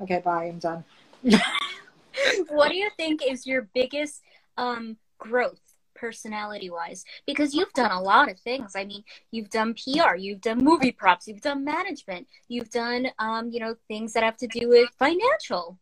okay, 0.00 0.20
bye, 0.22 0.46
I'm 0.46 0.58
done. 0.58 0.84
what 2.48 2.70
do 2.70 2.76
you 2.76 2.90
think 2.96 3.22
is 3.24 3.46
your 3.46 3.68
biggest 3.72 4.22
um, 4.58 4.96
growth 5.18 5.60
personality 5.96 6.70
wise? 6.70 7.04
Because 7.26 7.54
you've 7.54 7.72
done 7.72 7.90
a 7.90 8.00
lot 8.00 8.30
of 8.30 8.38
things. 8.40 8.72
I 8.76 8.84
mean, 8.84 9.02
you've 9.30 9.50
done 9.50 9.74
PR, 9.74 10.16
you've 10.16 10.40
done 10.40 10.58
movie 10.58 10.92
props, 10.92 11.26
you've 11.26 11.40
done 11.40 11.64
management, 11.64 12.26
you've 12.48 12.70
done, 12.70 13.08
um, 13.18 13.50
you 13.50 13.60
know, 13.60 13.74
things 13.88 14.12
that 14.12 14.22
have 14.22 14.36
to 14.38 14.46
do 14.46 14.68
with 14.68 14.90
financial. 14.98 15.78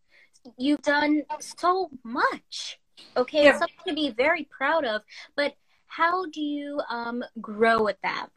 You've 0.56 0.82
done 0.82 1.22
so 1.40 1.90
much. 2.02 2.78
Okay, 3.16 3.44
yeah. 3.44 3.50
it's 3.50 3.58
something 3.58 3.76
to 3.88 3.94
be 3.94 4.10
very 4.10 4.48
proud 4.50 4.84
of. 4.84 5.02
But 5.36 5.54
how 5.86 6.26
do 6.26 6.40
you 6.40 6.80
um, 6.88 7.24
grow 7.40 7.82
with 7.84 7.96
that? 8.02 8.28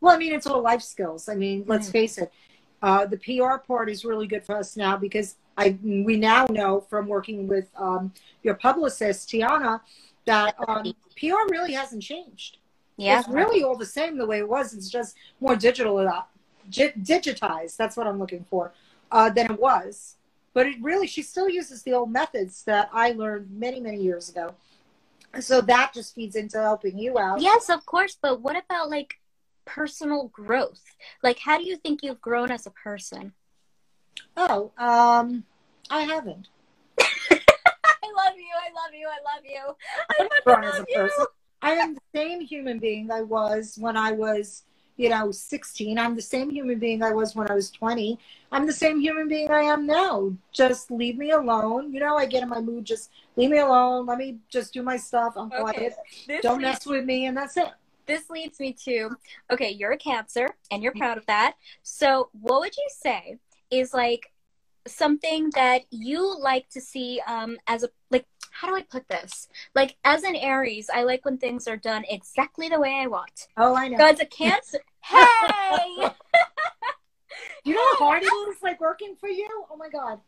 Well, 0.00 0.14
I 0.14 0.18
mean, 0.18 0.32
it's 0.32 0.46
all 0.46 0.60
life 0.60 0.82
skills. 0.82 1.28
I 1.28 1.34
mean, 1.34 1.64
let's 1.66 1.88
mm. 1.88 1.92
face 1.92 2.18
it. 2.18 2.32
Uh, 2.82 3.06
the 3.06 3.16
PR 3.16 3.56
part 3.56 3.88
is 3.88 4.04
really 4.04 4.26
good 4.26 4.44
for 4.44 4.56
us 4.56 4.76
now 4.76 4.96
because 4.96 5.36
I 5.56 5.78
we 5.82 6.16
now 6.16 6.46
know 6.50 6.80
from 6.80 7.06
working 7.06 7.48
with 7.48 7.68
um, 7.76 8.12
your 8.42 8.54
publicist 8.54 9.30
Tiana 9.30 9.80
that 10.26 10.56
um, 10.68 10.94
PR 11.16 11.50
really 11.50 11.72
hasn't 11.72 12.02
changed. 12.02 12.58
Yeah, 12.96 13.18
it's 13.18 13.28
really 13.28 13.64
all 13.64 13.76
the 13.76 13.86
same 13.86 14.16
the 14.16 14.26
way 14.26 14.38
it 14.38 14.48
was. 14.48 14.72
It's 14.72 14.88
just 14.88 15.16
more 15.40 15.56
digital, 15.56 15.98
uh, 15.98 16.22
digitized. 16.70 17.76
That's 17.76 17.96
what 17.96 18.06
I'm 18.06 18.18
looking 18.18 18.44
for 18.48 18.72
uh, 19.10 19.30
than 19.30 19.50
it 19.50 19.60
was. 19.60 20.16
But 20.52 20.68
it 20.68 20.76
really, 20.80 21.08
she 21.08 21.22
still 21.22 21.48
uses 21.48 21.82
the 21.82 21.92
old 21.92 22.12
methods 22.12 22.62
that 22.64 22.88
I 22.92 23.10
learned 23.10 23.50
many, 23.50 23.80
many 23.80 24.00
years 24.00 24.28
ago. 24.28 24.54
So 25.40 25.60
that 25.62 25.92
just 25.92 26.14
feeds 26.14 26.36
into 26.36 26.58
helping 26.58 26.96
you 26.96 27.18
out. 27.18 27.40
Yes, 27.40 27.68
of 27.68 27.84
course. 27.84 28.16
But 28.20 28.40
what 28.40 28.56
about 28.56 28.88
like 28.88 29.14
personal 29.64 30.28
growth? 30.28 30.82
Like, 31.22 31.40
how 31.40 31.58
do 31.58 31.64
you 31.64 31.76
think 31.76 32.02
you've 32.02 32.20
grown 32.20 32.52
as 32.52 32.66
a 32.66 32.70
person? 32.70 33.32
Oh, 34.36 34.70
um, 34.78 35.44
I 35.90 36.02
haven't. 36.02 36.48
I 38.34 38.72
love 38.74 38.92
you. 38.92 39.08
I 39.08 39.16
love 39.34 39.44
you. 39.44 39.58
I 39.58 40.18
love 40.18 40.28
you. 40.28 40.28
I 40.28 40.40
grown 40.44 40.64
as 40.64 40.80
a 40.80 40.86
you. 40.88 40.96
person. 40.96 41.26
I 41.62 41.72
am 41.72 41.94
the 41.94 42.00
same 42.14 42.40
human 42.40 42.78
being 42.78 43.10
I 43.10 43.22
was 43.22 43.76
when 43.78 43.96
I 43.96 44.12
was, 44.12 44.64
you 44.96 45.08
know, 45.08 45.30
16. 45.30 45.98
I'm 45.98 46.14
the 46.14 46.22
same 46.22 46.50
human 46.50 46.78
being 46.78 47.02
I 47.02 47.12
was 47.12 47.34
when 47.34 47.50
I 47.50 47.54
was 47.54 47.70
20. 47.70 48.18
I'm 48.52 48.66
the 48.66 48.72
same 48.72 49.00
human 49.00 49.28
being 49.28 49.50
I 49.50 49.62
am 49.62 49.86
now. 49.86 50.32
Just 50.52 50.90
leave 50.90 51.16
me 51.16 51.30
alone. 51.30 51.92
You 51.92 52.00
know, 52.00 52.16
I 52.16 52.26
get 52.26 52.42
in 52.42 52.48
my 52.48 52.60
mood. 52.60 52.84
Just 52.84 53.10
leave 53.36 53.50
me 53.50 53.58
alone. 53.58 54.06
Let 54.06 54.18
me 54.18 54.38
just 54.50 54.74
do 54.74 54.82
my 54.82 54.96
stuff. 54.96 55.34
I'm 55.36 55.46
okay. 55.52 55.60
quiet. 55.60 56.42
Don't 56.42 56.60
mess 56.60 56.86
with 56.86 57.04
me, 57.04 57.26
and 57.26 57.36
that's 57.36 57.56
it 57.56 57.68
this 58.06 58.28
leads 58.28 58.60
me 58.60 58.70
to 58.84 59.16
okay, 59.50 59.70
you're 59.70 59.92
a 59.92 59.96
cancer 59.96 60.46
and 60.70 60.82
you're 60.82 60.92
mm-hmm. 60.92 60.98
proud 60.98 61.16
of 61.16 61.24
that. 61.24 61.54
So, 61.82 62.28
what 62.38 62.60
would 62.60 62.76
you 62.76 62.88
say 62.90 63.38
is 63.70 63.94
like 63.94 64.30
something 64.86 65.50
that 65.54 65.82
you 65.90 66.38
like 66.38 66.68
to 66.70 66.80
see 66.80 67.20
um 67.26 67.56
as 67.66 67.82
a 67.82 67.88
like 68.10 68.26
how 68.50 68.68
do 68.68 68.76
I 68.76 68.82
put 68.82 69.08
this? 69.08 69.48
Like 69.74 69.96
as 70.04 70.22
an 70.22 70.36
Aries, 70.36 70.88
I 70.92 71.02
like 71.02 71.24
when 71.24 71.38
things 71.38 71.66
are 71.66 71.76
done 71.76 72.04
exactly 72.08 72.68
the 72.68 72.78
way 72.78 73.00
I 73.02 73.08
want. 73.08 73.48
Oh, 73.56 73.74
I 73.74 73.88
know. 73.88 73.98
So 73.98 74.06
as 74.06 74.20
a 74.20 74.26
Cancer, 74.26 74.78
hey. 75.00 76.10
you 77.64 77.74
know 77.74 77.84
how 77.98 78.06
hard 78.06 78.22
it 78.22 78.26
is 78.26 78.62
like 78.62 78.80
working 78.80 79.16
for 79.18 79.28
you? 79.28 79.48
Oh 79.70 79.76
my 79.76 79.88
god. 79.88 80.20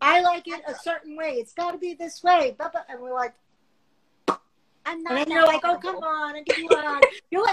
I 0.00 0.20
like 0.20 0.48
it 0.48 0.62
a 0.66 0.74
certain 0.74 1.16
way. 1.16 1.34
It's 1.34 1.52
got 1.52 1.72
to 1.72 1.78
be 1.78 1.94
this 1.94 2.22
way. 2.24 2.56
And 2.88 3.00
we're 3.00 3.14
like, 3.14 3.34
I'm 4.84 5.02
not. 5.02 5.12
And 5.12 5.18
then 5.18 5.30
you're 5.30 5.46
like, 5.46 5.60
oh, 5.62 5.76
come 5.76 5.96
on, 5.96 6.36
and 6.36 6.46
you 6.56 6.68
on. 6.68 7.00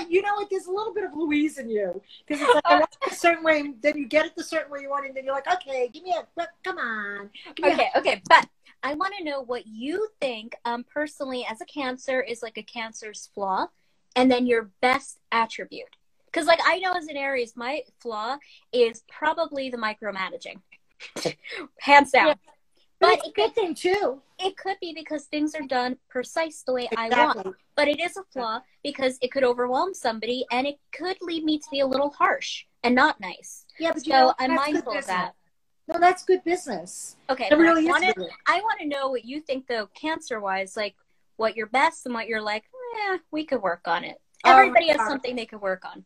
You 0.10 0.22
know 0.22 0.36
what? 0.36 0.50
There's 0.50 0.66
a 0.66 0.72
little 0.72 0.94
bit 0.94 1.04
of 1.04 1.12
Louise 1.16 1.58
in 1.58 1.70
you 1.70 2.02
because 2.28 2.42
it's 2.42 2.54
like 2.54 2.64
I 2.66 2.80
want 2.80 2.96
it 3.04 3.12
a 3.12 3.16
certain 3.16 3.44
way, 3.44 3.74
then 3.82 3.98
you 3.98 4.08
get 4.08 4.26
it 4.26 4.36
the 4.36 4.44
certain 4.44 4.72
way 4.72 4.82
you 4.82 4.90
want, 4.90 5.06
it, 5.06 5.10
and 5.10 5.18
then 5.18 5.26
you're 5.26 5.34
like, 5.34 5.52
okay, 5.52 5.90
give 5.94 6.04
me 6.04 6.14
a, 6.18 6.48
come 6.64 6.78
on. 6.78 7.30
Okay, 7.50 7.90
a- 7.94 7.98
okay, 8.00 8.22
but 8.28 8.48
I 8.84 8.94
want 8.94 9.14
to 9.18 9.24
know 9.24 9.42
what 9.42 9.68
you 9.68 10.08
think, 10.20 10.56
um, 10.66 10.84
personally, 10.84 11.46
as 11.50 11.62
a 11.62 11.66
Cancer, 11.66 12.22
is 12.22 12.42
like 12.42 12.58
a 12.58 12.64
Cancer's 12.64 13.30
flaw, 13.34 13.68
and 14.16 14.32
then 14.32 14.48
your 14.48 14.72
best 14.82 15.20
attribute. 15.32 15.96
Because, 16.26 16.46
like, 16.46 16.60
I 16.66 16.80
know 16.80 16.94
as 16.94 17.08
an 17.08 17.18
Aries, 17.18 17.54
my 17.56 17.82
flaw 18.00 18.38
is 18.72 19.04
probably 19.10 19.70
the 19.70 19.78
micromanaging, 19.78 20.62
hands 21.80 22.12
down. 22.12 22.28
Yeah. 22.28 22.34
But, 23.00 23.20
it's 23.20 23.28
a 23.28 23.32
good 23.32 23.56
thing 23.56 23.74
too. 23.76 24.22
It 24.40 24.58
could 24.58 24.78
be 24.82 24.94
because 24.94 25.26
things 25.26 25.56
are 25.56 25.66
done 25.66 25.98
precise 26.10 26.64
the 26.64 26.74
way 26.74 26.88
exactly. 26.92 27.16
I 27.16 27.26
want. 27.26 27.56
But 27.76 27.88
it 27.88 28.00
is 28.00 28.18
a 28.18 28.24
flaw 28.32 28.62
because 28.84 29.18
it 29.22 29.32
could 29.32 29.44
overwhelm 29.44 29.94
somebody 29.94 30.46
and 30.52 30.68
it 30.68 30.80
could 30.92 31.18
lead 31.22 31.44
me 31.44 31.60
to 31.60 31.66
be 31.72 31.80
a 31.80 31.88
little 31.88 32.10
harsh 32.10 32.66
and 32.84 32.94
not 32.94 33.20
nice. 33.20 33.66
Yeah, 33.80 33.92
but 33.94 34.04
so 34.04 34.12
know, 34.12 34.34
I'm 34.38 34.56
mindful 34.56 34.98
of 34.98 35.06
that. 35.08 35.34
No, 35.88 36.00
that's 36.00 36.24
good 36.24 36.44
business. 36.44 37.16
Okay. 37.30 37.48
It 37.50 37.56
really 37.56 37.88
I 37.88 37.92
wanna, 37.92 38.14
I 38.48 38.62
want 38.62 38.80
to 38.82 38.88
know 38.88 39.10
what 39.10 39.26
you 39.26 39.42
think 39.42 39.68
though, 39.68 39.88
cancer 39.88 40.40
wise, 40.40 40.78
like 40.78 40.96
what 41.38 41.56
you're 41.56 41.68
best 41.68 42.06
and 42.06 42.14
what 42.14 42.28
you're 42.28 42.42
like, 42.42 42.66
yeah, 42.98 43.18
we 43.32 43.46
could 43.46 43.62
work 43.62 43.88
on 43.88 44.04
it. 44.04 44.22
Oh 44.46 44.52
Everybody 44.52 44.92
oh, 44.92 44.98
has 44.98 45.08
something 45.08 45.36
they 45.36 45.46
could 45.46 45.62
work 45.62 45.84
on 45.86 46.06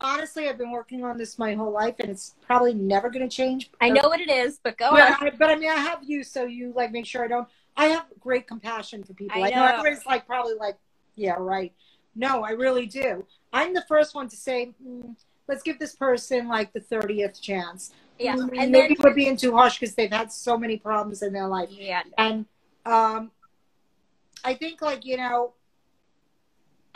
honestly, 0.00 0.48
I've 0.48 0.58
been 0.58 0.70
working 0.70 1.04
on 1.04 1.18
this 1.18 1.38
my 1.38 1.54
whole 1.54 1.72
life, 1.72 1.96
and 1.98 2.10
it's 2.10 2.34
probably 2.46 2.74
never 2.74 3.10
going 3.10 3.28
to 3.28 3.34
change. 3.34 3.70
I 3.80 3.90
know 3.90 4.08
what 4.08 4.20
it 4.20 4.30
is, 4.30 4.58
but 4.62 4.78
go 4.78 4.90
but 4.90 5.02
on. 5.02 5.28
I, 5.28 5.30
but 5.30 5.50
I 5.50 5.56
mean, 5.56 5.70
I 5.70 5.76
have 5.76 6.02
you, 6.04 6.22
so 6.22 6.44
you 6.44 6.72
like 6.74 6.92
make 6.92 7.06
sure 7.06 7.24
I 7.24 7.28
don't. 7.28 7.48
I 7.76 7.86
have 7.86 8.06
great 8.18 8.46
compassion 8.46 9.04
for 9.04 9.14
people. 9.14 9.42
I 9.42 9.50
know, 9.50 9.56
I 9.56 9.70
know 9.70 9.78
everybody's 9.78 10.06
like 10.06 10.26
probably 10.26 10.54
like, 10.54 10.76
yeah, 11.14 11.36
right. 11.38 11.72
No, 12.14 12.42
I 12.42 12.50
really 12.50 12.86
do. 12.86 13.24
I'm 13.52 13.74
the 13.74 13.84
first 13.88 14.14
one 14.14 14.28
to 14.28 14.36
say, 14.36 14.72
mm, 14.84 15.14
let's 15.46 15.62
give 15.62 15.78
this 15.78 15.94
person 15.94 16.48
like 16.48 16.72
the 16.72 16.80
thirtieth 16.80 17.40
chance. 17.40 17.92
Yeah, 18.18 18.34
mm, 18.34 18.50
and 18.58 18.72
maybe 18.72 18.94
then, 18.94 19.04
we're 19.04 19.14
being 19.14 19.36
too 19.36 19.54
harsh 19.54 19.78
because 19.78 19.94
they've 19.94 20.10
had 20.10 20.32
so 20.32 20.58
many 20.58 20.76
problems 20.76 21.22
in 21.22 21.32
their 21.32 21.46
life. 21.46 21.70
Yeah, 21.70 22.02
and 22.16 22.46
um, 22.84 23.30
I 24.44 24.54
think 24.54 24.82
like 24.82 25.04
you 25.04 25.16
know 25.16 25.52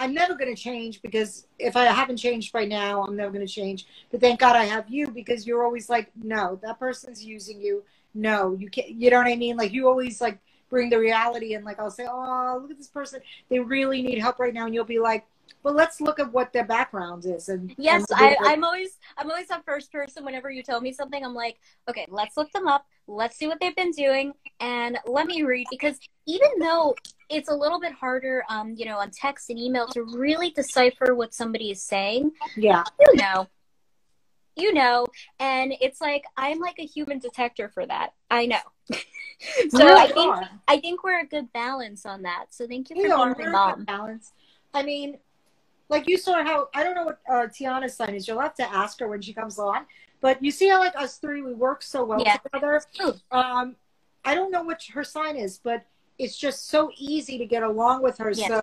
I'm 0.02 0.12
never 0.12 0.34
going 0.34 0.52
to 0.52 0.60
change 0.60 1.00
because 1.00 1.46
if 1.60 1.76
I 1.76 1.84
haven't 1.84 2.16
changed 2.16 2.52
by 2.52 2.64
now, 2.64 3.04
I'm 3.04 3.14
never 3.14 3.30
going 3.30 3.46
to 3.46 3.52
change. 3.52 3.86
But 4.10 4.20
thank 4.20 4.40
God 4.40 4.56
I 4.56 4.64
have 4.64 4.90
you 4.90 5.06
because 5.06 5.46
you're 5.46 5.62
always 5.62 5.88
like, 5.88 6.10
no, 6.20 6.58
that 6.64 6.80
person's 6.80 7.24
using 7.24 7.60
you. 7.60 7.84
No, 8.12 8.52
you 8.58 8.68
can't. 8.68 8.88
You 8.88 9.10
know 9.10 9.18
what 9.18 9.28
I 9.28 9.36
mean? 9.36 9.56
Like 9.56 9.72
you 9.72 9.86
always 9.86 10.20
like 10.20 10.38
bring 10.68 10.90
the 10.90 10.98
reality 10.98 11.54
and 11.54 11.64
like 11.64 11.78
I'll 11.78 11.90
say, 11.90 12.06
oh, 12.10 12.58
look 12.60 12.72
at 12.72 12.78
this 12.78 12.88
person. 12.88 13.20
They 13.48 13.60
really 13.60 14.02
need 14.02 14.18
help 14.18 14.40
right 14.40 14.52
now, 14.52 14.66
and 14.66 14.74
you'll 14.74 14.84
be 14.84 14.98
like, 14.98 15.24
well, 15.62 15.74
let's 15.74 16.00
look 16.00 16.18
at 16.18 16.32
what 16.32 16.52
their 16.52 16.64
background 16.64 17.24
is. 17.24 17.48
And 17.48 17.72
yes, 17.78 18.04
and 18.10 18.20
I, 18.20 18.36
I'm 18.40 18.64
always 18.64 18.98
I'm 19.16 19.30
always 19.30 19.48
the 19.48 19.62
first 19.64 19.92
person. 19.92 20.24
Whenever 20.24 20.50
you 20.50 20.64
tell 20.64 20.80
me 20.80 20.92
something, 20.92 21.24
I'm 21.24 21.34
like, 21.34 21.58
okay, 21.88 22.06
let's 22.10 22.36
look 22.36 22.50
them 22.50 22.66
up. 22.66 22.86
Let's 23.06 23.36
see 23.36 23.46
what 23.46 23.60
they've 23.60 23.76
been 23.76 23.92
doing, 23.92 24.32
and 24.58 24.98
let 25.06 25.26
me 25.26 25.44
read 25.44 25.68
because 25.70 26.00
even 26.26 26.50
though 26.58 26.96
it's 27.32 27.48
a 27.48 27.54
little 27.54 27.80
bit 27.80 27.92
harder, 27.92 28.44
um, 28.48 28.74
you 28.76 28.84
know, 28.84 28.98
on 28.98 29.10
text 29.10 29.50
and 29.50 29.58
email 29.58 29.86
to 29.88 30.02
really 30.02 30.50
decipher 30.50 31.14
what 31.14 31.34
somebody 31.34 31.70
is 31.70 31.82
saying. 31.82 32.32
Yeah, 32.56 32.84
you 33.00 33.16
know, 33.16 33.48
you 34.56 34.72
know, 34.74 35.06
and 35.40 35.74
it's 35.80 36.00
like 36.00 36.24
I'm 36.36 36.58
like 36.58 36.78
a 36.78 36.84
human 36.86 37.18
detector 37.18 37.68
for 37.68 37.86
that. 37.86 38.12
I 38.30 38.46
know. 38.46 38.58
so 39.70 39.96
I 39.96 40.06
think 40.08 40.36
are. 40.36 40.48
I 40.68 40.78
think 40.78 41.02
we're 41.02 41.20
a 41.20 41.26
good 41.26 41.52
balance 41.52 42.04
on 42.04 42.22
that. 42.22 42.46
So 42.50 42.66
thank 42.66 42.90
you 42.90 42.96
for 42.96 43.34
being 43.34 43.50
my 43.50 43.50
mom. 43.50 43.84
Balance. 43.84 44.32
I 44.74 44.82
mean, 44.82 45.18
like 45.88 46.08
you 46.08 46.18
saw 46.18 46.44
how 46.44 46.68
I 46.74 46.84
don't 46.84 46.94
know 46.94 47.04
what 47.04 47.20
uh, 47.28 47.46
Tiana's 47.48 47.96
sign 47.96 48.14
is. 48.14 48.28
You'll 48.28 48.40
have 48.40 48.54
to 48.56 48.74
ask 48.74 49.00
her 49.00 49.08
when 49.08 49.22
she 49.22 49.32
comes 49.32 49.58
on. 49.58 49.86
But 50.20 50.42
you 50.42 50.52
see 50.52 50.68
how 50.68 50.78
like 50.78 50.94
us 50.96 51.18
three 51.18 51.42
we 51.42 51.52
work 51.52 51.82
so 51.82 52.04
well 52.04 52.22
yeah. 52.22 52.36
together. 52.36 52.80
Um, 53.30 53.76
I 54.24 54.34
don't 54.34 54.52
know 54.52 54.62
what 54.62 54.80
her 54.94 55.02
sign 55.02 55.36
is, 55.36 55.58
but 55.58 55.84
it's 56.22 56.36
just 56.36 56.68
so 56.68 56.90
easy 56.96 57.36
to 57.38 57.46
get 57.46 57.62
along 57.62 58.02
with 58.02 58.18
her. 58.18 58.30
Yeah. 58.30 58.48
So, 58.48 58.60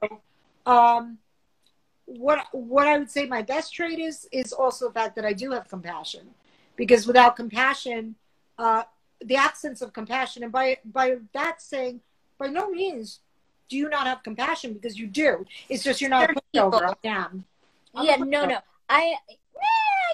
um, 0.66 1.18
what 2.06 2.48
what 2.52 2.88
I 2.88 2.98
would 2.98 3.12
say 3.12 3.26
my 3.26 3.42
best 3.42 3.74
trait 3.74 4.00
is 4.00 4.28
is 4.32 4.52
also 4.54 4.88
the 4.88 4.94
fact 4.94 5.16
that 5.18 5.26
I 5.26 5.34
do 5.34 5.52
have 5.52 5.68
compassion, 5.68 6.30
because 6.76 7.06
without 7.06 7.36
compassion, 7.36 8.16
uh, 8.58 8.84
the 9.22 9.36
absence 9.36 9.82
of 9.82 9.94
compassion, 9.94 10.44
and 10.44 10.52
by 10.52 10.78
by 10.86 11.18
that 11.34 11.62
saying, 11.62 12.02
by 12.38 12.48
no 12.48 12.70
means 12.72 13.20
do 13.68 13.78
you 13.78 13.90
not 13.90 14.08
have 14.08 14.24
compassion 14.24 14.74
because 14.74 14.98
you 14.98 15.06
do. 15.06 15.46
It's 15.68 15.84
just 15.84 16.02
you're 16.02 16.10
not 16.10 16.30
put 16.34 16.44
over. 16.64 16.96
Damn. 17.04 17.46
yeah, 18.02 18.16
no, 18.16 18.46
no. 18.46 18.60
I 18.90 19.14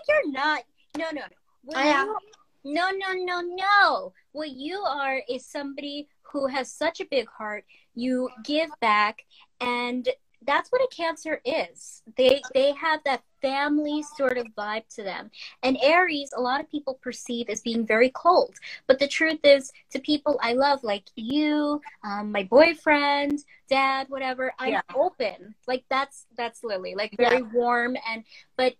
you're 0.09 0.31
not. 0.31 0.63
No, 0.97 1.05
no, 1.13 1.21
no. 1.21 1.77
I 1.79 1.87
am. 1.87 2.07
you- 2.07 2.73
No, 2.73 2.89
no, 2.91 3.13
no, 3.13 3.41
no. 3.41 4.13
What 4.31 4.49
you 4.51 4.79
are 4.79 5.21
is 5.29 5.45
somebody 5.45 6.07
who 6.31 6.47
has 6.47 6.71
such 6.71 6.99
a 6.99 7.05
big 7.05 7.27
heart. 7.27 7.65
You 7.93 8.29
give 8.43 8.69
back, 8.79 9.25
and 9.61 10.07
that's 10.45 10.71
what 10.71 10.81
a 10.81 10.95
cancer 10.95 11.41
is. 11.45 12.03
They 12.17 12.43
they 12.53 12.73
have 12.73 13.01
that 13.05 13.23
family 13.41 14.01
sort 14.03 14.37
of 14.37 14.47
vibe 14.57 14.87
to 14.95 15.03
them. 15.03 15.31
And 15.63 15.77
Aries, 15.81 16.31
a 16.35 16.41
lot 16.41 16.59
of 16.59 16.69
people 16.69 16.99
perceive 17.01 17.49
as 17.49 17.61
being 17.61 17.85
very 17.85 18.09
cold, 18.09 18.55
but 18.87 18.99
the 18.99 19.07
truth 19.07 19.39
is, 19.43 19.71
to 19.91 19.99
people 19.99 20.39
I 20.41 20.53
love, 20.53 20.83
like 20.83 21.05
you, 21.15 21.81
um, 22.03 22.31
my 22.31 22.43
boyfriend, 22.43 23.43
dad, 23.69 24.07
whatever, 24.09 24.53
I'm 24.59 24.73
Yeah. 24.73 24.81
open. 24.93 25.55
Like 25.67 25.85
that's 25.89 26.25
that's 26.37 26.63
Lily, 26.63 26.95
like 26.95 27.15
very 27.17 27.41
warm 27.41 27.95
and 28.09 28.23
but 28.57 28.75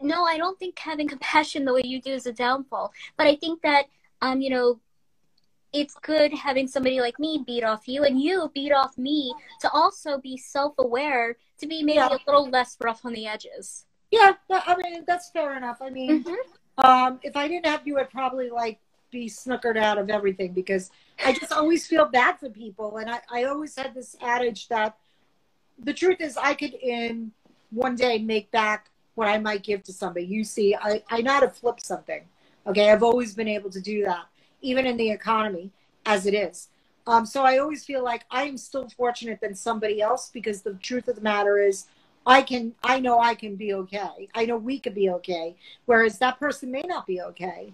no, 0.00 0.24
I 0.24 0.36
don't 0.38 0.58
think 0.58 0.78
having 0.78 1.08
compassion 1.14 1.64
the 1.64 1.74
way 1.74 1.82
you 1.84 2.00
do 2.00 2.12
is 2.12 2.26
a 2.26 2.32
downfall. 2.32 2.92
But 3.16 3.26
I 3.26 3.36
think 3.36 3.62
that 3.62 3.86
um, 4.20 4.40
you 4.40 4.50
know, 4.50 4.80
it's 5.72 5.94
good 6.02 6.32
having 6.32 6.66
somebody 6.66 7.00
like 7.00 7.18
me 7.18 7.42
beat 7.46 7.62
off 7.62 7.86
you 7.86 8.04
and 8.04 8.20
you 8.20 8.50
beat 8.54 8.72
off 8.72 8.96
me 8.96 9.34
to 9.60 9.70
also 9.70 10.18
be 10.18 10.36
self 10.36 10.74
aware 10.78 11.36
to 11.58 11.66
be 11.66 11.82
maybe 11.82 11.96
Yeah. 11.96 12.08
a 12.08 12.18
little 12.26 12.48
less 12.48 12.76
rough 12.80 13.04
on 13.04 13.12
the 13.12 13.26
edges. 13.26 13.84
Yeah, 14.10 14.32
I 14.50 14.76
mean 14.76 15.04
that's 15.06 15.30
fair 15.30 15.56
enough. 15.56 15.78
I 15.82 15.90
mean, 15.90 16.24
um, 16.78 17.20
if 17.22 17.36
I 17.36 17.46
didn't 17.48 17.66
have 17.66 17.86
you, 17.86 17.98
I'd 17.98 18.10
probably 18.10 18.48
like 18.48 18.78
be 19.10 19.26
snookered 19.26 19.76
out 19.76 19.98
of 19.98 20.08
everything 20.10 20.52
because 20.52 20.90
I 21.24 21.32
just 21.32 21.52
always 21.52 21.86
feel 21.86 22.06
bad 22.06 22.38
for 22.38 22.48
people, 22.48 22.96
and 22.98 23.10
I, 23.10 23.20
I 23.30 23.44
always 23.44 23.76
had 23.76 23.94
this 23.94 24.16
adage 24.22 24.68
that 24.68 24.96
the 25.78 25.92
truth 25.92 26.20
is 26.20 26.36
I 26.36 26.54
could 26.54 26.74
in 26.74 27.32
one 27.70 27.96
day 27.96 28.18
make 28.18 28.50
back 28.50 28.90
what 29.14 29.28
I 29.28 29.38
might 29.38 29.62
give 29.62 29.82
to 29.84 29.92
somebody. 29.92 30.24
You 30.26 30.44
see, 30.44 30.74
I, 30.74 31.02
I 31.10 31.20
know 31.20 31.32
how 31.32 31.40
to 31.40 31.50
flip 31.50 31.80
something. 31.80 32.22
Okay, 32.66 32.90
I've 32.90 33.02
always 33.02 33.34
been 33.34 33.48
able 33.48 33.70
to 33.70 33.80
do 33.80 34.04
that, 34.04 34.26
even 34.60 34.86
in 34.86 34.96
the 34.96 35.10
economy 35.10 35.70
as 36.06 36.26
it 36.26 36.34
is. 36.34 36.68
Um, 37.06 37.24
so 37.24 37.42
I 37.42 37.58
always 37.58 37.84
feel 37.84 38.04
like 38.04 38.24
I 38.30 38.44
am 38.44 38.58
still 38.58 38.88
fortunate 38.90 39.40
than 39.40 39.54
somebody 39.54 40.02
else 40.02 40.30
because 40.32 40.60
the 40.62 40.74
truth 40.74 41.08
of 41.08 41.16
the 41.16 41.22
matter 41.22 41.58
is 41.58 41.86
I 42.26 42.42
can 42.42 42.74
I 42.82 43.00
know 43.00 43.18
I 43.18 43.34
can 43.34 43.56
be 43.56 43.72
okay. 43.72 44.28
I 44.34 44.44
know 44.44 44.58
we 44.58 44.78
could 44.78 44.94
be 44.94 45.08
okay. 45.10 45.56
Whereas 45.86 46.18
that 46.18 46.38
person 46.38 46.70
may 46.70 46.82
not 46.82 47.06
be 47.06 47.22
okay. 47.22 47.72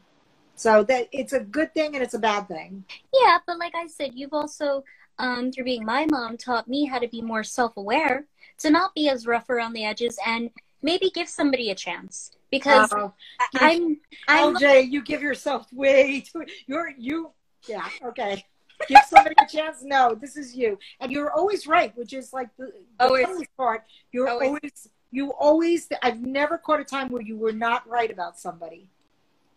So 0.55 0.85
that 0.85 1.09
it's 1.11 1.33
a 1.33 1.41
good 1.41 1.75
thing 1.75 1.95
and 1.95 2.03
it's 2.03 2.15
a 2.15 2.19
bad 2.19 2.47
thing. 2.47 2.85
Yeah, 3.13 3.39
but 3.47 3.59
like 3.59 3.75
I 3.75 3.89
said, 3.89 4.13
you've 4.15 4.33
also, 4.33 4.85
um, 5.19 5.51
through 5.51 5.65
being 5.65 5.85
my 5.85 6.07
mom, 6.09 6.37
taught 6.37 6.69
me 6.69 6.85
how 6.85 7.01
to 7.01 7.09
be 7.09 7.21
more 7.21 7.43
self 7.43 7.77
aware, 7.77 8.27
to 8.59 8.71
not 8.71 8.95
be 8.95 9.09
as 9.09 9.27
rough 9.27 9.51
around 9.51 9.73
the 9.73 9.85
edges, 9.85 10.17
and 10.25 10.51
maybe 10.85 11.11
give 11.11 11.29
somebody 11.29 11.71
a 11.71 11.75
chance. 11.75 12.31
Because 12.51 12.93
I- 12.93 13.11
I'm, 13.57 14.01
I'm, 14.29 14.55
LJ, 14.55 14.91
you 14.93 15.03
give 15.03 15.23
yourself 15.23 15.67
way 15.73 16.21
too 16.21 16.45
you're 16.67 16.91
you 16.97 17.33
yeah, 17.67 17.89
okay. 18.05 18.45
Give 18.89 19.01
somebody 19.09 19.35
a 19.41 19.47
chance. 19.47 19.83
No, 19.83 20.15
this 20.15 20.37
is 20.37 20.55
you. 20.55 20.79
And 21.01 21.11
you're 21.11 21.33
always 21.33 21.67
right, 21.67 21.97
which 21.97 22.13
is 22.13 22.33
like 22.35 22.51
the, 22.59 22.67
the 22.99 23.05
Always. 23.07 23.47
part. 23.57 23.85
You're 24.13 24.29
Always. 24.29 24.49
always 24.49 24.89
you 25.11 25.33
always 25.33 25.89
I've 26.03 26.21
never 26.21 26.59
caught 26.59 26.81
a 26.81 26.85
time 26.85 27.09
where 27.09 27.23
you 27.23 27.37
were 27.39 27.53
not 27.53 27.89
right 27.89 28.11
about 28.11 28.39
somebody. 28.39 28.89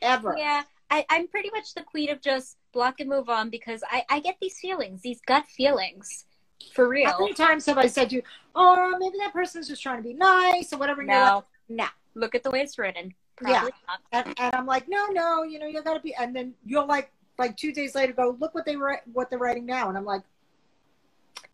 Ever. 0.02 0.36
yeah, 0.38 0.62
I, 0.90 1.06
I'm 1.10 1.28
pretty 1.28 1.50
much 1.52 1.74
the 1.74 1.82
queen 1.82 2.10
of 2.12 2.22
just 2.22 2.58
block 2.72 3.00
and 3.00 3.10
move 3.10 3.30
on 3.30 3.50
because 3.50 3.84
I, 3.90 4.06
I 4.10 4.20
get 4.20 4.38
these 4.40 4.60
feelings, 4.60 5.02
these 5.02 5.20
gut 5.26 5.46
feelings, 5.48 6.26
for 6.74 6.88
real. 6.88 7.10
How 7.10 7.20
many 7.20 7.34
times 7.34 7.66
have 7.66 7.78
I 7.78 7.88
said 7.88 8.10
to 8.10 8.16
you, 8.18 8.22
oh, 8.56 8.96
maybe 9.00 9.18
that 9.20 9.34
person's 9.34 9.68
just 9.68 9.82
trying 9.82 9.98
to 9.98 10.04
be 10.08 10.14
nice 10.14 10.74
or 10.74 10.78
whatever? 10.78 11.02
And 11.02 11.10
you're 11.10 11.20
like, 11.20 11.44
No, 11.70 11.84
no. 11.84 11.88
look 12.16 12.36
at 12.36 12.44
the 12.44 12.50
way 12.52 12.62
it's 12.62 12.78
written. 12.78 13.14
Yeah. 13.46 13.60
Probably 13.60 13.72
not. 13.88 14.00
And, 14.12 14.40
and 14.40 14.56
I'm 14.56 14.66
like, 14.66 14.88
no, 14.90 15.08
no, 15.08 15.44
you 15.44 15.60
know, 15.60 15.68
you 15.68 15.82
gotta 15.84 16.00
be. 16.00 16.16
And 16.16 16.36
then 16.36 16.54
you'll 16.66 16.88
like, 16.88 17.12
like 17.38 17.56
two 17.56 17.72
days 17.72 17.94
later, 17.96 18.14
go 18.14 18.36
look 18.40 18.56
what 18.56 18.66
they 18.66 18.76
write, 18.76 19.02
what 19.14 19.30
they're 19.30 19.38
writing 19.40 19.66
now, 19.66 19.90
and 19.90 19.98
I'm 19.98 20.06
like, 20.06 20.24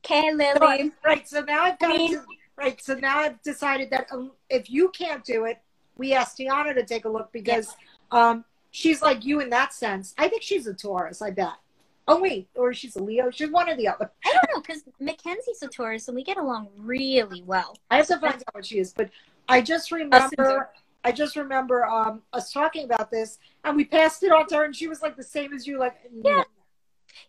Okay, 0.05 0.33
Lily. 0.33 0.59
right, 0.59 0.91
right. 1.05 1.27
So 1.27 1.41
now 1.41 1.63
I've 1.63 1.79
got 1.79 1.91
I 1.93 1.97
mean- 1.97 2.13
to, 2.13 2.23
right. 2.57 2.81
So 2.81 2.93
now 2.95 3.19
I've 3.19 3.41
decided 3.41 3.89
that 3.91 4.07
um, 4.11 4.31
if 4.49 4.69
you 4.69 4.89
can't 4.89 5.23
do 5.23 5.45
it, 5.45 5.59
we 5.97 6.13
asked 6.13 6.37
Tiana 6.37 6.73
to 6.75 6.83
take 6.83 7.05
a 7.05 7.09
look 7.09 7.31
because 7.31 7.75
um, 8.11 8.43
she's 8.71 9.01
like 9.01 9.23
you 9.23 9.39
in 9.39 9.49
that 9.51 9.73
sense. 9.73 10.13
I 10.17 10.27
think 10.27 10.41
she's 10.41 10.67
a 10.67 10.73
Taurus. 10.73 11.21
I 11.21 11.31
bet. 11.31 11.53
Oh 12.07 12.19
wait, 12.21 12.49
or 12.55 12.73
she's 12.73 12.95
a 12.95 13.03
Leo. 13.03 13.31
She's 13.31 13.49
one 13.49 13.69
or 13.69 13.75
the 13.75 13.87
other. 13.87 14.11
I 14.25 14.33
don't 14.33 14.55
know 14.55 14.61
because 14.61 14.83
Mackenzie's 14.99 15.61
a 15.63 15.67
Taurus 15.67 16.07
and 16.07 16.15
we 16.15 16.23
get 16.23 16.37
along 16.37 16.69
really 16.77 17.43
well. 17.45 17.77
I 17.89 17.97
have 17.97 18.07
to 18.07 18.19
find 18.19 18.35
out 18.35 18.53
what 18.53 18.65
she 18.65 18.79
is, 18.79 18.93
but 18.93 19.09
I 19.47 19.61
just 19.61 19.91
remember. 19.91 20.69
I 21.05 21.11
just 21.11 21.35
remember 21.35 21.85
um, 21.85 22.21
us 22.31 22.51
talking 22.51 22.85
about 22.85 23.11
this, 23.11 23.37
and 23.65 23.75
we 23.75 23.83
passed 23.83 24.23
it 24.23 24.31
on 24.31 24.47
to 24.47 24.55
her, 24.55 24.63
and 24.63 24.75
she 24.75 24.87
was 24.87 25.01
like 25.01 25.17
the 25.17 25.23
same 25.23 25.53
as 25.53 25.67
you, 25.67 25.77
like 25.77 25.95
Yeah. 26.11 26.43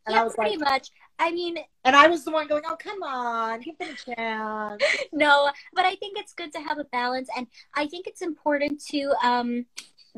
And 0.07 0.15
yeah, 0.15 0.21
I 0.21 0.25
was 0.25 0.35
pretty 0.35 0.57
like, 0.57 0.71
much. 0.71 0.91
I 1.19 1.31
mean, 1.31 1.59
and 1.85 1.95
I 1.95 2.09
was 2.09 2.25
the 2.25 2.31
one 2.31 2.49
going, 2.49 2.63
"Oh, 2.67 2.77
come 2.77 3.03
on, 3.03 3.61
give 3.61 3.77
them 3.79 3.91
a 3.91 4.15
chance." 4.15 4.83
no, 5.13 5.51
but 5.73 5.85
I 5.85 5.95
think 5.97 6.19
it's 6.19 6.33
good 6.33 6.53
to 6.53 6.61
have 6.61 6.79
a 6.79 6.85
balance, 6.85 7.29
and 7.37 7.47
I 7.75 7.87
think 7.87 8.07
it's 8.07 8.23
important 8.23 8.85
to 8.87 9.13
um, 9.23 9.67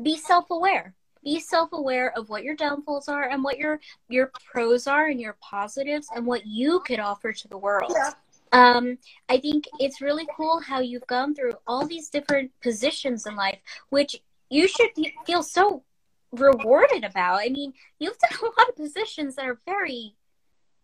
be 0.01 0.17
self-aware. 0.17 0.95
Be 1.27 1.41
self-aware 1.41 2.17
of 2.17 2.29
what 2.29 2.45
your 2.45 2.55
downfalls 2.55 3.09
are 3.09 3.27
and 3.27 3.43
what 3.43 3.57
your 3.57 3.81
your 4.07 4.31
pros 4.49 4.87
are 4.87 5.07
and 5.07 5.19
your 5.19 5.35
positives 5.41 6.07
and 6.15 6.25
what 6.25 6.47
you 6.47 6.79
could 6.87 7.01
offer 7.01 7.33
to 7.33 7.47
the 7.49 7.57
world. 7.57 7.91
Yeah. 7.93 8.13
Um, 8.53 8.97
I 9.27 9.37
think 9.37 9.65
it's 9.77 9.99
really 9.99 10.25
cool 10.37 10.61
how 10.61 10.79
you've 10.79 11.05
gone 11.07 11.35
through 11.35 11.55
all 11.67 11.85
these 11.85 12.07
different 12.07 12.51
positions 12.61 13.25
in 13.25 13.35
life, 13.35 13.59
which 13.89 14.21
you 14.49 14.69
should 14.69 14.91
feel 15.25 15.43
so 15.43 15.83
rewarded 16.31 17.03
about. 17.03 17.41
I 17.41 17.49
mean, 17.49 17.73
you've 17.99 18.17
done 18.19 18.39
a 18.41 18.45
lot 18.45 18.69
of 18.69 18.77
positions 18.77 19.35
that 19.35 19.47
are 19.47 19.59
very 19.65 20.15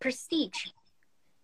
prestige. 0.02 0.72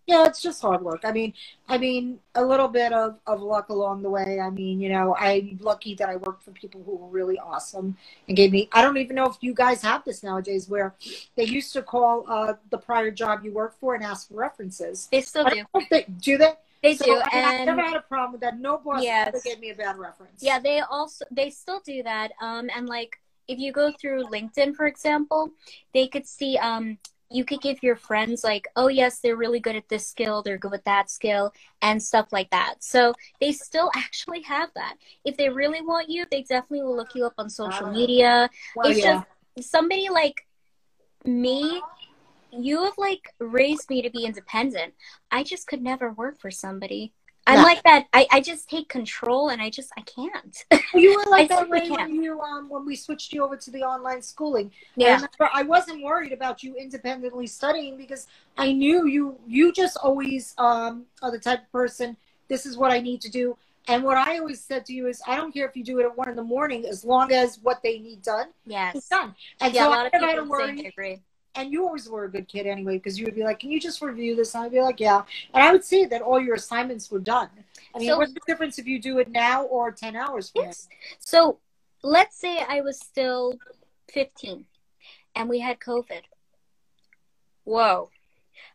Yeah, 0.06 0.26
it's 0.26 0.42
just 0.42 0.60
hard 0.60 0.82
work. 0.82 1.02
I 1.04 1.12
mean, 1.12 1.34
I 1.68 1.78
mean, 1.78 2.18
a 2.34 2.44
little 2.44 2.66
bit 2.66 2.92
of, 2.92 3.20
of 3.28 3.40
luck 3.42 3.68
along 3.68 4.02
the 4.02 4.10
way. 4.10 4.40
I 4.40 4.50
mean, 4.50 4.80
you 4.80 4.88
know, 4.88 5.14
I'm 5.16 5.58
lucky 5.62 5.94
that 5.96 6.08
I 6.08 6.16
worked 6.16 6.42
for 6.42 6.50
people 6.50 6.82
who 6.82 6.96
were 6.96 7.08
really 7.08 7.38
awesome 7.38 7.96
and 8.26 8.36
gave 8.36 8.50
me. 8.50 8.68
I 8.72 8.82
don't 8.82 8.96
even 8.96 9.14
know 9.14 9.26
if 9.26 9.36
you 9.40 9.54
guys 9.54 9.82
have 9.82 10.04
this 10.04 10.22
nowadays, 10.24 10.68
where 10.68 10.94
they 11.36 11.44
used 11.44 11.72
to 11.74 11.82
call 11.82 12.24
uh, 12.28 12.54
the 12.70 12.78
prior 12.78 13.12
job 13.12 13.44
you 13.44 13.52
worked 13.52 13.78
for 13.78 13.94
and 13.94 14.02
ask 14.02 14.28
for 14.28 14.34
references. 14.34 15.08
They 15.12 15.20
still 15.20 15.44
do. 15.44 15.50
don't 15.50 15.68
know 15.74 15.80
if 15.82 15.88
they 15.90 16.04
do 16.20 16.38
they. 16.38 16.54
They 16.82 16.94
So, 16.94 17.04
do, 17.04 17.20
I 17.22 17.36
mean, 17.36 17.44
I've 17.44 17.66
never 17.66 17.82
had 17.82 17.96
a 17.96 18.00
problem 18.00 18.32
with 18.32 18.40
that. 18.40 18.58
No 18.58 18.78
boss 18.78 19.02
Yes. 19.04 19.28
ever 19.28 19.40
gave 19.44 19.60
me 19.60 19.70
a 19.70 19.74
bad 19.74 19.98
reference. 19.98 20.42
yeah, 20.42 20.58
they 20.58 20.80
also 20.80 21.24
they 21.30 21.50
still 21.50 21.80
do 21.84 22.02
that. 22.02 22.32
Um, 22.40 22.70
and 22.74 22.88
like 22.88 23.20
if 23.48 23.58
you 23.58 23.70
go 23.70 23.92
through 23.92 24.24
LinkedIn, 24.24 24.74
for 24.74 24.86
example, 24.86 25.50
they 25.92 26.08
could 26.08 26.26
see 26.26 26.56
um 26.56 26.98
you 27.30 27.44
could 27.44 27.60
give 27.60 27.82
your 27.82 27.96
friends 27.96 28.42
like, 28.42 28.66
oh 28.74 28.88
yes, 28.88 29.20
they're 29.20 29.36
really 29.36 29.60
good 29.60 29.76
at 29.76 29.88
this 29.88 30.06
skill, 30.06 30.42
they're 30.42 30.58
good 30.58 30.72
with 30.72 30.84
that 30.84 31.08
skill, 31.08 31.52
and 31.80 32.02
stuff 32.02 32.28
like 32.32 32.50
that. 32.50 32.74
So 32.80 33.14
they 33.40 33.52
still 33.52 33.90
actually 33.96 34.42
have 34.42 34.70
that. 34.74 34.96
If 35.24 35.36
they 35.36 35.48
really 35.48 35.80
want 35.80 36.10
you, 36.10 36.26
they 36.30 36.42
definitely 36.42 36.82
will 36.82 36.96
look 36.96 37.14
you 37.14 37.24
up 37.24 37.34
on 37.38 37.48
social 37.48 37.86
Ah. 37.86 37.92
media. 37.92 38.50
Well, 38.74 38.90
it's 38.90 38.98
yeah. 39.00 39.22
just 39.56 39.70
somebody 39.70 40.08
like 40.08 40.46
me 41.24 41.80
you 42.52 42.82
have 42.82 42.94
like 42.98 43.32
raised 43.38 43.88
me 43.88 44.02
to 44.02 44.10
be 44.10 44.24
independent 44.24 44.92
i 45.30 45.42
just 45.42 45.66
could 45.68 45.82
never 45.82 46.10
work 46.12 46.40
for 46.40 46.50
somebody 46.50 47.12
i'm 47.46 47.62
like 47.62 47.82
that 47.82 48.06
I, 48.12 48.26
I 48.30 48.40
just 48.40 48.68
take 48.68 48.88
control 48.88 49.48
and 49.48 49.60
i 49.60 49.70
just 49.70 49.90
i 49.96 50.02
can't 50.02 50.64
you 50.94 51.16
were 51.16 51.24
like 51.30 51.48
that 51.48 51.68
way 51.68 51.90
when 51.90 52.22
you 52.22 52.40
um 52.40 52.68
when 52.68 52.84
we 52.86 52.96
switched 52.96 53.32
you 53.32 53.44
over 53.44 53.56
to 53.56 53.70
the 53.70 53.82
online 53.82 54.22
schooling. 54.22 54.70
I 55.00 55.06
yeah 55.06 55.14
remember 55.14 55.48
I 55.52 55.62
wasn't 55.62 56.02
worried 56.02 56.32
about 56.32 56.62
you 56.62 56.76
independently 56.76 57.46
studying 57.46 57.96
because 57.96 58.26
I 58.56 58.72
knew 58.72 59.06
you 59.06 59.38
you 59.46 59.72
just 59.72 59.96
always 59.96 60.54
um 60.58 61.06
are 61.22 61.30
the 61.30 61.38
type 61.38 61.62
of 61.62 61.72
person 61.72 62.16
this 62.48 62.66
is 62.66 62.76
what 62.76 62.90
I 62.92 63.00
need 63.00 63.20
to 63.22 63.30
do. 63.30 63.56
And 63.88 64.02
what 64.04 64.16
I 64.16 64.38
always 64.38 64.62
said 64.62 64.84
to 64.86 64.92
you 64.92 65.06
is 65.06 65.22
I 65.26 65.36
don't 65.36 65.52
care 65.52 65.66
if 65.68 65.76
you 65.76 65.84
do 65.84 65.98
it 66.00 66.04
at 66.04 66.16
one 66.16 66.28
in 66.28 66.36
the 66.36 66.42
morning 66.44 66.84
as 66.86 67.04
long 67.04 67.32
as 67.32 67.58
what 67.62 67.80
they 67.82 67.98
need 67.98 68.22
done 68.22 68.48
is 68.94 69.04
yes 69.04 69.08
done. 69.08 69.34
And 69.60 69.74
yeah 69.74 69.84
so 69.84 69.88
a 69.88 69.90
lot 69.90 70.06
I 70.06 70.08
of 70.08 70.12
never 70.12 70.26
had 70.26 70.34
to 70.36 70.42
people 70.42 70.50
say 70.50 70.72
they 70.72 70.82
worry. 70.82 70.88
agree 70.88 71.22
And 71.56 71.72
you 71.72 71.84
always 71.84 72.08
were 72.08 72.24
a 72.24 72.30
good 72.30 72.46
kid 72.46 72.66
anyway 72.66 72.96
because 72.96 73.18
you 73.18 73.24
would 73.24 73.34
be 73.34 73.42
like, 73.42 73.58
Can 73.60 73.70
you 73.70 73.80
just 73.80 74.00
review 74.02 74.36
this? 74.36 74.54
And 74.54 74.64
I'd 74.64 74.72
be 74.72 74.80
like, 74.80 75.00
Yeah. 75.00 75.22
And 75.52 75.62
I 75.62 75.72
would 75.72 75.84
see 75.84 76.04
that 76.06 76.22
all 76.22 76.40
your 76.40 76.54
assignments 76.54 77.10
were 77.10 77.18
done. 77.18 77.48
I 77.94 77.98
mean, 77.98 78.08
So- 78.08 78.18
what's 78.18 78.32
the 78.32 78.40
difference 78.46 78.78
if 78.78 78.86
you 78.86 79.00
do 79.00 79.18
it 79.18 79.30
now 79.30 79.64
or 79.64 79.90
10 79.90 80.16
hours 80.16 80.50
from 80.50 80.64
yes 80.64 80.88
so 81.18 81.58
let's 82.02 82.36
say 82.38 82.58
i 82.68 82.80
was 82.80 82.98
still 82.98 83.58
15 84.12 84.64
and 85.34 85.48
we 85.48 85.58
had 85.60 85.78
covid 85.80 86.22
whoa 87.64 88.10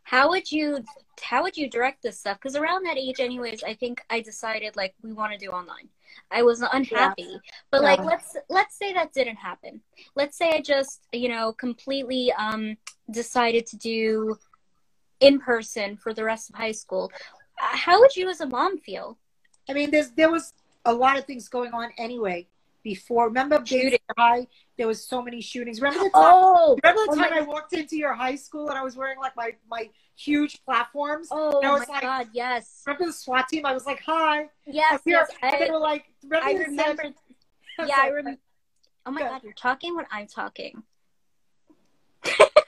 how 0.04 0.28
would 0.30 0.50
you 0.50 0.84
how 1.22 1.42
would 1.42 1.56
you 1.56 1.68
direct 1.68 2.02
this 2.02 2.18
stuff 2.18 2.38
because 2.38 2.56
around 2.56 2.84
that 2.84 2.96
age 2.96 3.20
anyways 3.20 3.62
i 3.64 3.74
think 3.74 4.00
i 4.10 4.20
decided 4.20 4.76
like 4.76 4.94
we 5.02 5.12
want 5.12 5.32
to 5.32 5.38
do 5.38 5.50
online 5.50 5.88
i 6.30 6.42
was 6.42 6.62
unhappy. 6.72 7.40
But 7.70 7.82
like 7.82 8.04
let's 8.04 8.36
let's 8.48 8.76
say 8.76 8.92
that 8.92 9.12
didn't 9.12 9.36
happen. 9.36 9.80
Let's 10.14 10.36
say 10.36 10.50
i 10.50 10.60
just 10.60 11.06
you 11.12 11.28
know 11.28 11.52
completely 11.52 12.32
um 12.32 12.76
decided 13.10 13.66
to 13.66 13.76
do 13.76 14.38
in 15.20 15.38
person 15.40 15.96
for 15.96 16.12
the 16.12 16.24
rest 16.24 16.50
of 16.50 16.56
high 16.56 16.72
school. 16.72 17.10
How 17.56 18.00
would 18.00 18.14
you 18.16 18.28
as 18.28 18.40
a 18.40 18.46
mom 18.46 18.78
feel? 18.78 19.18
I 19.68 19.72
mean, 19.72 19.90
there's 19.90 20.10
there 20.10 20.30
was 20.30 20.52
a 20.84 20.92
lot 20.92 21.18
of 21.18 21.24
things 21.24 21.48
going 21.48 21.72
on 21.72 21.90
anyway 21.98 22.46
before. 22.86 23.26
Remember 23.26 23.60
Shooting. 23.66 23.98
High? 24.16 24.46
There 24.78 24.86
was 24.86 25.02
so 25.04 25.20
many 25.20 25.40
shootings. 25.40 25.80
Remember 25.80 26.04
the 26.04 26.10
time? 26.10 26.22
Oh, 26.34 26.78
remember 26.82 27.02
the 27.06 27.10
oh 27.10 27.16
time 27.20 27.30
my- 27.32 27.38
I 27.38 27.40
walked 27.40 27.72
into 27.72 27.96
your 27.96 28.14
high 28.14 28.36
school 28.36 28.68
and 28.68 28.78
I 28.78 28.82
was 28.84 28.94
wearing 28.96 29.18
like 29.18 29.34
my 29.36 29.50
my 29.68 29.90
huge 30.14 30.62
platforms? 30.64 31.26
oh 31.32 31.58
And 31.58 31.66
I 31.66 31.70
my 31.72 31.84
like- 31.88 32.00
God, 32.02 32.28
yes, 32.32 32.84
Remember 32.86 33.06
the 33.06 33.12
SWAT 33.12 33.48
team? 33.48 33.66
I 33.66 33.72
was 33.74 33.86
like, 33.86 34.00
"Hi." 34.06 34.48
yes, 34.66 35.00
yes. 35.04 35.28
and 35.42 35.60
they 35.60 35.68
were 35.70 35.80
like, 35.80 36.04
remember 36.22 36.46
I 36.46 36.52
remember. 36.52 37.02
Yeah, 37.84 37.94
I 38.02 38.08
remember. 38.08 38.40
Oh 39.04 39.10
my 39.10 39.20
Go. 39.22 39.28
God, 39.30 39.42
you're 39.42 39.52
talking 39.52 39.96
when 39.96 40.06
I'm 40.12 40.28
talking. 40.28 40.84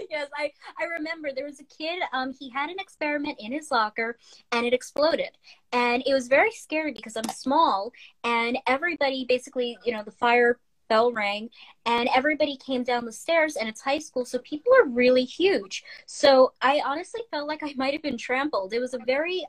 yes, 0.10 0.28
I 0.36 0.52
I 0.78 0.84
remember 0.84 1.30
there 1.32 1.44
was 1.44 1.60
a 1.60 1.64
kid. 1.64 2.02
Um, 2.12 2.32
he 2.38 2.50
had 2.50 2.70
an 2.70 2.78
experiment 2.78 3.38
in 3.40 3.52
his 3.52 3.70
locker, 3.70 4.18
and 4.50 4.66
it 4.66 4.72
exploded. 4.72 5.30
And 5.72 6.02
it 6.06 6.12
was 6.12 6.28
very 6.28 6.52
scary 6.52 6.92
because 6.92 7.16
I'm 7.16 7.28
small, 7.28 7.92
and 8.24 8.58
everybody 8.66 9.24
basically, 9.28 9.78
you 9.84 9.92
know, 9.92 10.02
the 10.02 10.10
fire 10.10 10.58
bell 10.88 11.12
rang, 11.12 11.48
and 11.86 12.08
everybody 12.14 12.56
came 12.56 12.82
down 12.82 13.04
the 13.04 13.12
stairs. 13.12 13.56
And 13.56 13.68
it's 13.68 13.80
high 13.80 13.98
school, 13.98 14.24
so 14.24 14.38
people 14.38 14.72
are 14.74 14.86
really 14.86 15.24
huge. 15.24 15.84
So 16.06 16.52
I 16.60 16.82
honestly 16.84 17.22
felt 17.30 17.48
like 17.48 17.62
I 17.64 17.74
might 17.76 17.92
have 17.92 18.02
been 18.02 18.18
trampled. 18.18 18.72
It 18.72 18.80
was 18.80 18.94
a 18.94 18.98
very 19.06 19.46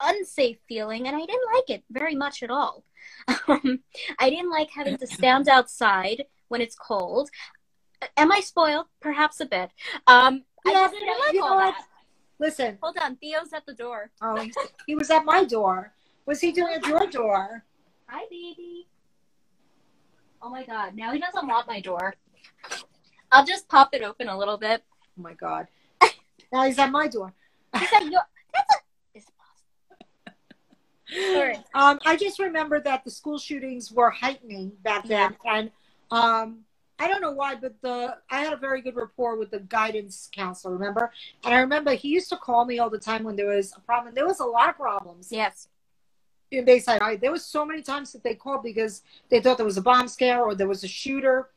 unsafe 0.00 0.58
feeling, 0.68 1.06
and 1.06 1.16
I 1.16 1.20
didn't 1.20 1.52
like 1.54 1.70
it 1.70 1.84
very 1.90 2.14
much 2.14 2.42
at 2.42 2.50
all. 2.50 2.84
Um, 3.46 3.80
I 4.18 4.30
didn't 4.30 4.50
like 4.50 4.70
having 4.70 4.96
to 4.96 5.06
stand 5.06 5.46
outside 5.48 6.24
when 6.48 6.62
it's 6.62 6.74
cold. 6.74 7.28
Am 8.16 8.32
I 8.32 8.40
spoiled? 8.40 8.86
Perhaps 9.00 9.40
a 9.40 9.46
bit. 9.46 9.70
Um, 10.06 10.44
I 10.66 10.72
Yeah, 10.72 10.88
didn't 10.90 11.18
like 11.20 11.32
you 11.34 11.40
know 11.40 11.54
what? 11.54 11.74
that. 11.74 11.84
Listen, 12.38 12.78
Hold 12.82 12.96
on, 13.00 13.16
Theo's 13.16 13.52
at 13.52 13.64
the 13.64 13.74
door. 13.74 14.10
oh, 14.20 14.44
he, 14.86 14.94
was 14.96 15.10
at 15.10 15.24
my 15.24 15.44
door. 15.44 15.92
Was 16.26 16.40
he 16.40 16.50
doing 16.52 16.74
at 16.74 16.86
your 16.86 17.06
door? 17.06 17.64
Hi, 18.08 18.24
baby. 18.30 18.88
Oh 20.42 20.50
my 20.50 20.64
god, 20.64 20.94
now 20.94 21.12
he 21.12 21.18
doesn't 21.20 21.46
want 21.46 21.66
my 21.68 21.80
door. 21.80 22.14
I'll 23.32 23.46
just 23.46 23.68
pop 23.68 23.94
it 23.94 24.02
open 24.02 24.28
a 24.28 24.36
little 24.36 24.58
bit. 24.58 24.82
Oh 25.18 25.22
my 25.22 25.34
god! 25.34 25.68
now 26.52 26.64
he's 26.64 26.78
at 26.78 26.90
my 26.90 27.08
door. 27.08 27.32
He 27.78 27.86
said, 27.86 28.02
"Your 28.10 28.20
that's 28.52 28.74
a." 28.74 29.18
Is 29.18 29.24
it 29.24 29.32
possible? 29.38 31.32
Sorry. 31.32 31.58
Um, 31.74 31.98
I 32.04 32.16
just 32.16 32.38
remember 32.38 32.80
that 32.80 33.04
the 33.04 33.10
school 33.10 33.38
shootings 33.38 33.90
were 33.92 34.10
heightening 34.10 34.72
back 34.82 35.06
then, 35.06 35.36
and 35.46 35.70
um, 36.10 36.63
I 36.98 37.08
don't 37.08 37.20
know 37.20 37.32
why, 37.32 37.56
but 37.56 37.74
the 37.82 38.16
I 38.30 38.40
had 38.40 38.52
a 38.52 38.56
very 38.56 38.80
good 38.80 38.94
rapport 38.94 39.36
with 39.36 39.50
the 39.50 39.60
guidance 39.60 40.28
counselor. 40.32 40.74
Remember, 40.74 41.10
and 41.44 41.52
I 41.52 41.58
remember 41.58 41.92
he 41.94 42.08
used 42.08 42.28
to 42.30 42.36
call 42.36 42.64
me 42.64 42.78
all 42.78 42.88
the 42.90 42.98
time 42.98 43.24
when 43.24 43.34
there 43.36 43.48
was 43.48 43.74
a 43.76 43.80
problem. 43.80 44.14
There 44.14 44.26
was 44.26 44.40
a 44.40 44.44
lot 44.44 44.68
of 44.68 44.76
problems 44.76 45.28
Yes. 45.32 45.68
in 46.52 46.64
Bayside. 46.64 47.02
High. 47.02 47.16
There 47.16 47.32
was 47.32 47.44
so 47.44 47.64
many 47.64 47.82
times 47.82 48.12
that 48.12 48.22
they 48.22 48.34
called 48.34 48.62
because 48.62 49.02
they 49.28 49.40
thought 49.40 49.56
there 49.56 49.66
was 49.66 49.76
a 49.76 49.82
bomb 49.82 50.06
scare 50.06 50.42
or 50.42 50.54
there 50.54 50.68
was 50.68 50.84
a 50.84 50.88
shooter. 50.88 51.50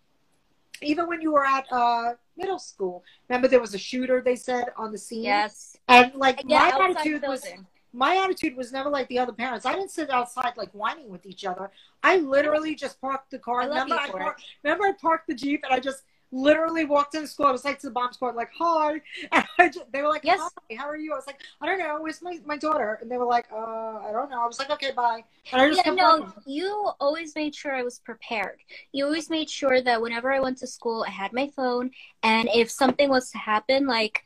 Even 0.82 1.08
when 1.08 1.22
you 1.22 1.32
were 1.32 1.46
at 1.46 1.66
uh, 1.72 2.14
middle 2.36 2.60
school, 2.60 3.04
remember 3.30 3.48
there 3.48 3.60
was 3.62 3.74
a 3.76 3.80
shooter. 3.80 4.22
They 4.22 4.36
said 4.36 4.66
on 4.76 4.92
the 4.92 4.98
scene. 4.98 5.24
Yes. 5.24 5.78
And 5.88 6.14
like 6.16 6.44
Yeah, 6.48 6.72
my 6.78 6.90
attitude 6.90 7.24
was 7.28 7.42
building. 7.42 7.66
My 7.98 8.16
attitude 8.24 8.56
was 8.56 8.72
never 8.72 8.90
like 8.90 9.08
the 9.08 9.18
other 9.18 9.34
parents. 9.34 9.66
I 9.66 9.74
didn't 9.74 9.90
sit 9.90 10.12
outside 10.12 10.54
like 10.56 10.70
whining 10.72 11.10
with 11.10 11.26
each 11.26 11.46
other. 11.46 11.72
I 12.04 12.18
literally 12.18 12.76
just 12.76 13.02
parked 13.02 13.32
the 13.32 13.40
car. 13.40 13.62
I 13.62 13.66
remember, 13.66 13.96
I 13.96 14.08
parked, 14.10 14.44
remember 14.64 14.86
I 14.86 14.92
parked 14.92 15.28
the 15.28 15.34
Jeep 15.34 15.64
and 15.64 15.74
I 15.74 15.80
just 15.80 16.04
literally 16.32 16.86
walked 16.86 17.16
into 17.16 17.28
school. 17.28 17.48
I 17.48 17.52
was 17.52 17.66
like 17.66 17.80
to 17.80 17.88
the 17.88 17.92
bomb 17.92 18.14
squad, 18.14 18.36
like, 18.36 18.52
hi. 18.56 19.02
And 19.32 19.46
I 19.58 19.70
just, 19.70 19.92
they 19.92 20.04
were 20.04 20.10
like, 20.10 20.22
Yes. 20.24 20.40
hi, 20.40 20.76
how 20.76 20.88
are 20.88 20.96
you? 20.96 21.12
I 21.14 21.16
was 21.16 21.26
like, 21.26 21.42
I 21.60 21.66
don't 21.66 21.80
know. 21.80 21.98
Where's 22.00 22.22
my, 22.22 22.38
my 22.46 22.58
daughter? 22.58 23.00
And 23.02 23.10
they 23.10 23.18
were 23.18 23.26
like, 23.26 23.48
uh, 23.52 23.56
I 23.56 24.10
don't 24.12 24.30
know. 24.30 24.44
I 24.44 24.46
was 24.46 24.60
like, 24.60 24.70
okay, 24.70 24.92
bye. 24.92 25.24
And 25.52 25.60
I 25.60 25.68
just 25.68 25.84
Yeah, 25.84 25.94
no, 25.94 26.28
you 26.46 26.92
always 27.00 27.34
made 27.36 27.56
sure 27.56 27.74
I 27.74 27.82
was 27.82 27.98
prepared. 27.98 28.60
You 28.92 29.06
always 29.06 29.32
made 29.32 29.50
sure 29.50 29.82
that 29.82 30.00
whenever 30.00 30.32
I 30.32 30.40
went 30.40 30.60
to 30.60 30.68
school, 30.68 31.04
I 31.08 31.12
had 31.12 31.34
my 31.34 31.50
phone, 31.56 31.90
and 32.22 32.48
if 32.54 32.70
something 32.70 33.10
was 33.10 33.32
to 33.32 33.40
happen, 33.40 33.88
like 33.88 34.24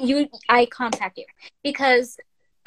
you, 0.00 0.28
I 0.48 0.66
contact 0.66 1.18
you 1.18 1.26
because 1.62 2.16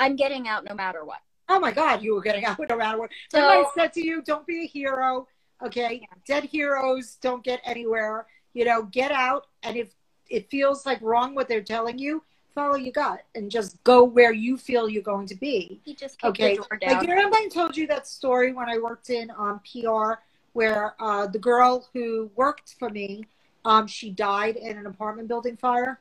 I'm 0.03 0.15
getting 0.15 0.47
out 0.47 0.65
no 0.65 0.75
matter 0.75 1.03
what. 1.05 1.19
Oh 1.49 1.59
my 1.59 1.71
God, 1.71 2.01
you 2.01 2.15
were 2.15 2.21
getting 2.21 2.45
out 2.49 2.59
no 2.69 2.77
matter 2.77 2.97
what. 2.97 3.09
So- 3.31 3.47
I 3.47 3.65
said 3.75 3.93
to 3.93 4.05
you, 4.05 4.21
don't 4.21 4.45
be 4.45 4.63
a 4.63 4.67
hero. 4.67 5.27
Okay. 5.63 6.05
Dead 6.27 6.43
heroes 6.43 7.17
don't 7.21 7.43
get 7.43 7.61
anywhere. 7.63 8.27
You 8.53 8.65
know, 8.65 8.83
get 8.83 9.11
out. 9.11 9.47
And 9.63 9.77
if 9.77 9.93
it 10.29 10.49
feels 10.49 10.85
like 10.85 11.01
wrong 11.01 11.35
what 11.35 11.47
they're 11.47 11.61
telling 11.61 11.97
you, 11.97 12.23
follow 12.53 12.75
your 12.75 12.91
gut 12.91 13.23
and 13.33 13.49
just 13.49 13.83
go 13.83 14.03
where 14.03 14.31
you 14.31 14.57
feel 14.57 14.87
you're 14.87 15.01
going 15.01 15.27
to 15.27 15.35
be. 15.35 15.79
He 15.83 15.95
just 15.95 16.23
Okay. 16.23 16.57
Like, 16.57 16.83
you 17.01 17.09
remember 17.09 17.35
I 17.37 17.47
told 17.47 17.75
you 17.75 17.87
that 17.87 18.07
story 18.07 18.53
when 18.53 18.69
I 18.69 18.77
worked 18.77 19.09
in 19.09 19.31
um, 19.31 19.61
PR 19.71 20.13
where 20.53 20.93
uh, 20.99 21.27
the 21.27 21.39
girl 21.39 21.87
who 21.93 22.29
worked 22.35 22.75
for 22.77 22.89
me, 22.89 23.25
um, 23.65 23.87
she 23.87 24.11
died 24.11 24.55
in 24.55 24.77
an 24.77 24.85
apartment 24.85 25.27
building 25.27 25.57
fire? 25.57 25.99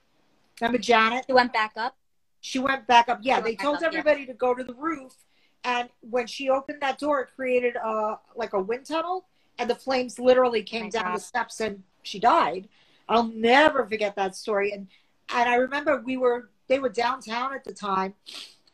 Remember 0.61 0.79
Janet? 0.79 1.25
He 1.27 1.33
went 1.33 1.53
back 1.53 1.73
up. 1.77 1.97
She 2.43 2.59
went 2.59 2.89
back 2.89 3.09
up. 3.09 3.21
Yeah, 3.23 3.41
they 3.41 3.55
told 3.55 3.77
up, 3.77 3.83
yeah. 3.83 4.01
everybody 4.01 4.27
to 4.27 4.35
go 4.35 4.53
to 4.53 4.65
the 4.65 4.75
roof, 4.75 5.15
and 5.63 5.89
when 6.11 6.27
she 6.27 6.51
opened 6.51 6.83
that 6.83 6.99
door, 6.99 7.21
it 7.21 7.29
created 7.37 7.77
a 7.77 8.19
like 8.35 8.53
a 8.53 8.61
wind 8.61 8.85
tunnel, 8.85 9.27
and 9.59 9.71
the 9.71 9.77
flames 9.77 10.19
literally 10.19 10.65
came 10.65 10.85
my 10.85 10.89
down 10.91 11.05
God. 11.05 11.17
the 11.17 11.21
steps, 11.21 11.61
and 11.61 11.85
she 12.03 12.19
died. 12.19 12.69
I'll 13.09 13.29
never 13.29 13.87
forget 13.87 14.17
that 14.17 14.35
story. 14.35 14.73
And 14.73 14.89
and 15.33 15.49
I 15.49 15.55
remember 15.55 16.03
we 16.05 16.17
were 16.17 16.51
they 16.67 16.81
were 16.81 16.89
downtown 16.89 17.55
at 17.55 17.63
the 17.63 17.73
time, 17.73 18.15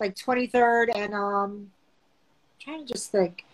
like 0.01 0.17
Twenty 0.17 0.47
Third, 0.47 0.91
and 0.95 1.13
um, 1.13 1.71
trying 2.59 2.87
to 2.87 2.93
just 2.93 3.13
think. 3.13 3.45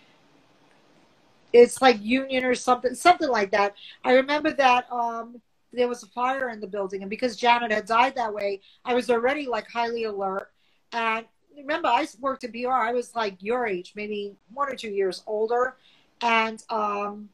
It's 1.53 1.83
like 1.83 2.01
Union 2.01 2.45
or 2.45 2.55
something, 2.55 2.95
something 2.95 3.29
like 3.29 3.51
that. 3.51 3.75
I 4.05 4.13
remember 4.13 4.53
that 4.53 4.91
um, 4.93 5.41
there 5.75 5.89
was 5.89 6.03
a 6.03 6.07
fire 6.09 6.51
in 6.51 6.61
the 6.61 6.67
building, 6.67 7.03
and 7.03 7.11
because 7.11 7.37
Janet 7.37 7.73
had 7.73 7.87
died 7.87 8.15
that 8.17 8.33
way, 8.33 8.61
I 8.85 8.95
was 8.95 9.11
already 9.11 9.47
like 9.47 9.69
highly 9.69 10.05
alert. 10.05 10.51
And 10.93 11.27
remember, 11.57 11.89
I 11.89 12.07
worked 12.21 12.45
at 12.45 12.53
BR. 12.53 12.71
I 12.71 12.93
was 12.93 13.15
like 13.15 13.37
your 13.41 13.67
age, 13.67 13.93
maybe 13.95 14.35
one 14.53 14.71
or 14.71 14.77
two 14.77 14.91
years 14.91 15.23
older, 15.27 15.77
and 16.21 16.63
um, 16.71 17.29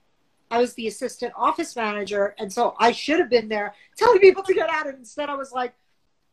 I 0.51 0.59
was 0.59 0.75
the 0.75 0.89
assistant 0.89 1.33
office 1.37 1.77
manager, 1.77 2.35
and 2.39 2.53
so 2.53 2.75
I 2.79 2.93
should 2.93 3.21
have 3.21 3.31
been 3.31 3.49
there 3.49 3.75
telling 3.97 4.21
people 4.21 4.43
to 4.43 4.55
get 4.55 4.69
out. 4.69 4.87
And 4.87 4.99
instead, 4.99 5.29
I 5.29 5.35
was 5.35 5.53
like, 5.53 5.75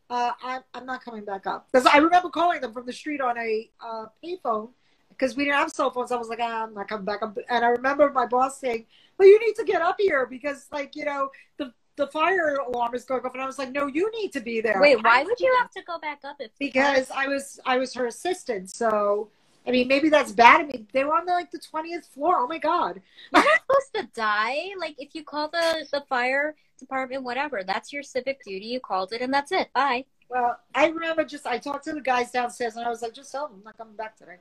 uh, 0.09 0.31
I'm, 0.43 0.61
I'm 0.73 0.85
not 0.85 1.03
coming 1.03 1.25
back 1.25 1.45
up 1.45 1.67
because 1.71 1.85
I 1.85 1.97
remember 1.97 2.29
calling 2.29 2.61
them 2.61 2.73
from 2.73 2.85
the 2.85 2.93
street 2.93 3.21
on 3.21 3.37
a 3.37 3.69
uh, 3.85 4.05
payphone 4.23 4.69
because 5.09 5.35
we 5.35 5.45
didn't 5.45 5.57
have 5.57 5.71
cell 5.71 5.91
phones. 5.91 6.11
I 6.11 6.17
was 6.17 6.29
like, 6.29 6.39
ah, 6.41 6.63
I'm 6.63 6.73
not 6.73 6.87
coming 6.87 7.05
back 7.05 7.21
up. 7.21 7.37
And 7.49 7.65
I 7.65 7.69
remember 7.69 8.09
my 8.11 8.25
boss 8.25 8.59
saying, 8.59 8.85
"Well, 9.17 9.27
you 9.27 9.39
need 9.39 9.55
to 9.55 9.63
get 9.63 9.81
up 9.81 9.97
here 9.99 10.25
because, 10.25 10.67
like, 10.71 10.95
you 10.95 11.05
know, 11.05 11.29
the 11.57 11.73
the 11.97 12.07
fire 12.07 12.55
alarm 12.55 12.95
is 12.95 13.03
going 13.03 13.25
off." 13.25 13.33
And 13.33 13.43
I 13.43 13.45
was 13.45 13.59
like, 13.59 13.71
"No, 13.71 13.87
you 13.87 14.09
need 14.11 14.31
to 14.33 14.39
be 14.39 14.61
there." 14.61 14.79
Wait, 14.79 15.03
why 15.03 15.23
would 15.23 15.39
you 15.39 15.53
have 15.59 15.71
to 15.71 15.81
go 15.81 15.99
back 15.99 16.21
up 16.23 16.37
if 16.39 16.51
Because 16.57 17.11
I 17.11 17.27
was 17.27 17.59
I 17.65 17.77
was 17.77 17.93
her 17.95 18.05
assistant. 18.05 18.69
So 18.69 19.29
I 19.67 19.71
mean, 19.71 19.89
maybe 19.89 20.07
that's 20.07 20.31
bad. 20.31 20.61
I 20.61 20.63
mean, 20.63 20.87
they 20.93 21.03
were 21.03 21.13
on 21.13 21.25
the, 21.25 21.33
like 21.33 21.51
the 21.51 21.59
twentieth 21.59 22.05
floor. 22.05 22.37
Oh 22.39 22.47
my 22.47 22.57
god. 22.57 23.01
you're 23.33 23.43
not 23.43 23.59
supposed 23.61 23.93
to 23.95 24.19
die? 24.19 24.69
Like 24.79 24.95
if 24.97 25.13
you 25.13 25.23
call 25.23 25.49
the 25.49 25.85
the 25.91 26.01
fire 26.07 26.55
department, 26.79 27.23
whatever, 27.23 27.63
that's 27.63 27.91
your 27.91 28.03
civic 28.03 28.43
duty. 28.43 28.67
You 28.67 28.79
called 28.79 29.11
it, 29.11 29.21
and 29.21 29.33
that's 29.33 29.51
it. 29.51 29.73
Bye. 29.73 30.05
Well, 30.29 30.59
I 30.73 30.87
remember 30.87 31.25
just 31.25 31.45
I 31.45 31.57
talked 31.57 31.85
to 31.85 31.93
the 31.93 32.01
guys 32.01 32.31
downstairs, 32.31 32.77
and 32.77 32.85
I 32.85 32.89
was 32.89 33.01
like, 33.01 33.13
"Just 33.13 33.31
tell 33.31 33.47
them 33.47 33.57
I'm 33.57 33.63
not 33.65 33.77
coming 33.77 33.95
back 33.95 34.17
today." 34.17 34.37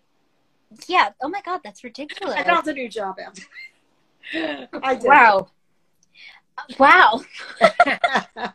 Yeah. 0.86 1.10
Oh 1.20 1.28
my 1.28 1.40
God, 1.42 1.60
that's 1.64 1.82
ridiculous. 1.82 2.34
I 2.36 2.44
found 2.44 2.66
a 2.68 2.72
new 2.72 2.88
job 2.88 3.18
after. 3.24 3.42
I 4.82 4.94
did. 4.94 5.04
Wow. 5.04 5.48
Wow. 6.78 7.22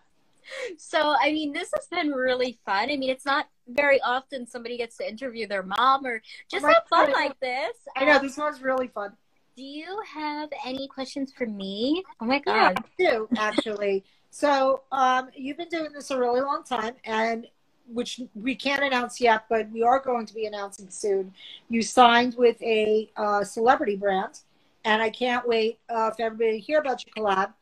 So, 0.77 1.15
I 1.19 1.31
mean, 1.31 1.53
this 1.53 1.71
has 1.73 1.87
been 1.87 2.11
really 2.11 2.59
fun. 2.65 2.91
I 2.91 2.97
mean, 2.97 3.09
it's 3.09 3.25
not 3.25 3.47
very 3.69 4.01
often 4.01 4.45
somebody 4.45 4.77
gets 4.77 4.97
to 4.97 5.07
interview 5.09 5.47
their 5.47 5.63
mom 5.63 6.05
or 6.05 6.21
just 6.49 6.65
Oh 6.65 6.67
have 6.67 6.83
fun 6.89 7.07
God. 7.07 7.13
like 7.13 7.39
this. 7.39 7.77
I 7.95 8.05
know 8.05 8.17
Um, 8.17 8.21
this 8.21 8.37
was 8.37 8.61
really 8.61 8.87
fun. 8.87 9.13
do 9.55 9.63
you 9.63 10.01
have 10.13 10.49
any 10.65 10.87
questions 10.87 11.31
for 11.31 11.45
me? 11.45 12.03
Oh 12.19 12.25
my 12.25 12.41
Yeah, 12.45 12.73
God. 12.73 12.77
I 12.79 13.03
do 13.03 13.27
actually. 13.37 14.03
So 14.29 14.81
um, 14.91 15.29
you've 15.35 15.57
been 15.57 15.69
doing 15.69 15.91
this 15.93 16.11
a 16.11 16.17
really 16.19 16.41
long 16.41 16.63
time, 16.63 16.95
and 17.05 17.47
which 17.91 18.19
we 18.35 18.53
can't 18.55 18.83
announce 18.83 19.19
yet, 19.21 19.45
but 19.49 19.69
we 19.71 19.83
are 19.83 19.99
going 19.99 20.25
to 20.25 20.33
be 20.33 20.45
announcing 20.45 20.89
soon. 20.89 21.33
You 21.69 21.81
signed 21.81 22.35
with 22.37 22.61
a 22.61 23.09
uh, 23.17 23.43
celebrity 23.43 23.95
brand, 23.95 24.39
and 24.85 25.01
I 25.01 25.09
can't 25.09 25.47
wait 25.47 25.79
uh, 25.89 26.11
for 26.11 26.23
everybody 26.23 26.53
to 26.53 26.59
hear 26.59 26.79
about 26.79 27.03
your 27.05 27.25
collab. 27.25 27.53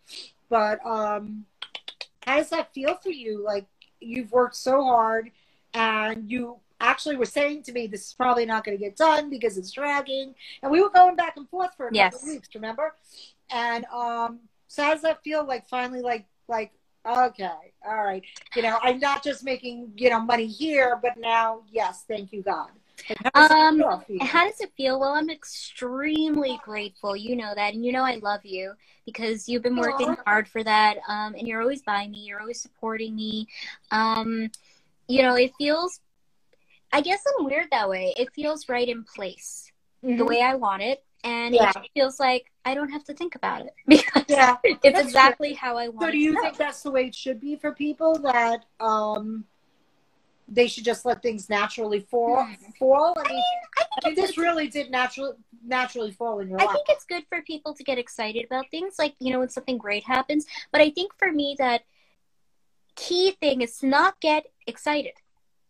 But 0.49 0.85
um, 0.85 1.45
how 2.25 2.37
does 2.37 2.49
that 2.49 2.73
feel 2.73 2.95
for 2.95 3.09
you? 3.09 3.43
Like 3.43 3.65
you've 3.99 4.31
worked 4.31 4.55
so 4.55 4.83
hard, 4.83 5.31
and 5.73 6.29
you 6.29 6.57
actually 6.81 7.17
were 7.17 7.25
saying 7.25 7.63
to 7.63 7.71
me, 7.71 7.87
"This 7.87 8.07
is 8.07 8.13
probably 8.13 8.45
not 8.45 8.63
going 8.63 8.77
to 8.77 8.83
get 8.83 8.95
done 8.95 9.29
because 9.29 9.57
it's 9.57 9.71
dragging," 9.71 10.33
and 10.63 10.71
we 10.71 10.81
were 10.81 10.89
going 10.89 11.15
back 11.15 11.37
and 11.37 11.47
forth 11.49 11.71
for 11.75 11.87
a 11.87 11.89
couple 11.89 11.97
Yes. 11.97 12.15
of 12.23 12.27
weeks. 12.27 12.49
Remember? 12.55 12.95
And 13.51 13.85
um, 13.85 14.39
so 14.67 14.83
how 14.83 14.93
does 14.93 15.01
that 15.03 15.23
feel? 15.23 15.45
Like 15.45 15.67
finally, 15.67 16.01
like 16.01 16.25
like 16.47 16.71
okay, 17.05 17.73
all 17.85 18.03
right. 18.03 18.23
You 18.55 18.61
know, 18.61 18.77
I'm 18.81 18.99
not 18.99 19.23
just 19.23 19.43
making 19.43 19.91
you 19.95 20.09
know 20.09 20.19
money 20.19 20.47
here, 20.47 20.97
but 21.01 21.17
now, 21.17 21.61
yes, 21.71 22.05
thank 22.07 22.31
you 22.33 22.41
God. 22.41 22.69
Um, 23.33 23.83
how 24.21 24.45
does 24.47 24.59
it 24.61 24.71
feel? 24.75 24.99
Well, 24.99 25.13
I'm 25.13 25.29
extremely 25.29 26.59
grateful. 26.63 27.15
You 27.15 27.35
know 27.35 27.53
that, 27.55 27.73
and 27.73 27.85
you 27.85 27.91
know 27.91 28.03
I 28.03 28.15
love 28.15 28.41
you 28.43 28.73
because 29.05 29.47
you've 29.47 29.63
been 29.63 29.75
working 29.75 30.09
Aww. 30.09 30.23
hard 30.25 30.47
for 30.47 30.63
that. 30.63 30.97
Um, 31.07 31.35
and 31.35 31.47
you're 31.47 31.61
always 31.61 31.81
by 31.81 32.07
me. 32.07 32.19
You're 32.19 32.41
always 32.41 32.61
supporting 32.61 33.15
me. 33.15 33.47
Um, 33.91 34.51
you 35.07 35.21
know, 35.21 35.35
it 35.35 35.51
feels. 35.57 35.99
I 36.91 37.01
guess 37.01 37.21
I'm 37.37 37.45
weird 37.45 37.67
that 37.71 37.89
way. 37.89 38.13
It 38.17 38.33
feels 38.33 38.67
right 38.67 38.87
in 38.87 39.03
place, 39.03 39.71
mm-hmm. 40.03 40.17
the 40.17 40.25
way 40.25 40.41
I 40.41 40.55
want 40.55 40.81
it, 40.81 41.03
and 41.23 41.53
yeah. 41.53 41.71
it 41.75 41.89
feels 41.93 42.19
like 42.19 42.51
I 42.65 42.73
don't 42.73 42.89
have 42.89 43.03
to 43.05 43.13
think 43.13 43.35
about 43.35 43.61
it 43.61 43.73
because 43.87 44.25
yeah, 44.27 44.57
it's 44.63 44.99
exactly 44.99 45.49
true. 45.49 45.57
how 45.57 45.77
I 45.77 45.89
want. 45.89 46.01
So, 46.01 46.11
do 46.11 46.17
you 46.17 46.41
think 46.41 46.57
that's 46.57 46.81
the 46.81 46.91
way 46.91 47.07
it 47.07 47.15
should 47.15 47.39
be 47.39 47.55
for 47.55 47.71
people 47.73 48.17
that? 48.19 48.65
um 48.79 49.45
they 50.51 50.67
should 50.67 50.83
just 50.83 51.05
let 51.05 51.21
things 51.21 51.49
naturally 51.49 51.99
fall. 51.99 52.47
Fall. 52.77 53.15
I 53.17 53.29
mean, 53.29 53.43
I, 53.77 53.83
I 54.03 54.09
mean 54.09 54.15
this 54.15 54.37
really 54.37 54.67
did 54.67 54.91
naturally 54.91 55.33
naturally 55.63 56.11
fall 56.11 56.39
in 56.39 56.49
your 56.49 56.59
I 56.61 56.65
life. 56.65 56.73
think 56.73 56.87
it's 56.89 57.05
good 57.05 57.23
for 57.29 57.41
people 57.43 57.73
to 57.73 57.83
get 57.83 57.97
excited 57.97 58.45
about 58.45 58.65
things, 58.71 58.95
like 58.97 59.15
you 59.19 59.31
know, 59.31 59.39
when 59.39 59.49
something 59.49 59.77
great 59.77 60.03
happens. 60.03 60.45
But 60.71 60.81
I 60.81 60.89
think 60.89 61.11
for 61.17 61.31
me, 61.31 61.55
that 61.59 61.83
key 62.95 63.31
thing 63.39 63.61
is 63.61 63.83
not 63.83 64.19
get 64.19 64.45
excited, 64.67 65.13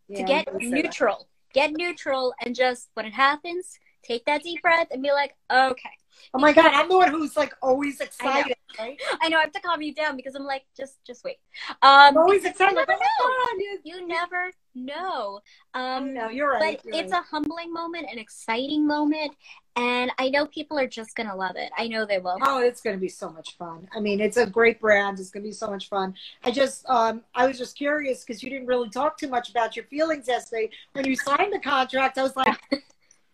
yeah, 0.07 0.17
to 0.17 0.23
get 0.23 0.47
neutral, 0.61 1.27
get 1.53 1.71
neutral, 1.71 2.33
and 2.43 2.55
just 2.55 2.89
when 2.93 3.05
it 3.05 3.13
happens, 3.13 3.79
take 4.03 4.25
that 4.25 4.43
deep 4.43 4.61
breath 4.61 4.87
and 4.91 5.03
be 5.03 5.11
like, 5.11 5.35
okay, 5.51 5.91
Oh 6.33 6.39
my 6.39 6.53
god, 6.53 6.71
I'm 6.73 6.89
the 6.89 6.97
one 6.97 7.09
who's 7.11 7.35
like 7.35 7.53
always 7.61 7.99
excited. 7.99 8.55
I 8.77 8.83
know. 8.83 8.85
Right? 8.85 9.01
I 9.21 9.29
know. 9.29 9.37
I 9.37 9.41
have 9.41 9.51
to 9.53 9.61
calm 9.61 9.81
you 9.81 9.93
down 9.93 10.15
because 10.15 10.35
I'm 10.35 10.45
like, 10.45 10.63
just, 10.77 11.03
just 11.05 11.23
wait. 11.23 11.37
Um, 11.81 12.17
always 12.17 12.45
excited. 12.45 12.77
You 12.77 12.85
never 12.85 12.93
know. 12.93 13.79
You 13.83 14.07
never 14.07 14.51
know. 14.75 15.39
Um, 15.73 16.13
no, 16.13 16.29
you're 16.29 16.51
right. 16.51 16.79
But 16.83 16.85
you're 16.85 17.03
it's 17.03 17.11
right. 17.11 17.21
a 17.21 17.25
humbling 17.25 17.73
moment, 17.73 18.07
an 18.11 18.19
exciting 18.19 18.85
moment, 18.85 19.31
and 19.75 20.11
I 20.19 20.29
know 20.29 20.45
people 20.45 20.77
are 20.77 20.87
just 20.87 21.15
gonna 21.15 21.35
love 21.35 21.55
it. 21.55 21.71
I 21.77 21.87
know 21.87 22.05
they 22.05 22.19
will. 22.19 22.37
Oh, 22.41 22.61
it's 22.61 22.81
gonna 22.81 22.97
be 22.97 23.09
so 23.09 23.29
much 23.29 23.57
fun. 23.57 23.87
I 23.95 23.99
mean, 23.99 24.21
it's 24.21 24.37
a 24.37 24.45
great 24.45 24.79
brand. 24.79 25.19
It's 25.19 25.31
gonna 25.31 25.43
be 25.43 25.51
so 25.51 25.69
much 25.69 25.89
fun. 25.89 26.13
I 26.43 26.51
just, 26.51 26.87
um, 26.89 27.21
I 27.33 27.47
was 27.47 27.57
just 27.57 27.75
curious 27.75 28.23
because 28.23 28.43
you 28.43 28.49
didn't 28.49 28.67
really 28.67 28.89
talk 28.89 29.17
too 29.17 29.29
much 29.29 29.49
about 29.49 29.75
your 29.75 29.85
feelings 29.85 30.27
yesterday 30.27 30.69
when 30.93 31.05
you 31.05 31.15
signed 31.15 31.53
the 31.53 31.59
contract. 31.59 32.17
I 32.17 32.23
was 32.23 32.35
like. 32.35 32.57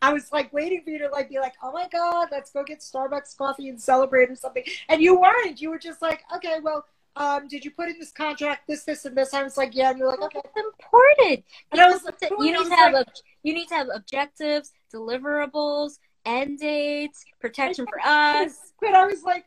I 0.06 0.14
was 0.14 0.32
like 0.32 0.54
waiting 0.54 0.84
for 0.84 0.92
you 0.92 1.00
to 1.00 1.10
like 1.10 1.30
be 1.30 1.40
like, 1.40 1.54
oh 1.64 1.72
my 1.72 1.88
god, 1.92 2.28
let's 2.32 2.52
go 2.52 2.64
get 2.64 2.80
Starbucks 2.80 3.36
coffee 3.36 3.70
and 3.70 3.82
celebrate 3.82 4.30
or 4.30 4.36
something. 4.36 4.64
And 4.88 5.02
you 5.02 5.20
weren't. 5.20 5.60
You 5.60 5.72
were 5.72 5.80
just 5.80 6.00
like, 6.00 6.22
okay, 6.36 6.60
well, 6.62 6.86
um, 7.16 7.48
did 7.48 7.66
you 7.66 7.72
put 7.72 7.90
in 7.90 7.98
this 7.98 8.12
contract 8.12 8.68
this, 8.68 8.84
this, 8.84 9.06
and 9.06 9.18
this? 9.18 9.34
I 9.34 9.42
was 9.42 9.58
like, 9.58 9.74
yeah. 9.74 9.90
And 9.90 9.98
you're 9.98 10.10
like, 10.10 10.22
okay, 10.22 10.42
it's 10.46 10.58
important. 10.58 11.44
And 11.72 11.82
I 11.82 11.90
was 11.90 12.04
like, 12.04 12.18
you 12.22 12.52
need 12.52 12.70
to 12.70 12.76
have 12.76 12.94
like, 12.94 13.08
you 13.42 13.54
need 13.56 13.68
to 13.70 13.74
have 13.74 13.88
objectives, 13.92 14.74
deliverables, 14.94 15.98
end 16.24 16.60
dates, 16.60 17.26
protection 17.42 17.88
for 17.88 18.00
us. 18.06 18.74
But 18.80 18.94
I 18.94 19.08
was 19.08 19.24
like, 19.24 19.46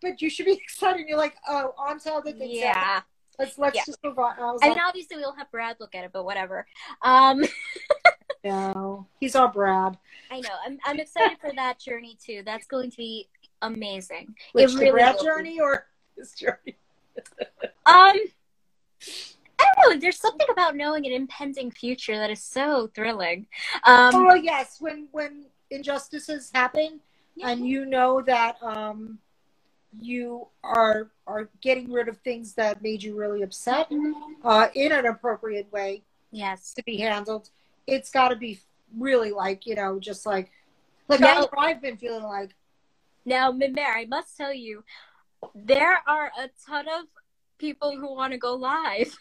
but 0.00 0.22
you 0.22 0.30
should 0.30 0.46
be 0.46 0.52
excited. 0.62 1.00
And 1.00 1.10
you're 1.10 1.18
like, 1.18 1.36
oh, 1.46 1.74
on 1.76 2.00
to 2.00 2.12
other 2.14 2.32
things. 2.32 2.52
Yeah. 2.54 3.02
Let's 3.38 3.56
let's 3.56 3.76
yeah. 3.76 3.82
just 3.86 4.02
move 4.02 4.18
on. 4.18 4.34
I, 4.38 4.42
I 4.42 4.52
like, 4.52 4.62
mean, 4.62 4.78
obviously 4.84 5.16
we'll 5.18 5.34
have 5.36 5.50
Brad 5.52 5.76
look 5.78 5.94
at 5.94 6.04
it, 6.04 6.10
but 6.12 6.24
whatever. 6.24 6.66
Um, 7.02 7.44
no, 8.48 9.06
he's 9.20 9.34
our 9.34 9.50
Brad. 9.50 9.98
I 10.30 10.40
know. 10.40 10.48
I'm 10.64 10.78
I'm 10.84 11.00
excited 11.00 11.38
for 11.40 11.52
that 11.56 11.78
journey 11.78 12.18
too. 12.22 12.42
That's 12.44 12.66
going 12.66 12.90
to 12.90 12.96
be 12.96 13.28
amazing. 13.62 14.34
Which, 14.52 14.72
it 14.72 14.78
really 14.78 14.90
Brad 14.92 15.20
journey 15.20 15.60
or 15.60 15.86
his 16.16 16.32
journey? 16.32 16.76
um. 17.86 18.16
I 19.60 19.66
don't 19.74 19.94
know. 19.94 20.00
There's 20.00 20.20
something 20.20 20.46
about 20.52 20.76
knowing 20.76 21.04
an 21.06 21.12
impending 21.12 21.70
future 21.70 22.16
that 22.16 22.30
is 22.30 22.42
so 22.42 22.90
thrilling. 22.94 23.46
Um, 23.84 24.14
oh 24.14 24.34
yes, 24.34 24.76
when 24.80 25.08
when 25.10 25.46
injustices 25.70 26.50
happen, 26.54 27.00
yeah. 27.34 27.50
and 27.50 27.66
you 27.66 27.84
know 27.84 28.22
that 28.22 28.56
um, 28.62 29.18
you 30.00 30.46
are 30.62 31.10
are 31.26 31.48
getting 31.60 31.90
rid 31.90 32.08
of 32.08 32.18
things 32.18 32.54
that 32.54 32.82
made 32.82 33.02
you 33.02 33.16
really 33.16 33.42
upset 33.42 33.90
mm-hmm. 33.90 34.46
uh, 34.46 34.68
in 34.74 34.92
an 34.92 35.06
appropriate 35.06 35.70
way. 35.72 36.02
Yes, 36.30 36.74
to 36.74 36.82
be 36.84 36.98
handled 36.98 37.50
it's 37.88 38.10
got 38.10 38.28
to 38.28 38.36
be 38.36 38.60
really 38.96 39.32
like 39.32 39.66
you 39.66 39.74
know 39.74 39.98
just 39.98 40.24
like 40.24 40.50
like 41.08 41.20
now, 41.20 41.48
I've 41.56 41.80
been 41.80 41.96
feeling 41.96 42.24
like. 42.24 42.54
Now, 43.24 43.50
Mary, 43.50 43.74
I 43.78 44.06
must 44.06 44.36
tell 44.36 44.52
you, 44.52 44.84
there 45.54 45.98
are 46.06 46.30
a 46.38 46.50
ton 46.66 46.86
of 46.88 47.06
people 47.58 47.96
who 47.96 48.14
want 48.14 48.32
to 48.32 48.38
go 48.38 48.54
live. 48.54 49.16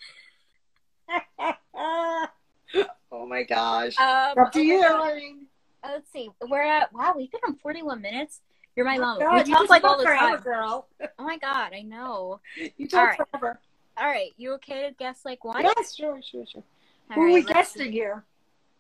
oh 1.76 3.26
my 3.28 3.44
gosh! 3.44 3.98
Um, 3.98 4.38
Up 4.38 4.52
to 4.52 4.62
you. 4.62 5.48
Let's 5.84 6.12
see. 6.12 6.30
We're 6.48 6.62
at 6.62 6.92
wow. 6.94 7.14
We've 7.16 7.32
been 7.32 7.42
on 7.48 7.56
forty-one 7.56 8.02
minutes. 8.02 8.42
You're 8.76 8.86
my 8.86 8.98
mom. 8.98 9.20
Oh 9.22 9.34
we 9.34 9.44
talk 9.44 9.70
like 9.70 9.84
all 9.84 9.98
the 9.98 10.04
time, 10.04 10.40
girl. 10.42 10.88
oh 11.02 11.24
my 11.24 11.38
god, 11.38 11.74
I 11.74 11.82
know. 11.82 12.42
You 12.78 12.88
talk 12.88 13.00
all 13.00 13.06
right. 13.06 13.18
forever. 13.32 13.60
All 13.98 14.06
right, 14.06 14.32
you 14.38 14.54
okay 14.54 14.88
to 14.88 14.94
guess 14.94 15.22
like 15.26 15.44
one? 15.44 15.64
Yes, 15.64 15.96
sure, 15.96 16.20
sure, 16.22 16.46
sure. 16.46 16.64
All 17.10 17.16
Who 17.16 17.22
right, 17.24 17.32
are 17.32 17.34
we 17.34 17.44
guessing 17.44 17.86
see. 17.86 17.92
here? 17.92 18.24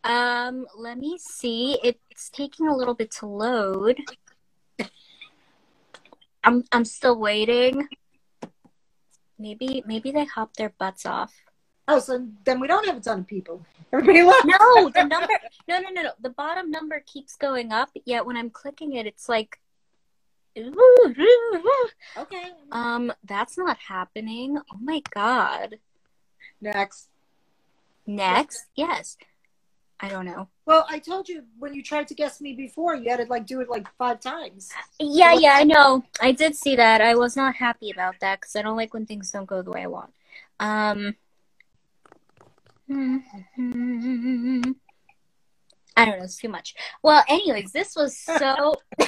Um, 0.08 0.66
let 0.78 0.98
me 0.98 1.18
see. 1.20 1.78
It's 1.84 2.30
taking 2.30 2.68
a 2.68 2.76
little 2.76 2.94
bit 2.94 3.12
to 3.20 3.26
load. 3.26 3.98
I'm 6.44 6.64
I'm 6.72 6.86
still 6.86 7.20
waiting. 7.20 7.88
Maybe 9.38 9.84
maybe 9.86 10.12
they 10.12 10.24
hop 10.24 10.56
their 10.56 10.74
butts 10.80 11.06
off. 11.06 11.34
Oh, 11.90 12.00
so 12.00 12.26
then 12.46 12.60
we 12.60 12.68
don't 12.68 12.86
have 12.86 12.98
a 12.98 13.00
ton 13.02 13.20
of 13.20 13.28
people. 13.28 13.66
Everybody 13.92 14.24
left. 14.24 14.46
No, 14.46 14.90
the 14.90 15.04
number. 15.04 15.34
No, 15.68 15.80
no, 15.80 15.90
no, 15.90 16.02
no. 16.04 16.12
The 16.22 16.30
bottom 16.30 16.72
number 16.72 17.04
keeps 17.06 17.36
going 17.36 17.72
up. 17.72 17.90
Yet 18.06 18.26
when 18.26 18.38
I'm 18.38 18.50
clicking 18.50 18.94
it, 18.94 19.06
it's 19.06 19.28
like. 19.28 19.60
Okay. 22.18 22.52
Um, 22.72 23.14
that's 23.26 23.58
not 23.58 23.78
happening. 23.78 24.58
Oh 24.58 24.78
my 24.82 25.02
god. 25.14 25.76
Next. 26.62 27.10
Next, 28.08 28.66
yes. 28.76 29.18
I 30.00 30.10
don't 30.10 30.26
know. 30.26 30.48
Well, 30.66 30.86
I 30.90 31.00
told 31.00 31.28
you 31.28 31.44
when 31.58 31.74
you 31.74 31.82
tried 31.82 32.08
to 32.10 32.14
guess 32.14 32.40
me 32.40 32.54
before, 32.54 32.96
you 32.96 33.10
had 33.10 33.18
to 33.18 33.26
like 33.26 33.48
do 33.48 33.62
it 33.62 33.70
like 33.70 33.88
five 33.98 34.20
times. 34.20 34.70
Yeah, 35.00 35.34
yeah, 35.34 35.54
I 35.56 35.64
know. 35.64 36.04
I 36.22 36.34
did 36.34 36.56
see 36.56 36.76
that. 36.76 37.02
I 37.02 37.16
was 37.16 37.36
not 37.36 37.56
happy 37.56 37.90
about 37.90 38.20
that 38.22 38.42
because 38.42 38.56
I 38.56 38.62
don't 38.62 38.78
like 38.78 38.94
when 38.94 39.08
things 39.08 39.32
don't 39.32 39.46
go 39.46 39.64
the 39.64 39.72
way 39.72 39.84
I 39.84 39.88
want. 39.88 40.14
Um, 40.60 41.16
I 42.90 43.22
don't 46.06 46.20
know. 46.20 46.24
It's 46.24 46.38
too 46.38 46.50
much. 46.50 46.76
Well, 47.02 47.24
anyways, 47.28 47.72
this 47.72 47.96
was 47.96 48.16
so. 48.18 48.76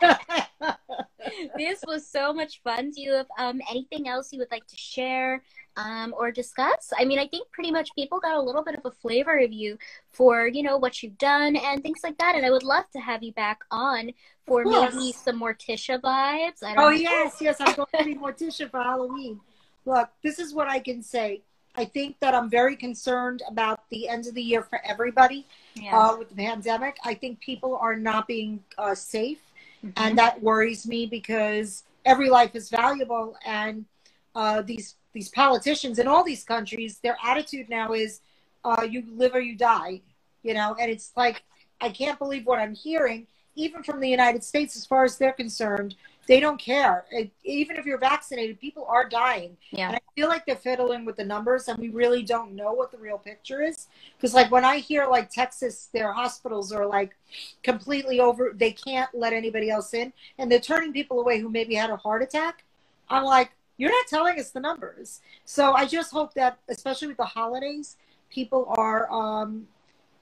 this 1.56 1.82
was 1.86 2.06
so 2.06 2.32
much 2.32 2.62
fun. 2.62 2.90
Do 2.90 3.02
you 3.02 3.12
have 3.14 3.26
um, 3.38 3.60
anything 3.70 4.08
else 4.08 4.32
you 4.32 4.38
would 4.38 4.50
like 4.50 4.66
to 4.66 4.76
share? 4.76 5.42
um, 5.76 6.14
or 6.16 6.30
discuss. 6.30 6.92
I 6.98 7.04
mean, 7.04 7.18
I 7.18 7.26
think 7.26 7.50
pretty 7.52 7.70
much 7.70 7.94
people 7.94 8.20
got 8.20 8.36
a 8.36 8.40
little 8.40 8.62
bit 8.62 8.74
of 8.74 8.84
a 8.84 8.90
flavor 8.90 9.38
of 9.38 9.52
you 9.52 9.78
for, 10.10 10.46
you 10.46 10.62
know, 10.62 10.76
what 10.76 11.02
you've 11.02 11.18
done 11.18 11.56
and 11.56 11.82
things 11.82 12.00
like 12.02 12.18
that. 12.18 12.34
And 12.34 12.44
I 12.44 12.50
would 12.50 12.62
love 12.62 12.84
to 12.92 13.00
have 13.00 13.22
you 13.22 13.32
back 13.32 13.60
on 13.70 14.12
for 14.46 14.64
maybe 14.64 15.12
some 15.12 15.40
Morticia 15.40 16.00
vibes. 16.00 16.62
oh, 16.62 16.74
know. 16.74 16.88
yes, 16.90 17.36
yes. 17.40 17.56
I'm 17.60 17.74
going 17.74 17.86
to 17.98 18.04
be 18.04 18.14
Morticia 18.14 18.70
for 18.70 18.82
Halloween. 18.82 19.40
Look, 19.86 20.10
this 20.22 20.38
is 20.38 20.52
what 20.52 20.68
I 20.68 20.80
can 20.80 21.02
say. 21.02 21.42
I 21.76 21.84
think 21.84 22.18
that 22.20 22.34
I'm 22.34 22.50
very 22.50 22.74
concerned 22.74 23.42
about 23.48 23.88
the 23.90 24.08
end 24.08 24.26
of 24.26 24.34
the 24.34 24.42
year 24.42 24.62
for 24.62 24.80
everybody 24.84 25.46
yeah. 25.74 25.96
uh, 25.96 26.16
with 26.16 26.28
the 26.28 26.34
pandemic. 26.34 26.96
I 27.04 27.14
think 27.14 27.40
people 27.40 27.76
are 27.76 27.96
not 27.96 28.26
being 28.26 28.62
uh, 28.76 28.94
safe. 28.94 29.38
Mm-hmm. 29.84 29.90
And 29.96 30.18
that 30.18 30.42
worries 30.42 30.86
me 30.86 31.06
because 31.06 31.84
every 32.04 32.28
life 32.28 32.54
is 32.54 32.68
valuable. 32.70 33.36
And 33.44 33.86
uh, 34.34 34.62
these 34.62 34.96
these 35.12 35.28
politicians 35.28 35.98
in 35.98 36.06
all 36.06 36.22
these 36.22 36.44
countries, 36.44 36.98
their 37.02 37.16
attitude 37.24 37.68
now 37.68 37.92
is, 37.92 38.20
uh, 38.64 38.86
you 38.88 39.02
live 39.08 39.34
or 39.34 39.40
you 39.40 39.56
die, 39.56 40.00
you 40.42 40.54
know, 40.54 40.76
and 40.78 40.88
it's 40.88 41.10
like, 41.16 41.42
I 41.80 41.88
can't 41.88 42.18
believe 42.18 42.46
what 42.46 42.60
I'm 42.60 42.74
hearing, 42.74 43.26
even 43.56 43.82
from 43.82 43.98
the 43.98 44.08
United 44.08 44.44
States, 44.44 44.76
as 44.76 44.86
far 44.86 45.02
as 45.02 45.18
they're 45.18 45.32
concerned. 45.32 45.96
They 46.30 46.38
don't 46.38 46.60
care. 46.60 47.06
It, 47.10 47.32
even 47.42 47.74
if 47.74 47.84
you're 47.84 47.98
vaccinated, 47.98 48.60
people 48.60 48.86
are 48.88 49.08
dying. 49.08 49.56
Yeah. 49.72 49.88
And 49.88 49.96
I 49.96 50.00
feel 50.14 50.28
like 50.28 50.46
they're 50.46 50.54
fiddling 50.54 51.04
with 51.04 51.16
the 51.16 51.24
numbers, 51.24 51.66
and 51.66 51.76
we 51.76 51.88
really 51.88 52.22
don't 52.22 52.54
know 52.54 52.72
what 52.72 52.92
the 52.92 52.98
real 52.98 53.18
picture 53.18 53.62
is. 53.62 53.88
Because, 54.16 54.32
like, 54.32 54.48
when 54.48 54.64
I 54.64 54.76
hear, 54.78 55.08
like, 55.08 55.28
Texas, 55.30 55.88
their 55.92 56.12
hospitals 56.12 56.70
are, 56.70 56.86
like, 56.86 57.16
completely 57.64 58.20
over, 58.20 58.52
they 58.54 58.70
can't 58.70 59.12
let 59.12 59.32
anybody 59.32 59.70
else 59.70 59.92
in, 59.92 60.12
and 60.38 60.48
they're 60.48 60.60
turning 60.60 60.92
people 60.92 61.18
away 61.18 61.40
who 61.40 61.48
maybe 61.48 61.74
had 61.74 61.90
a 61.90 61.96
heart 61.96 62.22
attack. 62.22 62.62
I'm 63.08 63.24
like, 63.24 63.50
you're 63.76 63.90
not 63.90 64.06
telling 64.06 64.38
us 64.38 64.52
the 64.52 64.60
numbers. 64.60 65.22
So 65.44 65.72
I 65.72 65.84
just 65.84 66.12
hope 66.12 66.34
that, 66.34 66.60
especially 66.68 67.08
with 67.08 67.16
the 67.16 67.24
holidays, 67.24 67.96
people 68.30 68.72
are 68.78 69.10
um, 69.10 69.66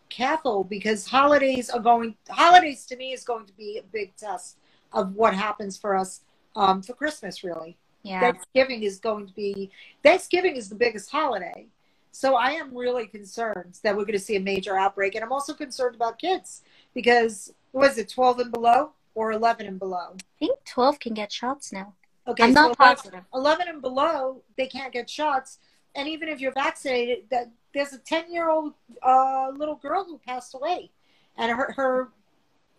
careful 0.09 0.65
because 0.65 1.05
holidays 1.05 1.69
are 1.69 1.81
going. 1.81 2.17
Holidays 2.31 2.87
to 2.87 2.97
me 2.97 3.13
is 3.13 3.25
going 3.25 3.45
to 3.45 3.53
be 3.53 3.77
a 3.77 3.83
big 3.83 4.17
test 4.17 4.57
of 4.93 5.15
what 5.15 5.35
happens 5.35 5.77
for 5.77 5.97
us 5.97 6.23
um, 6.57 6.83
for 6.83 6.95
Christmas. 6.95 7.45
Really, 7.45 7.77
yeah. 8.03 8.21
Thanksgiving 8.21 8.83
is 8.83 8.99
going 8.99 9.27
to 9.27 9.33
be. 9.33 9.71
Thanksgiving 10.03 10.57
is 10.57 10.69
the 10.69 10.77
biggest 10.77 11.11
holiday. 11.11 11.67
So 12.11 12.35
I 12.35 12.51
am 12.51 12.77
really 12.77 13.07
concerned 13.07 13.79
that 13.85 13.97
we're 13.97 14.05
going 14.05 14.19
to 14.19 14.19
see 14.19 14.37
a 14.37 14.41
major 14.41 14.77
outbreak. 14.77 15.15
And 15.15 15.23
I'm 15.23 15.31
also 15.31 15.55
concerned 15.55 15.95
about 15.95 16.19
kids 16.19 16.63
because, 16.95 17.53
was 17.73 17.99
it 17.99 18.09
12 18.09 18.41
and 18.41 18.53
below 18.53 18.91
or 19.15 19.31
11 19.33 19.67
and 19.67 19.79
below? 19.79 20.17
I 20.17 20.39
think 20.39 20.59
12 20.65 20.99
can 20.99 21.15
get 21.15 21.31
shots 21.31 21.73
now. 21.73 21.95
Okay, 22.27 22.43
I'm 22.43 22.53
not 22.53 22.77
so 22.77 22.83
11 22.83 22.97
positive. 22.97 23.25
11 23.33 23.69
and 23.69 23.81
below, 23.81 24.43
they 24.57 24.67
can't 24.67 24.93
get 24.93 25.09
shots. 25.09 25.59
And 25.95 26.09
even 26.09 26.29
if 26.29 26.41
you're 26.41 26.53
vaccinated, 26.53 27.25
that 27.31 27.51
there's 27.73 27.93
a 27.93 27.99
10 27.99 28.33
year 28.33 28.51
old 28.51 28.75
uh, 29.03 29.51
little 29.55 29.77
girl 29.77 30.05
who 30.05 30.19
passed 30.19 30.55
away. 30.55 30.91
And 31.37 31.53
her, 31.53 31.73
her, 31.77 32.09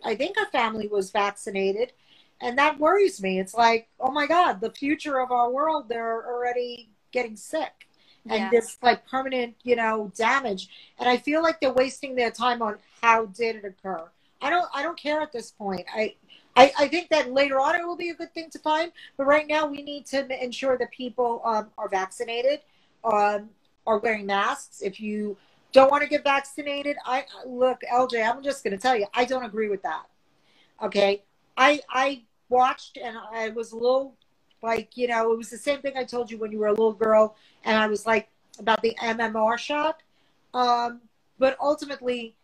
I 0.04 0.14
think 0.14 0.36
her 0.38 0.46
family 0.46 0.88
was 0.88 1.10
vaccinated. 1.10 1.92
And 2.40 2.56
that 2.58 2.78
worries 2.78 3.22
me. 3.22 3.38
It's 3.38 3.54
like, 3.54 3.88
oh 3.98 4.10
my 4.10 4.26
God, 4.26 4.60
the 4.60 4.70
future 4.70 5.20
of 5.20 5.30
our 5.30 5.50
world, 5.50 5.88
they're 5.88 6.26
already 6.26 6.88
getting 7.12 7.36
sick. 7.36 7.86
And 8.26 8.40
Yes. 8.40 8.50
this 8.50 8.78
like 8.82 9.06
permanent, 9.06 9.56
you 9.62 9.76
know, 9.76 10.10
damage. 10.14 10.68
And 10.98 11.08
I 11.08 11.16
feel 11.16 11.42
like 11.42 11.60
they're 11.60 11.72
wasting 11.72 12.14
their 12.14 12.30
time 12.30 12.62
on 12.62 12.78
how 13.02 13.26
did 13.26 13.56
it 13.56 13.64
occur. 13.64 14.08
I 14.42 14.50
don't 14.50 14.68
I 14.74 14.82
don't 14.82 14.98
care 14.98 15.20
at 15.20 15.32
this 15.32 15.50
point. 15.50 15.86
I 15.94 16.14
I, 16.56 16.72
I 16.78 16.88
think 16.88 17.08
that 17.10 17.32
later 17.32 17.60
on 17.60 17.76
it 17.76 17.86
will 17.86 17.96
be 17.96 18.10
a 18.10 18.14
good 18.14 18.32
thing 18.34 18.50
to 18.50 18.58
find, 18.58 18.90
but 19.16 19.24
right 19.24 19.46
now 19.46 19.66
we 19.66 19.82
need 19.82 20.06
to 20.06 20.42
ensure 20.42 20.76
that 20.78 20.90
people 20.90 21.40
um, 21.44 21.70
are 21.78 21.88
vaccinated, 21.88 22.60
um, 23.04 23.50
are 23.86 23.98
wearing 23.98 24.26
masks. 24.26 24.82
If 24.82 25.00
you 25.00 25.36
don't 25.72 25.90
want 25.90 26.02
to 26.02 26.08
get 26.08 26.24
vaccinated, 26.24 26.96
I 27.04 27.24
look, 27.46 27.80
LJ, 27.92 28.28
I'm 28.28 28.42
just 28.42 28.64
going 28.64 28.76
to 28.76 28.82
tell 28.82 28.96
you, 28.96 29.06
I 29.14 29.24
don't 29.24 29.44
agree 29.44 29.68
with 29.68 29.82
that. 29.82 30.06
Okay, 30.82 31.22
I 31.56 31.80
I 31.90 32.22
watched 32.48 32.96
and 32.96 33.16
I 33.16 33.50
was 33.50 33.72
a 33.72 33.76
little 33.76 34.14
like 34.62 34.96
you 34.96 35.08
know 35.08 35.32
it 35.32 35.38
was 35.38 35.50
the 35.50 35.58
same 35.58 35.80
thing 35.80 35.96
I 35.96 36.04
told 36.04 36.30
you 36.30 36.38
when 36.38 36.52
you 36.52 36.58
were 36.58 36.68
a 36.68 36.72
little 36.72 36.92
girl, 36.92 37.36
and 37.64 37.76
I 37.76 37.86
was 37.86 38.06
like 38.06 38.28
about 38.58 38.82
the 38.82 38.94
MMR 39.00 39.58
shot, 39.58 40.02
um, 40.54 41.00
but 41.38 41.56
ultimately 41.60 42.34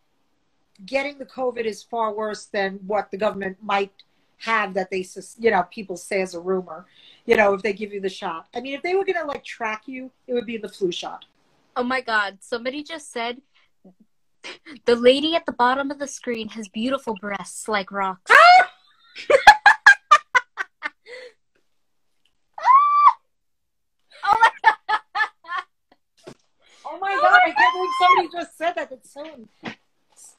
getting 0.85 1.17
the 1.17 1.25
COVID 1.25 1.65
is 1.65 1.83
far 1.83 2.13
worse 2.13 2.45
than 2.45 2.79
what 2.85 3.09
the 3.11 3.17
government 3.17 3.57
might 3.61 3.91
have 4.39 4.73
that 4.75 4.91
they, 4.91 5.05
you 5.39 5.51
know, 5.51 5.63
people 5.71 5.97
say 5.97 6.21
as 6.21 6.35
a 6.35 6.39
rumor, 6.39 6.85
you 7.25 7.35
know, 7.35 7.53
if 7.53 7.61
they 7.61 7.73
give 7.73 7.91
you 7.91 7.99
the 7.99 8.09
shot. 8.09 8.47
I 8.55 8.61
mean, 8.61 8.75
if 8.75 8.83
they 8.83 8.95
were 8.95 9.03
going 9.03 9.19
to 9.19 9.25
like 9.25 9.43
track 9.43 9.83
you, 9.87 10.11
it 10.27 10.33
would 10.33 10.45
be 10.45 10.57
the 10.57 10.69
flu 10.69 10.91
shot. 10.91 11.25
Oh 11.77 11.83
my 11.83 12.01
god, 12.01 12.39
somebody 12.41 12.81
just 12.81 13.11
said 13.11 13.37
the 14.87 14.95
lady 14.95 15.35
at 15.35 15.45
the 15.45 15.51
bottom 15.51 15.91
of 15.91 15.99
the 15.99 16.07
screen 16.07 16.49
has 16.49 16.67
beautiful 16.67 17.13
breasts 17.21 17.67
like 17.67 17.91
rocks. 17.91 18.31
Ah! 18.31 18.71
oh 24.25 24.37
my 24.41 24.49
god. 24.63 24.73
Oh 26.83 26.97
my 26.99 27.15
God, 27.21 27.39
I 27.45 27.51
can't 27.51 27.73
believe 27.75 27.89
somebody 28.01 28.29
just 28.33 28.57
said 28.57 28.73
that. 28.73 28.89
That's 28.89 29.13
so, 29.13 29.23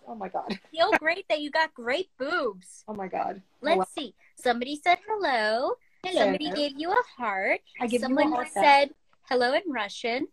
oh 0.09 0.17
my 0.17 0.29
God. 0.29 0.59
Feel 0.73 0.91
great 0.99 1.25
that 1.29 1.41
you 1.41 1.53
got 1.53 1.73
great 1.73 2.09
boobs. 2.19 2.83
Oh 2.89 2.95
my 2.95 3.07
God. 3.07 3.41
Let's 3.63 3.95
see. 3.95 4.13
Somebody 4.35 4.81
said 4.83 4.99
hello. 5.07 5.75
Hello. 6.05 6.19
Somebody 6.19 6.51
gave 6.51 6.73
you 6.77 6.91
a 6.91 7.03
heart. 7.17 7.61
I 7.81 7.87
give 7.87 8.01
you 8.01 8.07
a 8.07 8.09
Someone 8.09 8.33
heart 8.33 8.49
said 8.53 8.91
hello 9.29 9.53
in 9.53 9.63
Russian. 9.71 10.27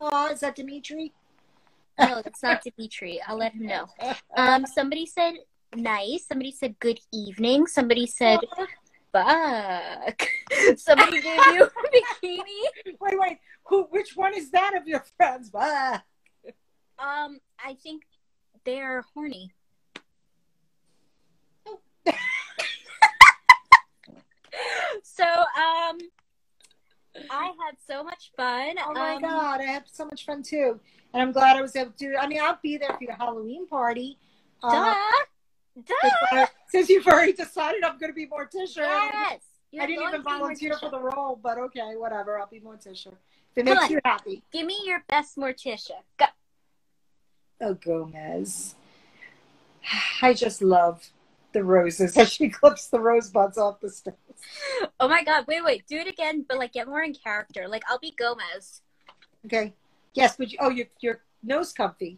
Oh, 0.00 0.28
is 0.28 0.40
that 0.40 0.56
Dimitri? 0.56 1.12
No, 1.98 2.22
that's 2.22 2.42
not 2.42 2.62
Dimitri. 2.62 3.20
I'll 3.26 3.38
let 3.38 3.52
him 3.54 3.66
know. 3.66 3.86
Um, 4.36 4.66
somebody 4.66 5.06
said 5.06 5.34
nice. 5.74 6.26
Somebody 6.26 6.50
said 6.50 6.78
good 6.80 7.00
evening. 7.12 7.66
Somebody 7.66 8.06
said 8.06 8.40
fuck. 9.12 10.26
Somebody 10.76 11.20
gave 11.20 11.38
you 11.54 11.64
a 11.64 11.70
bikini. 12.24 12.96
Wait, 13.00 13.18
wait. 13.18 13.38
Who? 13.66 13.84
Which 13.84 14.16
one 14.16 14.34
is 14.34 14.50
that 14.50 14.76
of 14.76 14.86
your 14.88 15.04
friends? 15.16 15.50
Ah. 15.54 16.02
Um, 16.98 17.38
I 17.64 17.74
think 17.74 18.02
they're 18.64 19.04
horny. 19.14 19.52
so, 25.02 25.24
um, 25.24 25.98
I 27.30 27.52
had 27.64 27.76
so 27.86 28.02
much 28.02 28.32
fun. 28.36 28.76
Oh 28.84 28.92
my 28.92 29.14
Um, 29.14 29.22
God, 29.22 29.60
I 29.60 29.64
had 29.64 29.84
so 29.90 30.04
much 30.04 30.24
fun 30.26 30.42
too, 30.42 30.80
and 31.12 31.22
I'm 31.22 31.32
glad 31.32 31.56
I 31.56 31.62
was 31.62 31.76
able 31.76 31.92
to. 31.92 32.16
I 32.16 32.26
mean, 32.26 32.40
I'll 32.42 32.58
be 32.62 32.76
there 32.76 32.92
for 32.96 33.04
your 33.04 33.14
Halloween 33.14 33.66
party. 33.66 34.18
Duh. 34.62 34.68
Uh, 34.68 34.94
Duh. 35.86 36.46
since 36.68 36.88
you've 36.88 37.06
already 37.06 37.32
decided 37.32 37.84
I'm 37.84 37.98
going 37.98 38.10
to 38.10 38.14
be 38.14 38.26
Morticia. 38.26 38.76
Yes. 38.78 39.40
I 39.80 39.86
didn't 39.86 40.06
even 40.08 40.22
volunteer 40.22 40.76
for 40.78 40.88
the 40.88 41.00
role, 41.00 41.38
but 41.42 41.58
okay, 41.58 41.96
whatever. 41.96 42.38
I'll 42.38 42.46
be 42.46 42.60
Morticia. 42.60 43.08
If 43.08 43.58
it 43.58 43.66
Come 43.66 43.74
makes 43.74 43.84
on. 43.84 43.90
you 43.90 44.00
happy. 44.04 44.42
Give 44.52 44.66
me 44.66 44.78
your 44.84 45.02
best 45.08 45.36
Morticia. 45.36 46.02
Go. 46.16 46.26
Oh, 47.60 47.74
Gomez. 47.74 48.74
I 50.22 50.32
just 50.32 50.62
love 50.62 51.10
the 51.52 51.64
roses 51.64 52.16
as 52.16 52.32
she 52.32 52.48
clips 52.48 52.88
the 52.88 53.00
rosebuds 53.00 53.58
off 53.58 53.80
the 53.80 53.90
stems. 53.90 54.16
Oh 55.00 55.08
my 55.08 55.24
god, 55.24 55.44
wait, 55.46 55.64
wait, 55.64 55.86
do 55.86 55.96
it 55.96 56.06
again, 56.06 56.44
but 56.48 56.58
like 56.58 56.72
get 56.72 56.86
more 56.86 57.02
in 57.02 57.14
character. 57.14 57.66
Like 57.68 57.82
I'll 57.88 57.98
be 57.98 58.14
Gomez. 58.18 58.82
Okay. 59.46 59.72
Yes, 60.14 60.36
but 60.36 60.52
you, 60.52 60.58
oh, 60.60 60.70
your 60.70 60.86
your 61.00 61.20
nose 61.42 61.72
comfy. 61.72 62.16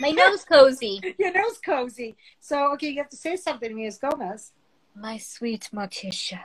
My 0.00 0.10
nose 0.10 0.44
cozy. 0.44 1.00
Your 1.18 1.32
nose 1.32 1.58
cozy. 1.64 2.16
So 2.40 2.72
okay, 2.72 2.88
you 2.88 2.98
have 2.98 3.08
to 3.10 3.16
say 3.16 3.36
something 3.36 3.68
to 3.68 3.74
me 3.74 3.86
as 3.86 3.98
Gomez. 3.98 4.52
My 4.94 5.18
sweet 5.18 5.68
Morticia. 5.72 6.40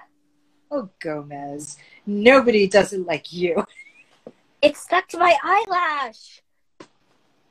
Oh, 0.71 0.89
Gomez. 0.99 1.77
Nobody 2.05 2.67
does 2.67 2.93
it 2.93 3.05
like 3.05 3.33
you. 3.33 3.65
It 4.61 4.77
stuck 4.77 5.07
to 5.09 5.17
my 5.17 5.35
eyelash. 5.43 6.41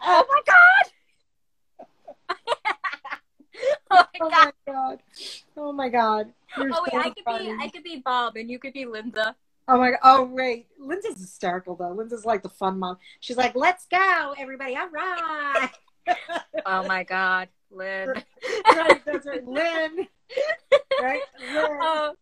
Oh 0.01 0.24
my 0.28 0.41
god! 0.47 0.93
oh 3.90 4.04
my 4.12 4.20
Oh 4.20 4.30
god! 4.30 4.52
god. 4.66 4.98
Oh 5.56 5.72
my 5.72 5.88
god. 5.88 6.32
You're 6.56 6.70
Oh 6.72 6.82
wait, 6.82 6.92
so 6.92 6.98
I 6.98 7.11
could 7.11 7.24
funny. 7.24 7.46
be 7.46 7.56
I 7.61 7.68
could 7.68 7.82
be 7.82 8.02
Bob 8.04 8.36
and 8.36 8.50
you 8.50 8.59
could 8.59 8.72
be 8.72 8.84
Linda. 8.86 9.34
Oh 9.66 9.78
my 9.78 9.90
god. 9.90 10.00
Oh 10.02 10.24
wait. 10.24 10.66
Linda's 10.78 11.18
hysterical 11.20 11.76
though. 11.76 11.90
Linda's 11.92 12.24
like 12.24 12.42
the 12.42 12.48
fun 12.48 12.78
mom. 12.78 12.98
She's 13.20 13.36
like, 13.36 13.54
let's 13.54 13.86
go, 13.86 14.34
everybody. 14.38 14.76
All 14.76 14.88
right. 14.90 15.70
Oh 16.64 16.84
my 16.84 17.04
god, 17.04 17.48
Lynn. 17.70 18.09
right, 18.74 19.04
that's 19.04 19.26
right. 19.26 19.46
Lynn. 19.46 20.09
Right? 21.02 21.20
Lynn. 21.38 21.78
Oh, 21.82 22.14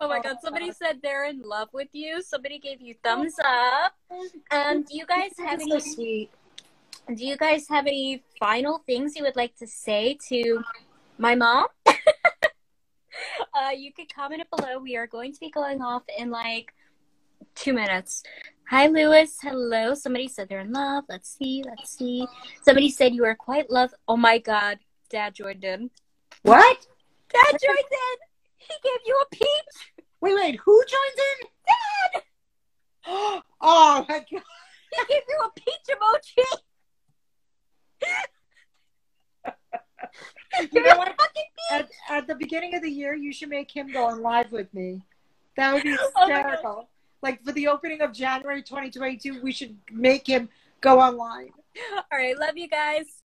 oh 0.00 0.08
my 0.08 0.20
god, 0.20 0.38
somebody 0.42 0.72
said 0.72 1.00
they're 1.02 1.26
in 1.28 1.42
love 1.42 1.68
with 1.74 1.88
you. 1.92 2.22
Somebody 2.22 2.58
gave 2.58 2.80
you 2.80 2.94
thumbs 3.04 3.34
up. 3.44 3.94
Um, 4.50 4.82
do 4.84 4.96
you 4.96 5.04
guys 5.06 5.32
have 5.38 5.58
That's 5.58 5.62
any 5.62 5.70
so 5.72 5.78
sweet. 5.78 6.30
Do 7.14 7.24
you 7.24 7.36
guys 7.36 7.68
have 7.68 7.86
any 7.86 8.24
final 8.38 8.82
things 8.86 9.14
you 9.16 9.22
would 9.22 9.36
like 9.36 9.54
to 9.56 9.66
say 9.66 10.18
to 10.28 10.62
my 11.18 11.34
mom? 11.34 11.66
uh, 11.86 13.70
you 13.76 13.92
could 13.92 14.12
comment 14.12 14.40
it 14.40 14.48
below. 14.50 14.78
We 14.78 14.96
are 14.96 15.06
going 15.06 15.32
to 15.32 15.40
be 15.40 15.50
going 15.50 15.80
off 15.82 16.02
in 16.18 16.30
like 16.30 16.72
two 17.54 17.72
minutes. 17.72 18.22
Hi, 18.70 18.88
Lewis. 18.88 19.38
Hello. 19.40 19.94
Somebody 19.94 20.26
said 20.26 20.48
they're 20.48 20.60
in 20.60 20.72
love. 20.72 21.04
Let's 21.08 21.36
see. 21.36 21.62
Let's 21.64 21.96
see. 21.96 22.26
Somebody 22.62 22.90
said 22.90 23.14
you 23.14 23.24
are 23.24 23.36
quite 23.36 23.70
love. 23.70 23.94
Oh 24.08 24.16
my 24.16 24.38
God. 24.38 24.78
Dad 25.08 25.34
joined 25.34 25.62
in. 25.62 25.90
What? 26.42 26.86
Dad 27.32 27.56
joined 27.62 27.78
in. 27.78 28.18
He 28.56 28.74
gave 28.82 29.00
you 29.06 29.22
a 29.22 29.34
peach. 29.34 30.04
Wait, 30.20 30.34
wait. 30.34 30.58
Who 30.64 30.82
joins 30.82 31.20
in? 31.42 31.48
Dad. 31.66 32.22
Oh 33.60 34.04
my 34.08 34.18
god. 34.18 34.26
He 34.28 35.04
gave 35.08 35.22
you 35.28 35.40
a 35.44 35.50
peach 35.54 35.86
emoji. 35.88 36.58
You 40.72 40.82
know 40.82 40.96
what? 40.96 41.14
At, 41.70 41.90
at 42.08 42.26
the 42.26 42.34
beginning 42.34 42.74
of 42.74 42.82
the 42.82 42.90
year, 42.90 43.14
you 43.14 43.32
should 43.32 43.48
make 43.50 43.70
him 43.70 43.92
go 43.92 44.06
on 44.06 44.22
live 44.22 44.52
with 44.52 44.72
me. 44.72 45.02
That 45.56 45.74
would 45.74 45.82
be 45.82 45.96
Oh 46.16 46.26
hysterical. 46.26 46.88
like 47.22 47.42
for 47.44 47.52
the 47.52 47.68
opening 47.68 48.00
of 48.00 48.12
January 48.12 48.62
2022, 48.62 49.42
we 49.42 49.52
should 49.52 49.76
make 49.90 50.26
him 50.26 50.48
go 50.80 51.00
online. 51.00 51.50
All 51.96 52.18
right. 52.18 52.38
Love 52.38 52.56
you 52.56 52.68
guys. 52.68 53.22